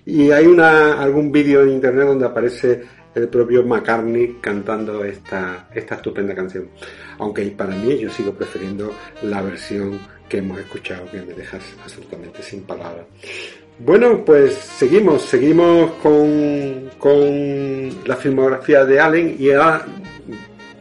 y 0.05 0.31
hay 0.31 0.45
una 0.45 1.01
algún 1.01 1.31
vídeo 1.31 1.63
en 1.63 1.69
internet 1.71 2.07
donde 2.07 2.25
aparece 2.25 2.81
el 3.13 3.27
propio 3.27 3.63
McCartney 3.63 4.37
cantando 4.39 5.03
esta, 5.03 5.67
esta 5.73 5.95
estupenda 5.95 6.35
canción. 6.35 6.69
Aunque 7.17 7.43
para 7.47 7.75
mí 7.75 7.97
yo 7.97 8.09
sigo 8.09 8.31
prefiriendo 8.31 8.93
la 9.23 9.41
versión 9.41 9.99
que 10.29 10.37
hemos 10.37 10.59
escuchado 10.59 11.09
que 11.11 11.21
me 11.21 11.33
dejas 11.33 11.63
absolutamente 11.83 12.41
sin 12.41 12.61
palabras. 12.63 13.05
Bueno, 13.79 14.23
pues 14.25 14.53
seguimos, 14.53 15.23
seguimos 15.23 15.91
con, 16.01 16.89
con 16.97 18.07
la 18.07 18.15
filmografía 18.15 18.85
de 18.85 18.99
Allen 18.99 19.35
y 19.37 19.51
ahora 19.51 19.85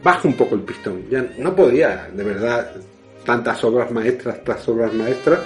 bajo 0.01 0.27
un 0.27 0.35
poco 0.35 0.55
el 0.55 0.61
pistón. 0.61 1.03
Ya 1.09 1.25
no 1.37 1.55
podía, 1.55 2.09
de 2.13 2.23
verdad, 2.23 2.71
tantas 3.27 3.61
obras 3.65 3.91
maestras 3.91 4.41
tras 4.43 4.67
obras 4.69 4.93
maestras. 4.93 5.39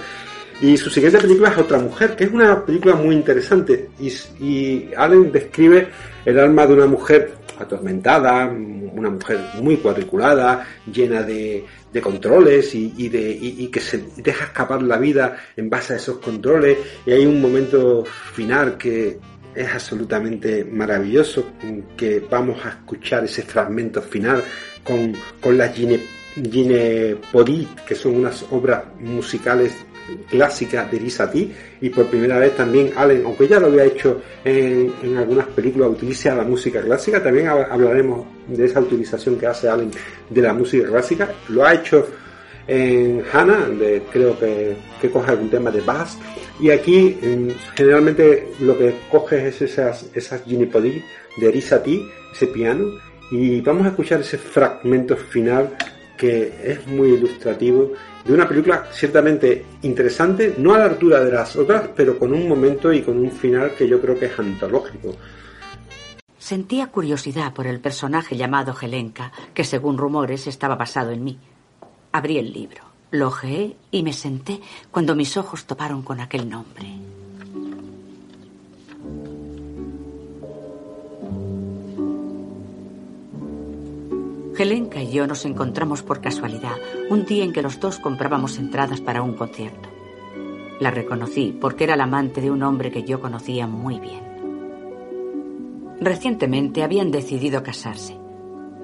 Y 0.60 0.76
su 0.76 0.88
siguiente 0.88 1.18
película 1.18 1.50
es 1.50 1.58
Otra 1.58 1.78
Mujer, 1.78 2.14
que 2.14 2.24
es 2.24 2.30
una 2.30 2.64
película 2.64 2.94
muy 2.94 3.16
interesante. 3.16 3.90
Y, 3.98 4.88
Allen 4.96 5.32
describe 5.32 5.88
el 6.24 6.38
alma 6.38 6.64
de 6.64 6.74
una 6.74 6.86
mujer 6.86 7.32
atormentada, 7.58 8.46
una 8.46 9.10
mujer 9.10 9.40
muy 9.60 9.78
cuadriculada, 9.78 10.64
llena 10.86 11.24
de, 11.24 11.64
controles 12.00 12.72
y, 12.76 13.68
que 13.72 13.80
se 13.80 14.04
deja 14.18 14.44
escapar 14.44 14.80
la 14.82 14.98
vida 14.98 15.36
en 15.56 15.68
base 15.68 15.94
a 15.94 15.96
esos 15.96 16.18
controles. 16.18 16.78
Y 17.04 17.10
hay 17.10 17.26
un 17.26 17.42
momento 17.42 18.04
final 18.04 18.78
que 18.78 19.18
es 19.56 19.68
absolutamente 19.68 20.64
maravilloso, 20.64 21.44
que 21.96 22.20
vamos 22.30 22.64
a 22.64 22.68
escuchar 22.68 23.24
ese 23.24 23.42
fragmento 23.42 24.00
final 24.00 24.44
con, 24.84 25.12
con 25.40 25.58
las 25.58 25.74
Gine, 25.74 26.21
Ginepodí, 26.34 27.68
que 27.86 27.94
son 27.94 28.16
unas 28.16 28.44
obras 28.50 28.82
musicales 29.00 29.72
clásica 30.28 30.84
de 30.90 30.98
Risati 30.98 31.52
y 31.80 31.88
por 31.88 32.06
primera 32.06 32.38
vez 32.38 32.56
también 32.56 32.92
Allen, 32.96 33.22
aunque 33.24 33.46
ya 33.46 33.60
lo 33.60 33.68
había 33.68 33.84
hecho 33.84 34.20
en, 34.44 35.16
algunas 35.16 35.46
películas, 35.48 35.90
utiliza 35.90 36.34
la 36.34 36.42
música 36.42 36.80
clásica, 36.80 37.22
también 37.22 37.48
hablaremos 37.48 38.26
de 38.48 38.64
esa 38.64 38.80
utilización 38.80 39.38
que 39.38 39.46
hace 39.46 39.68
Allen 39.68 39.90
de 40.28 40.42
la 40.42 40.52
música 40.52 40.88
clásica, 40.88 41.30
lo 41.48 41.64
ha 41.64 41.74
hecho 41.74 42.06
en 42.66 43.22
Hannah, 43.32 43.68
creo 44.12 44.38
que, 44.38 44.76
que 45.00 45.10
coge 45.10 45.30
algún 45.30 45.50
tema 45.50 45.70
de 45.70 45.80
bass 45.80 46.18
y 46.60 46.70
aquí 46.70 47.18
en, 47.22 47.54
generalmente 47.74 48.52
lo 48.60 48.78
que 48.78 48.94
coge 49.10 49.48
es 49.48 49.62
esas, 49.62 50.06
esas 50.14 50.44
Ginipodi 50.44 51.02
de 51.36 51.50
Risati, 51.50 52.08
ese 52.32 52.46
piano. 52.46 52.84
Y 53.30 53.60
vamos 53.62 53.86
a 53.86 53.88
escuchar 53.88 54.20
ese 54.20 54.38
fragmento 54.38 55.16
final 55.16 55.76
que 56.16 56.54
es 56.62 56.86
muy 56.86 57.10
ilustrativo 57.10 57.92
de 58.24 58.32
una 58.32 58.48
película 58.48 58.86
ciertamente 58.92 59.64
interesante, 59.82 60.54
no 60.58 60.74
a 60.74 60.78
la 60.78 60.84
altura 60.84 61.20
de 61.24 61.32
las 61.32 61.56
otras, 61.56 61.90
pero 61.96 62.18
con 62.18 62.32
un 62.32 62.48
momento 62.48 62.92
y 62.92 63.02
con 63.02 63.18
un 63.18 63.30
final 63.30 63.74
que 63.76 63.88
yo 63.88 64.00
creo 64.00 64.18
que 64.18 64.26
es 64.26 64.38
antológico. 64.38 65.14
Sentía 66.38 66.88
curiosidad 66.88 67.52
por 67.52 67.66
el 67.66 67.80
personaje 67.80 68.36
llamado 68.36 68.74
Helenka, 68.80 69.32
que 69.54 69.64
según 69.64 69.96
rumores 69.96 70.46
estaba 70.46 70.76
basado 70.76 71.10
en 71.10 71.24
mí. 71.24 71.38
Abrí 72.12 72.38
el 72.38 72.52
libro, 72.52 72.82
lo 73.10 73.28
ojeé 73.28 73.76
y 73.90 74.02
me 74.02 74.12
senté 74.12 74.60
cuando 74.90 75.14
mis 75.14 75.36
ojos 75.36 75.64
toparon 75.66 76.02
con 76.02 76.20
aquel 76.20 76.48
nombre. 76.48 76.88
Helenka 84.62 85.02
y 85.02 85.10
yo 85.10 85.26
nos 85.26 85.44
encontramos 85.44 86.02
por 86.02 86.20
casualidad 86.20 86.76
un 87.10 87.24
día 87.24 87.44
en 87.44 87.52
que 87.52 87.62
los 87.62 87.80
dos 87.80 87.98
comprábamos 87.98 88.58
entradas 88.58 89.00
para 89.00 89.22
un 89.22 89.34
concierto. 89.34 89.88
La 90.80 90.90
reconocí 90.90 91.56
porque 91.60 91.84
era 91.84 91.96
la 91.96 92.04
amante 92.04 92.40
de 92.40 92.50
un 92.50 92.62
hombre 92.62 92.90
que 92.90 93.02
yo 93.02 93.20
conocía 93.20 93.66
muy 93.66 93.98
bien. 93.98 94.22
Recientemente 96.00 96.82
habían 96.82 97.10
decidido 97.10 97.62
casarse. 97.62 98.18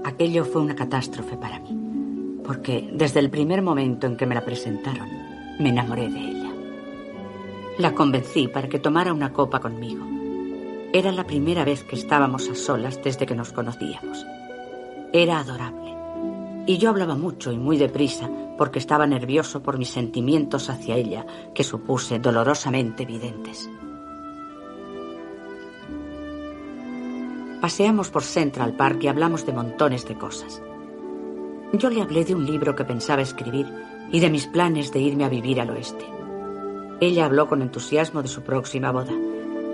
Aquello 0.05 0.45
fue 0.45 0.62
una 0.62 0.76
catástrofe 0.76 1.37
para 1.37 1.59
mí, 1.59 2.41
porque 2.45 2.89
desde 2.93 3.20
el 3.20 3.31
primer 3.31 3.62
momento 3.62 4.07
en 4.07 4.16
que 4.16 4.26
me 4.26 4.35
la 4.35 4.45
presentaron, 4.45 5.09
me 5.59 5.70
enamoré 5.70 6.09
de 6.09 6.20
ella. 6.20 6.53
La 7.79 7.95
convencí 7.95 8.49
para 8.49 8.68
que 8.68 8.79
tomara 8.79 9.12
una 9.12 9.33
copa 9.33 9.61
conmigo. 9.61 10.07
Era 10.93 11.12
la 11.12 11.24
primera 11.24 11.64
vez 11.64 11.85
que 11.85 11.97
estábamos 11.97 12.49
a 12.49 12.55
solas 12.55 13.03
desde 13.03 13.26
que 13.26 13.35
nos 13.35 13.53
conocíamos. 13.53 14.24
Era 15.13 15.41
adorable. 15.41 15.97
Y 16.67 16.77
yo 16.77 16.91
hablaba 16.91 17.15
mucho 17.17 17.51
y 17.51 17.57
muy 17.57 17.79
deprisa 17.79 18.29
porque 18.59 18.79
estaba 18.79 19.07
nervioso 19.07 19.63
por 19.63 19.79
mis 19.79 19.89
sentimientos 19.89 20.69
hacia 20.69 20.97
ella, 20.97 21.25
que 21.55 21.65
supuse 21.65 22.19
dolorosamente 22.19 23.05
evidentes. 23.05 23.71
Paseamos 27.61 28.11
por 28.11 28.23
Central 28.23 28.75
Park 28.75 28.99
y 29.03 29.09
hablamos 29.09 29.47
de 29.47 29.53
montones 29.53 30.07
de 30.07 30.19
cosas. 30.19 30.61
Yo 31.73 31.89
le 31.89 32.03
hablé 32.03 32.25
de 32.25 32.35
un 32.35 32.45
libro 32.45 32.77
que 32.77 32.85
pensaba 32.85 33.23
escribir 33.23 33.67
y 34.13 34.21
de 34.21 34.31
mis 34.31 34.47
planes 34.47 34.93
de 34.93 35.01
irme 35.01 35.25
a 35.25 35.29
vivir 35.29 35.61
al 35.61 35.71
oeste. 35.71 36.05
Ella 37.01 37.27
habló 37.27 37.49
con 37.49 37.63
entusiasmo 37.63 38.23
de 38.23 38.29
su 38.29 38.43
próxima 38.43 38.91
boda, 38.91 39.13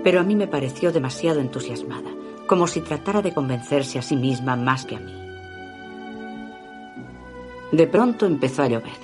pero 0.03 0.19
a 0.19 0.23
mí 0.23 0.35
me 0.35 0.47
pareció 0.47 0.91
demasiado 0.91 1.39
entusiasmada, 1.39 2.11
como 2.47 2.67
si 2.67 2.81
tratara 2.81 3.21
de 3.21 3.33
convencerse 3.33 3.97
a 3.97 4.01
sí 4.01 4.15
misma 4.15 4.55
más 4.55 4.85
que 4.85 4.95
a 4.95 4.99
mí. 4.99 5.24
De 7.75 7.87
pronto 7.87 8.25
empezó 8.25 8.63
a 8.63 8.69
llover. 8.69 8.97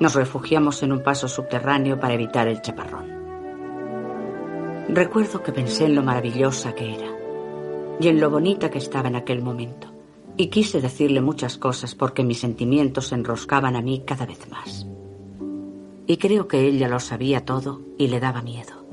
Nos 0.00 0.14
refugiamos 0.14 0.82
en 0.82 0.92
un 0.92 1.02
paso 1.02 1.28
subterráneo 1.28 2.00
para 2.00 2.14
evitar 2.14 2.48
el 2.48 2.62
chaparrón. 2.62 3.04
Recuerdo 4.88 5.42
que 5.42 5.52
pensé 5.52 5.84
en 5.84 5.94
lo 5.94 6.02
maravillosa 6.02 6.74
que 6.74 6.94
era 6.94 7.10
y 8.00 8.08
en 8.08 8.18
lo 8.18 8.30
bonita 8.30 8.70
que 8.70 8.78
estaba 8.78 9.08
en 9.08 9.16
aquel 9.16 9.42
momento. 9.42 9.88
Y 10.38 10.46
quise 10.46 10.80
decirle 10.80 11.20
muchas 11.20 11.58
cosas 11.58 11.94
porque 11.94 12.24
mis 12.24 12.40
sentimientos 12.40 13.08
se 13.08 13.16
enroscaban 13.16 13.76
a 13.76 13.82
mí 13.82 14.04
cada 14.06 14.24
vez 14.24 14.48
más. 14.50 14.86
Y 16.06 16.16
creo 16.16 16.48
que 16.48 16.60
ella 16.62 16.88
lo 16.88 17.00
sabía 17.00 17.44
todo 17.44 17.82
y 17.98 18.06
le 18.08 18.18
daba 18.18 18.40
miedo. 18.40 18.86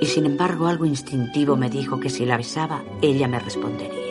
Y 0.00 0.06
sin 0.06 0.26
embargo 0.26 0.68
algo 0.68 0.86
instintivo 0.86 1.56
me 1.56 1.68
dijo 1.68 1.98
que 1.98 2.08
si 2.08 2.24
la 2.24 2.36
besaba, 2.36 2.84
ella 3.00 3.26
me 3.26 3.40
respondería. 3.40 4.01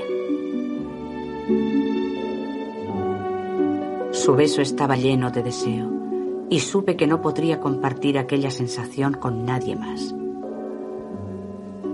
Su 4.21 4.35
beso 4.35 4.61
estaba 4.61 4.97
lleno 4.97 5.31
de 5.31 5.41
deseo 5.41 5.89
y 6.47 6.59
supe 6.59 6.95
que 6.95 7.07
no 7.07 7.23
podría 7.23 7.59
compartir 7.59 8.19
aquella 8.19 8.51
sensación 8.51 9.15
con 9.15 9.45
nadie 9.45 9.75
más. 9.75 10.13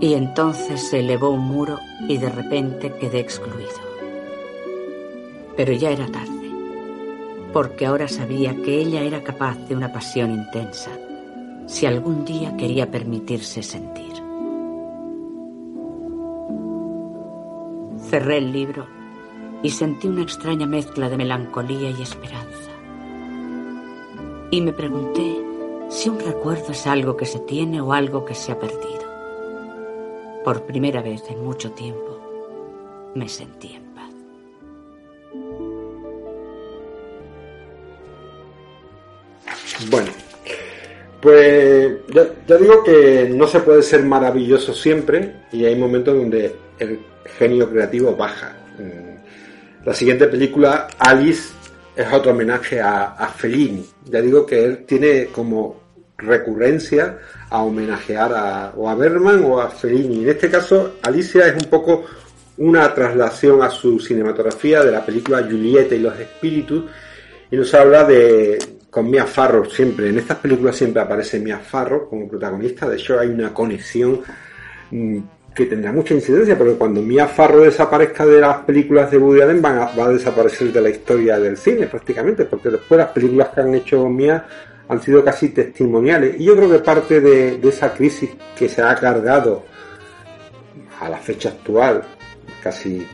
Y 0.01 0.13
entonces 0.13 0.89
se 0.89 0.99
elevó 0.99 1.30
un 1.30 1.47
muro 1.47 1.80
y 2.05 2.17
de 2.17 2.28
repente 2.28 2.91
quedé 2.99 3.21
excluido. 3.21 3.80
Pero 5.55 5.71
ya 5.71 5.89
era 5.89 6.05
tarde, 6.07 6.51
porque 7.53 7.86
ahora 7.86 8.09
sabía 8.09 8.61
que 8.61 8.82
ella 8.82 9.03
era 9.03 9.23
capaz 9.23 9.55
de 9.69 9.78
una 9.78 9.93
pasión 9.93 10.32
intensa, 10.32 10.91
si 11.65 11.86
algún 11.86 12.25
día 12.25 12.57
quería 12.57 12.91
permitirse 12.91 13.63
sentir. 13.63 14.15
Cerré 18.09 18.39
el 18.39 18.51
libro 18.51 18.96
y 19.64 19.70
sentí 19.70 20.08
una 20.08 20.22
extraña 20.22 20.66
mezcla 20.66 21.10
de 21.10 21.18
melancolía 21.18 21.89
y 21.89 22.01
esperanza. 22.01 22.72
Y 24.51 24.62
me 24.62 24.74
pregunté 24.74 25.36
si 25.89 26.10
un 26.10 26.20
recuerdo 26.20 26.72
es 26.72 26.88
algo 26.88 27.18
que 27.18 27.26
se 27.26 27.39
tiene 27.39 27.82
o 27.82 27.93
algo 27.93 28.24
que 28.26 28.36
se 28.36 28.51
ha 28.51 28.60
perdido. 28.60 29.08
Por 30.43 30.64
primera 30.64 31.01
vez 31.01 31.24
en 31.30 31.43
mucho 31.43 31.72
tiempo 31.72 32.20
me 33.16 33.28
sentí 33.28 33.74
en 33.74 33.84
paz. 33.95 34.14
Bueno, 39.89 40.12
Pues 41.22 41.97
ya, 42.14 42.58
digo 42.58 42.84
que 42.84 43.30
no 43.34 43.47
se 43.47 43.60
puede 43.62 43.82
ser 43.82 44.03
maravilloso 44.03 44.74
siempre 44.74 45.34
y 45.51 45.66
hay 45.66 45.76
momentos 45.76 46.16
donde 46.16 46.55
el 46.80 46.99
genio 47.26 47.70
creativo 47.70 48.16
baja. 48.16 48.55
La 49.88 49.93
siguiente 49.93 50.27
película, 50.27 50.89
Alice, 50.99 51.53
es 51.95 52.11
otro 52.11 52.31
homenaje 52.31 52.81
a, 52.81 53.13
a 53.13 53.29
Fellini. 53.29 53.85
Ya 54.03 54.21
digo 54.21 54.45
que 54.45 54.61
él 54.61 54.83
tiene 54.85 55.27
como 55.27 55.79
recurrencia 56.17 57.19
a 57.49 57.63
homenajear 57.63 58.33
a, 58.33 58.73
o 58.75 58.89
a 58.89 58.95
Berman 58.95 59.45
o 59.45 59.61
a 59.61 59.69
Fellini. 59.69 60.23
En 60.23 60.29
este 60.29 60.49
caso, 60.49 60.95
Alicia 61.03 61.47
es 61.47 61.63
un 61.63 61.69
poco 61.69 62.03
una 62.57 62.93
traslación 62.93 63.63
a 63.63 63.69
su 63.69 63.97
cinematografía 63.97 64.83
de 64.83 64.91
la 64.91 65.05
película 65.05 65.41
Julieta 65.41 65.95
y 65.95 65.99
los 65.99 66.19
espíritus 66.19 66.83
y 67.49 67.55
nos 67.55 67.73
habla 67.73 68.03
de 68.03 68.59
con 68.89 69.09
Mia 69.09 69.25
Farrow 69.25 69.63
siempre. 69.69 70.09
En 70.09 70.17
estas 70.17 70.39
películas 70.39 70.75
siempre 70.75 71.01
aparece 71.01 71.39
Mia 71.39 71.59
Farrow 71.59 72.09
como 72.09 72.27
protagonista. 72.27 72.89
De 72.89 72.97
hecho, 72.97 73.17
hay 73.17 73.29
una 73.29 73.53
conexión 73.53 74.19
mm, 74.91 75.19
que 75.58 75.66
tendrá 75.66 75.91
mucha 75.91 76.14
incidencia 76.14 76.55
porque 76.55 76.76
cuando 76.76 77.01
Mia 77.01 77.28
Farrow 77.28 77.64
desaparezca 77.64 78.24
de 78.28 78.39
las 78.39 78.58
películas 78.60 79.10
de 79.10 79.18
Woody 79.18 79.41
Allen 79.41 79.60
van 79.60 79.80
a- 79.80 79.86
va 79.88 80.05
a 80.05 80.10
desaparecer 80.10 80.72
de 80.72 80.82
la 80.82 80.89
historia 80.89 81.39
del 81.39 81.58
cine 81.58 81.88
prácticamente 81.88 82.45
porque 82.45 82.70
después 82.70 82.99
las 82.99 83.10
películas 83.10 83.49
que 83.49 83.62
han 83.62 83.74
hecho 83.74 84.08
Mia 84.08 84.45
han 84.88 85.01
sido 85.01 85.26
casi 85.26 85.49
testimoniales. 85.49 86.39
Y 86.39 86.45
yo 86.45 86.55
creo 86.55 86.70
que 86.70 86.80
parte 86.80 87.20
de, 87.20 87.60
esa 87.68 87.91
crisis 87.91 88.30
que 88.58 88.70
se 88.70 88.84
ha 88.84 88.93
cargado 88.95 89.66
a 90.99 91.10
la 91.10 91.18
fecha 91.18 91.49
actual 91.49 92.03
casi 92.62 93.05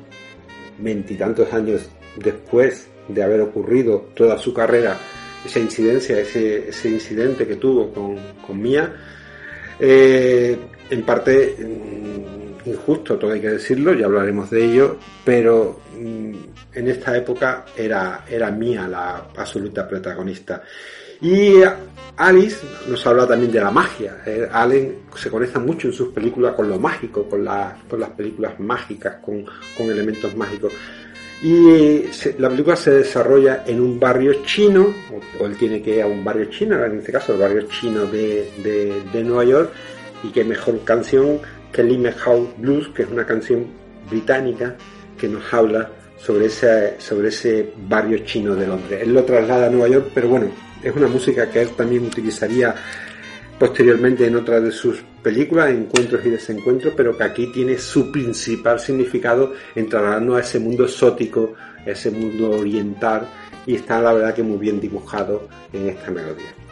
veintitantos 0.79 1.51
años 1.53 1.89
después 2.17 2.87
de 3.07 3.23
haber 3.23 3.39
ocurrido 3.39 4.09
toda 4.13 4.37
su 4.37 4.53
carrera 4.53 4.97
esa 5.45 5.59
incidencia, 5.59 6.19
ese, 6.19 6.69
ese 6.69 6.89
incidente 6.89 7.47
que 7.47 7.55
tuvo 7.55 7.91
con, 7.93 8.17
con 8.45 8.61
Mia, 8.61 8.93
eh, 9.79 10.57
en 10.89 11.01
parte 11.03 11.55
mm, 11.59 12.69
injusto, 12.69 13.17
todo 13.17 13.31
hay 13.31 13.41
que 13.41 13.49
decirlo, 13.49 13.93
ya 13.93 14.05
hablaremos 14.05 14.49
de 14.49 14.63
ello, 14.65 14.97
pero 15.25 15.79
mm, 15.99 16.33
en 16.73 16.87
esta 16.87 17.15
época 17.17 17.65
era, 17.77 18.25
era 18.29 18.51
Mia 18.51 18.87
la 18.87 19.25
absoluta 19.35 19.87
protagonista. 19.87 20.63
Y 21.21 21.55
Alice 22.17 22.57
nos 22.89 23.05
habla 23.07 23.25
también 23.25 23.51
de 23.51 23.59
la 23.61 23.71
magia. 23.71 24.17
Eh, 24.25 24.47
Allen 24.51 24.97
se 25.15 25.29
conecta 25.29 25.57
mucho 25.59 25.87
en 25.87 25.93
sus 25.93 26.09
películas 26.09 26.53
con 26.53 26.67
lo 26.69 26.77
mágico, 26.79 27.23
con, 27.29 27.45
la- 27.45 27.77
con 27.89 27.99
las 27.99 28.09
películas 28.09 28.59
mágicas, 28.59 29.15
con, 29.23 29.45
con 29.77 29.89
elementos 29.89 30.35
mágicos. 30.35 30.73
Y 31.41 32.05
la 32.39 32.49
película 32.49 32.75
se 32.75 32.91
desarrolla 32.91 33.63
en 33.67 33.79
un 33.81 33.99
barrio 33.99 34.33
chino, 34.45 34.93
o, 35.39 35.45
él 35.45 35.57
tiene 35.57 35.81
que 35.81 35.95
ir 35.97 36.01
a 36.01 36.07
un 36.07 36.23
barrio 36.23 36.45
chino, 36.45 36.81
en 36.83 36.99
este 36.99 37.11
caso 37.11 37.33
el 37.33 37.39
barrio 37.39 37.63
chino 37.63 38.05
de- 38.05 38.49
de 39.11 39.23
Nueva 39.23 39.43
York, 39.45 39.71
y 40.23 40.29
qué 40.29 40.43
mejor 40.43 40.83
canción 40.83 41.39
que 41.71 41.83
Lime 41.83 42.11
House 42.13 42.49
Blues, 42.57 42.89
que 42.89 43.03
es 43.03 43.09
una 43.09 43.25
canción 43.25 43.67
británica 44.09 44.75
que 45.17 45.27
nos 45.27 45.53
habla 45.53 45.89
sobre 46.17 46.45
ese, 46.45 46.95
sobre 46.99 47.27
ese 47.29 47.73
barrio 47.87 48.19
chino 48.19 48.55
de 48.55 48.67
Londres. 48.67 49.01
Él 49.03 49.13
lo 49.13 49.23
traslada 49.23 49.67
a 49.67 49.69
Nueva 49.69 49.89
York, 49.89 50.11
pero 50.13 50.29
bueno, 50.29 50.47
es 50.81 50.95
una 50.95 51.07
música 51.07 51.49
que 51.49 51.61
él 51.61 51.69
también 51.69 52.05
utilizaría 52.05 52.73
posteriormente 53.59 54.25
en 54.25 54.35
otras 54.35 54.63
de 54.63 54.71
sus 54.71 55.03
películas, 55.21 55.69
Encuentros 55.69 56.25
y 56.25 56.29
Desencuentros, 56.29 56.93
pero 56.95 57.17
que 57.17 57.23
aquí 57.23 57.47
tiene 57.47 57.77
su 57.77 58.11
principal 58.11 58.79
significado 58.79 59.53
en 59.75 59.89
trasladarnos 59.89 60.37
a 60.37 60.41
ese 60.41 60.59
mundo 60.59 60.83
exótico, 60.83 61.53
a 61.85 61.89
ese 61.89 62.11
mundo 62.11 62.51
oriental, 62.51 63.27
y 63.65 63.75
está 63.75 64.01
la 64.01 64.13
verdad 64.13 64.33
que 64.33 64.43
muy 64.43 64.57
bien 64.57 64.79
dibujado 64.79 65.47
en 65.71 65.89
esta 65.89 66.11
melodía. 66.11 66.62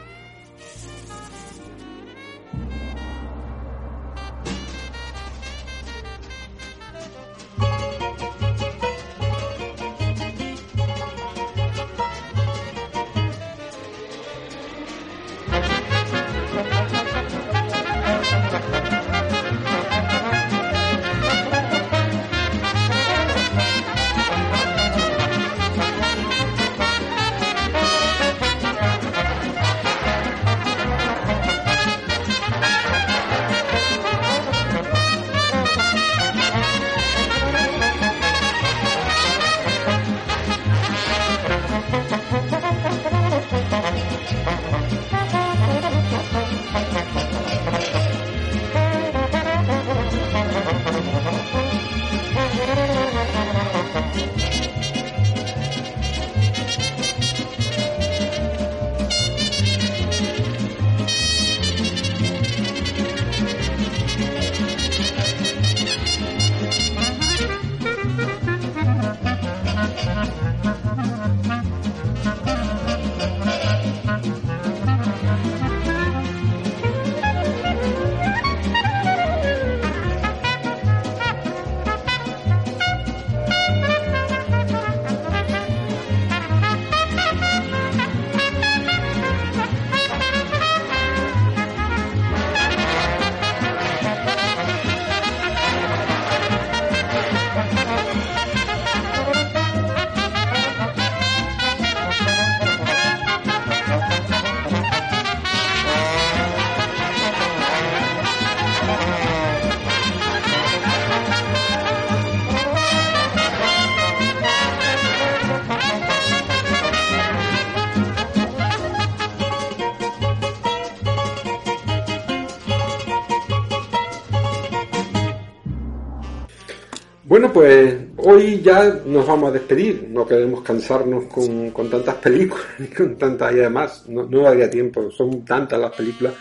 Bueno, 127.32 127.54
pues 127.54 127.96
hoy 128.18 128.60
ya 128.62 128.94
nos 129.06 129.26
vamos 129.26 129.52
a 129.52 129.54
despedir. 129.54 130.06
No 130.10 130.28
queremos 130.28 130.64
cansarnos 130.64 131.24
con, 131.34 131.72
con 131.72 131.90
tantas 131.90 132.16
películas 132.16 132.66
ni 132.80 132.88
con 132.88 133.16
tantas 133.18 133.54
y 133.54 133.60
además 133.62 134.04
no, 134.10 134.24
no 134.26 134.42
daría 134.42 134.70
tiempo. 134.70 135.10
Son 135.12 135.46
tantas 135.46 135.80
las 135.80 135.92
películas 135.96 136.34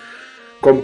con 0.60 0.82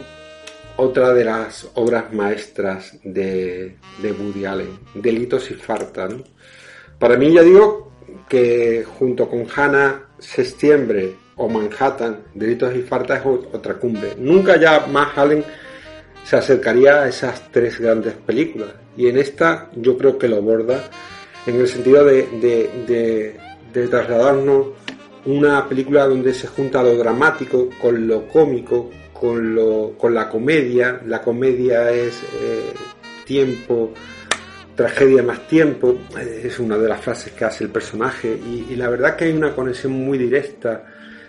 otra 0.76 1.12
de 1.12 1.24
las 1.24 1.68
obras 1.74 2.12
maestras 2.12 2.96
de, 3.02 3.78
de 4.00 4.12
Woody 4.12 4.44
Allen, 4.44 4.78
Delitos 4.94 5.50
y 5.50 5.54
Farta. 5.54 6.06
Para 7.00 7.16
mí 7.16 7.32
ya 7.34 7.42
digo 7.42 7.90
que 8.28 8.84
junto 9.00 9.28
con 9.28 9.44
Hannah 9.56 10.04
Septiembre 10.20 11.16
o 11.34 11.48
Manhattan, 11.48 12.20
Delitos 12.32 12.76
y 12.76 12.82
Farta 12.82 13.16
es 13.16 13.24
ot- 13.24 13.48
otra 13.52 13.74
cumbre. 13.74 14.14
Nunca 14.16 14.56
ya 14.56 14.86
más 14.86 15.18
Allen 15.18 15.42
se 16.26 16.34
acercaría 16.34 17.02
a 17.02 17.08
esas 17.08 17.52
tres 17.52 17.78
grandes 17.78 18.14
películas. 18.14 18.70
Y 18.96 19.06
en 19.06 19.16
esta 19.16 19.70
yo 19.76 19.96
creo 19.96 20.18
que 20.18 20.26
lo 20.26 20.38
aborda 20.38 20.90
en 21.46 21.60
el 21.60 21.68
sentido 21.68 22.04
de, 22.04 23.38
trasladarnos 23.72 24.68
una 25.26 25.68
película 25.68 26.06
donde 26.06 26.34
se 26.34 26.48
junta 26.48 26.82
lo 26.82 26.96
dramático 26.96 27.68
con 27.80 28.08
lo 28.08 28.26
cómico, 28.26 28.90
con, 29.12 29.54
lo, 29.54 29.94
con 29.96 30.14
la 30.14 30.28
comedia. 30.28 31.00
La 31.06 31.22
comedia 31.22 31.92
es 31.92 32.20
eh, 32.42 32.72
tiempo, 33.24 33.92
tragedia 34.74 35.22
más 35.22 35.46
tiempo, 35.46 35.96
es 36.18 36.58
una 36.58 36.76
de 36.76 36.88
las 36.88 37.00
frases 37.00 37.32
que 37.34 37.44
hace 37.44 37.62
el 37.62 37.70
personaje. 37.70 38.36
Y 38.68 38.74
la 38.74 38.88
verdad 38.88 39.14
que 39.14 39.26
hay 39.26 39.32
una 39.32 39.54
conexión 39.54 39.92
muy 39.92 40.18
directa 40.18 40.86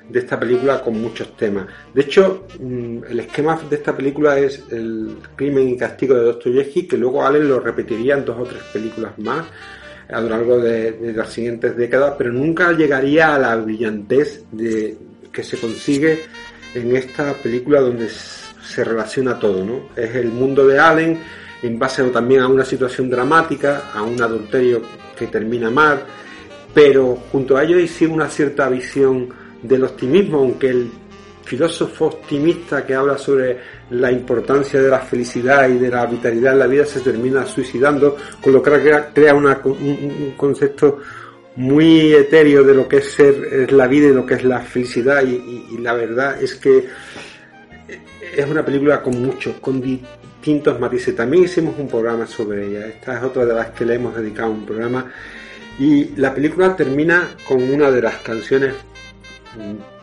de 0.09 0.19
esta 0.19 0.39
película 0.39 0.81
con 0.81 1.01
muchos 1.01 1.35
temas. 1.35 1.67
De 1.93 2.01
hecho, 2.01 2.47
mm, 2.59 3.03
el 3.09 3.19
esquema 3.19 3.59
de 3.69 3.75
esta 3.75 3.95
película 3.95 4.37
es 4.37 4.63
el 4.71 5.17
crimen 5.35 5.69
y 5.69 5.77
castigo 5.77 6.15
de 6.15 6.23
Dostoyevsky, 6.23 6.87
que 6.87 6.97
luego 6.97 7.25
Allen 7.25 7.47
lo 7.47 7.59
repetiría 7.59 8.15
en 8.15 8.25
dos 8.25 8.37
o 8.39 8.43
tres 8.43 8.63
películas 8.71 9.17
más 9.19 9.45
a 10.09 10.21
lo 10.21 10.29
largo 10.29 10.59
de, 10.59 11.13
las 11.15 11.29
siguientes 11.31 11.75
décadas, 11.75 12.15
pero 12.17 12.31
nunca 12.31 12.71
llegaría 12.71 13.35
a 13.35 13.39
la 13.39 13.55
brillantez 13.57 14.45
de, 14.51 14.97
que 15.31 15.43
se 15.43 15.57
consigue 15.57 16.23
en 16.73 16.95
esta 16.95 17.33
película 17.33 17.81
donde 17.81 18.07
se 18.09 18.83
relaciona 18.83 19.37
todo, 19.37 19.65
¿no? 19.65 19.89
Es 19.95 20.15
el 20.15 20.29
mundo 20.29 20.65
de 20.65 20.79
Allen 20.79 21.19
en 21.61 21.79
base 21.79 22.03
también 22.05 22.41
a 22.41 22.47
una 22.47 22.63
situación 22.63 23.09
dramática, 23.09 23.91
a 23.93 24.03
un 24.03 24.21
adulterio 24.21 24.81
que 25.17 25.27
termina 25.27 25.69
mal, 25.69 26.03
pero 26.73 27.17
junto 27.31 27.57
a 27.57 27.63
ello 27.63 27.77
hay 27.77 27.89
una 28.05 28.29
cierta 28.29 28.69
visión 28.69 29.29
del 29.61 29.83
optimismo, 29.83 30.39
aunque 30.39 30.69
el 30.69 30.91
filósofo 31.47 32.07
optimista 32.07 32.85
que 32.85 32.93
habla 32.93 33.17
sobre 33.17 33.57
la 33.91 34.11
importancia 34.11 34.81
de 34.81 34.89
la 34.89 34.99
felicidad 34.99 35.69
y 35.69 35.77
de 35.77 35.89
la 35.89 36.05
vitalidad 36.05 36.53
en 36.53 36.59
la 36.59 36.67
vida 36.67 36.85
se 36.85 36.99
termina 36.99 37.45
suicidando, 37.45 38.17
con 38.43 38.51
lo 38.51 38.61
que 38.61 38.71
crea, 39.13 39.33
un, 39.33 40.33
concepto 40.35 40.99
muy 41.55 42.13
etéreo 42.13 42.63
de 42.63 42.73
lo 42.73 42.87
que 42.87 42.97
es 42.97 43.13
ser 43.13 43.71
la 43.71 43.87
vida 43.87 44.07
y 44.09 44.13
lo 44.13 44.25
que 44.25 44.33
es 44.35 44.43
la 44.43 44.59
felicidad. 44.59 45.23
Y, 45.23 45.77
la 45.77 45.93
verdad 45.93 46.41
es 46.41 46.55
que 46.55 46.85
es 48.35 48.45
una 48.45 48.63
película 48.63 49.01
con 49.01 49.21
muchos, 49.21 49.55
con 49.61 49.79
distintos 49.81 50.77
matices. 50.81 51.15
También 51.15 51.45
hicimos 51.45 51.75
un 51.79 51.87
programa 51.87 52.27
sobre 52.27 52.67
ella, 52.67 52.87
esta 52.87 53.17
es 53.17 53.23
otra 53.23 53.45
de 53.45 53.53
las 53.53 53.69
que 53.69 53.85
le 53.85 53.95
hemos 53.95 54.13
dedicado 54.15 54.51
un 54.51 54.65
programa. 54.65 55.09
Y 55.79 56.15
la 56.17 56.33
película 56.33 56.75
termina 56.75 57.29
con 57.47 57.63
una 57.63 57.89
de 57.89 58.01
las 58.01 58.15
canciones 58.17 58.73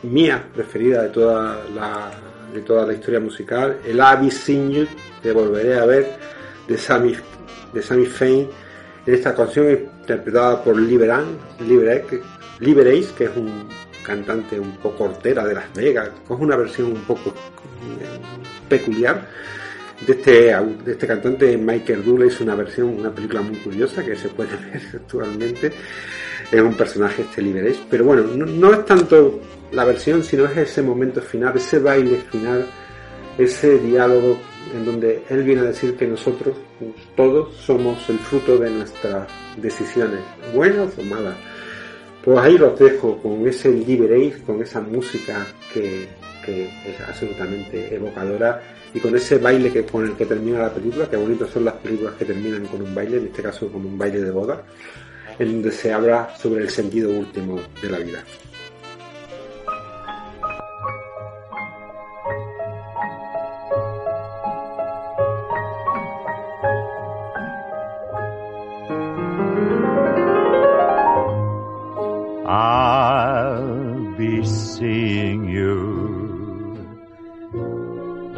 mía 0.03 0.45
preferida 0.55 1.03
de 1.03 1.09
toda 1.09 1.65
la, 1.75 2.11
de 2.53 2.61
toda 2.61 2.87
la 2.87 2.93
historia 2.93 3.21
musical, 3.21 3.79
el 3.85 4.01
Abbey 4.01 4.31
Sing 4.31 4.71
You, 4.71 4.87
que 5.23 5.33
volveré 5.33 5.79
a 5.79 5.87
ver, 5.87 6.17
de 6.69 6.79
Sammy, 6.79 7.15
de 7.73 7.83
Sammy 7.83 8.07
Fain, 8.07 8.49
en 9.07 9.15
esta 9.15 9.35
canción 9.35 9.71
interpretada 9.71 10.63
por 10.63 10.77
Liberan, 10.77 11.25
Liberace, 11.61 13.15
que 13.17 13.25
es 13.25 13.37
un 13.37 13.69
cantante 14.05 14.61
un 14.61 14.77
poco 14.77 15.05
hortera 15.05 15.45
de 15.45 15.55
Las 15.55 15.73
Vegas, 15.75 16.11
es 16.25 16.37
una 16.39 16.57
versión 16.57 16.93
un 16.93 17.03
poco 17.03 17.31
mm, 17.31 18.69
peculiar 18.69 19.27
de 20.07 20.13
este, 20.13 20.33
de 20.85 20.93
este 20.93 21.07
cantante 21.07 21.57
Michael 21.57 22.05
Douglas, 22.05 22.41
una 22.41 22.55
versión, 22.55 22.89
una 22.89 23.11
película 23.11 23.41
muy 23.41 23.57
curiosa 23.57 24.05
que 24.05 24.17
se 24.17 24.29
puede 24.29 24.57
ver 24.73 24.83
actualmente 24.95 25.73
es 26.51 26.61
un 26.61 26.75
personaje 26.75 27.23
este 27.23 27.43
Liberace. 27.43 27.81
Pero 27.91 28.05
bueno, 28.05 28.23
no, 28.23 28.73
es 28.73 28.85
tanto 28.85 29.41
la 29.73 29.85
versión, 29.85 30.23
sino 30.23 30.47
es 30.47 30.57
ese 30.57 30.83
momento 30.83 31.21
final, 31.21 31.57
ese 31.57 31.79
baile 31.79 32.19
final, 32.31 32.67
ese 33.39 33.79
diálogo 33.79 34.39
en 34.75 34.85
donde 34.85 35.23
él 35.29 35.43
viene 35.43 35.63
a 35.63 35.65
decir 35.65 35.97
que 35.97 36.07
nosotros, 36.07 36.57
todos, 37.17 37.55
somos 37.57 38.09
el 38.09 38.19
fruto 38.19 38.59
de 38.59 38.71
nuestras 38.71 39.29
decisiones, 39.57 40.21
buenas 40.55 40.97
o 40.99 41.03
malas. 41.03 41.37
Pues 42.25 42.39
ahí 42.39 42.57
los 42.57 42.79
dejo 42.79 43.19
con 43.19 43.47
ese 43.47 43.71
Liberace, 43.71 44.43
con 44.47 44.63
esa 44.63 44.81
música 44.81 45.47
que, 45.73 46.09
que 46.45 46.65
es 46.65 47.01
absolutamente 47.07 47.95
evocadora 47.95 48.63
y 48.95 49.01
con 49.01 49.15
ese 49.15 49.39
baile 49.39 49.71
que 49.71 49.85
con 49.85 50.05
el 50.05 50.13
que 50.15 50.25
termina 50.25 50.61
la 50.61 50.73
película, 50.73 51.09
que 51.09 51.17
bonitos 51.17 51.51
son 51.51 51.67
las 51.67 51.75
películas 51.75 52.15
que 52.15 52.25
terminan 52.25 52.67
con 52.67 52.81
un 52.81 52.95
baile, 52.95 53.19
en 53.19 53.27
este 53.27 53.43
caso 53.43 53.71
con 53.71 53.85
un 53.85 53.99
baile 53.99 54.23
de 54.23 54.31
boda 54.31 54.65
en 55.39 55.53
donde 55.53 55.73
se 55.73 55.93
habla 55.93 56.35
sobre 56.37 56.63
el 56.63 56.71
sentido 56.71 57.11
último 57.11 57.61
de 57.83 57.91
la 57.91 57.99
vida. 57.99 58.25
I'll 72.47 74.15
be 74.17 74.45
seeing 74.45 75.49
you 75.49 76.77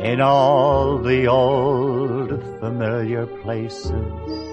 in 0.02 0.20
all 0.20 0.98
the 0.98 1.26
old 1.26 2.30
familiar 2.60 3.26
places 3.42 4.45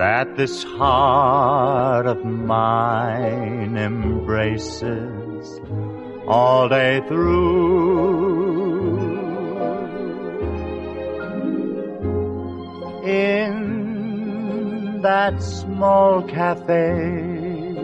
that 0.00 0.34
this 0.34 0.64
heart 0.64 2.06
of 2.06 2.24
mine 2.24 3.76
embraces 3.76 5.60
all 6.26 6.70
day 6.70 7.02
through. 7.06 7.60
In 13.04 15.02
that 15.02 15.42
small 15.42 16.22
cafe, 16.22 17.74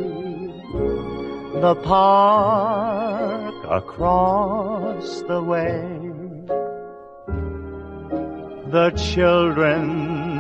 the 1.61 1.75
park 1.85 3.55
across 3.69 5.21
the 5.29 5.43
way, 5.43 6.01
the 8.71 8.91
children 8.97 10.36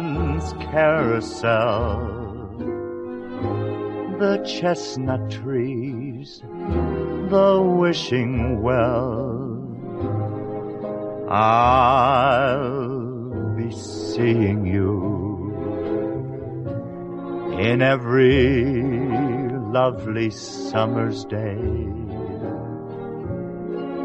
carousel, 0.70 1.98
the 4.18 4.38
chestnut 4.46 5.30
trees, 5.30 6.42
the 6.42 7.62
wishing 7.62 8.62
well. 8.62 9.52
I'll 11.28 12.76
be 13.56 13.70
seeing 13.72 14.66
you 14.66 15.54
in 17.58 17.82
every 17.82 18.64
lovely 19.72 20.30
summer's 20.30 21.24
day, 21.24 21.58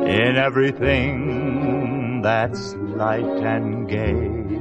in 0.08 0.36
everything 0.38 2.22
that's 2.22 2.74
light 2.76 3.24
and 3.24 3.88
gay 3.88 4.61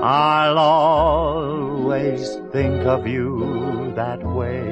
I'll 0.00 0.58
always 0.58 2.36
think 2.52 2.86
of 2.86 3.06
you 3.06 3.92
that 3.96 4.22
way. 4.22 4.62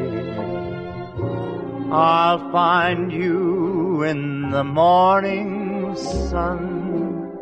I'll 1.90 2.50
find 2.52 3.12
you 3.12 4.04
in 4.04 4.50
the 4.50 4.62
morning 4.62 5.96
sun. 5.96 7.32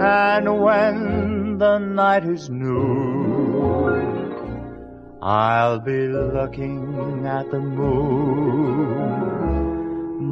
And 0.00 0.60
when 0.62 1.58
the 1.58 1.78
night 1.78 2.24
is 2.24 2.48
new, 2.48 3.84
I'll 5.20 5.80
be 5.80 6.06
looking 6.06 7.26
at 7.26 7.50
the 7.50 7.58
moon. 7.60 9.24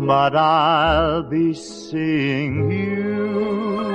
But 0.07 0.37
I'll 0.37 1.25
be 1.25 1.55
seeing 1.55 2.71
you. 2.71 3.92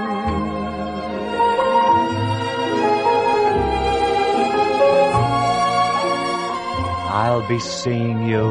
I'll 7.17 7.47
be 7.47 7.59
seeing 7.59 8.29
you 8.29 8.45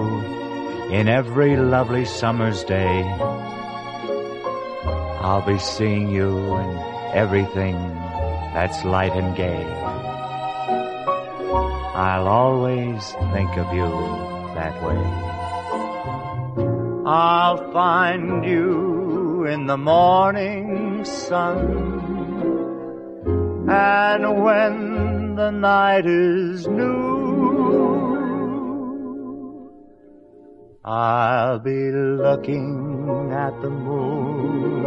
in 0.90 1.06
every 1.06 1.56
lovely 1.56 2.04
summer's 2.04 2.64
day. 2.64 3.04
I'll 5.22 5.46
be 5.46 5.56
seeing 5.56 6.10
you 6.10 6.56
in 6.56 6.78
everything 7.14 7.76
that's 8.56 8.84
light 8.84 9.12
and 9.12 9.36
gay. 9.36 9.64
I'll 11.94 12.26
always 12.26 13.12
think 13.32 13.56
of 13.56 13.72
you 13.72 13.88
that 14.58 14.74
way. 14.82 15.02
I'll 17.06 17.70
find 17.72 18.44
you 18.44 19.46
in 19.46 19.66
the 19.66 19.78
morning 19.78 21.04
sun. 21.04 21.60
And 23.70 24.42
when 24.42 25.36
the 25.36 25.52
night 25.52 26.04
is 26.04 26.66
new, 26.66 27.05
I'll 30.88 31.58
be 31.58 31.90
looking 31.90 33.32
at 33.32 33.60
the 33.60 33.68
moon, 33.68 34.84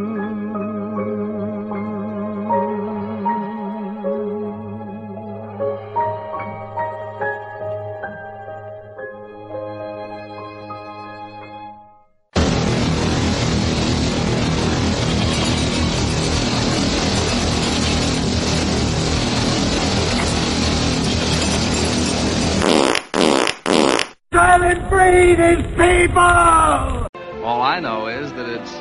See 25.32 25.34
these 25.34 25.66
people! 25.76 27.06
All 27.46 27.62
I 27.62 27.80
know 27.80 28.06
is 28.06 28.32
that 28.32 28.48
it's 28.48 28.72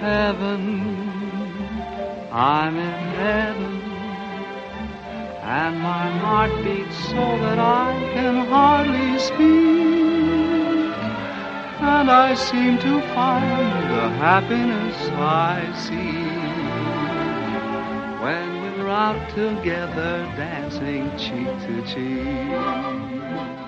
heaven. 0.00 0.62
I'm 2.32 2.76
in 2.76 2.98
heaven. 3.16 3.74
And 5.42 5.78
my 5.78 6.10
heart 6.18 6.52
beats 6.64 6.96
so 7.06 7.24
that 7.44 7.58
I 7.58 7.92
can 8.14 8.46
hardly 8.46 9.18
speak. 9.18 9.38
And 11.80 12.10
I 12.10 12.34
seem 12.34 12.78
to 12.78 13.00
find 13.14 13.90
the 13.94 14.08
happiness 14.26 14.96
I 15.16 15.72
see 15.86 16.18
when 18.22 18.48
we're 18.60 18.88
out 18.88 19.28
together 19.30 20.24
dancing 20.36 21.10
cheek 21.16 21.48
to 21.66 21.74
cheek. 21.92 23.67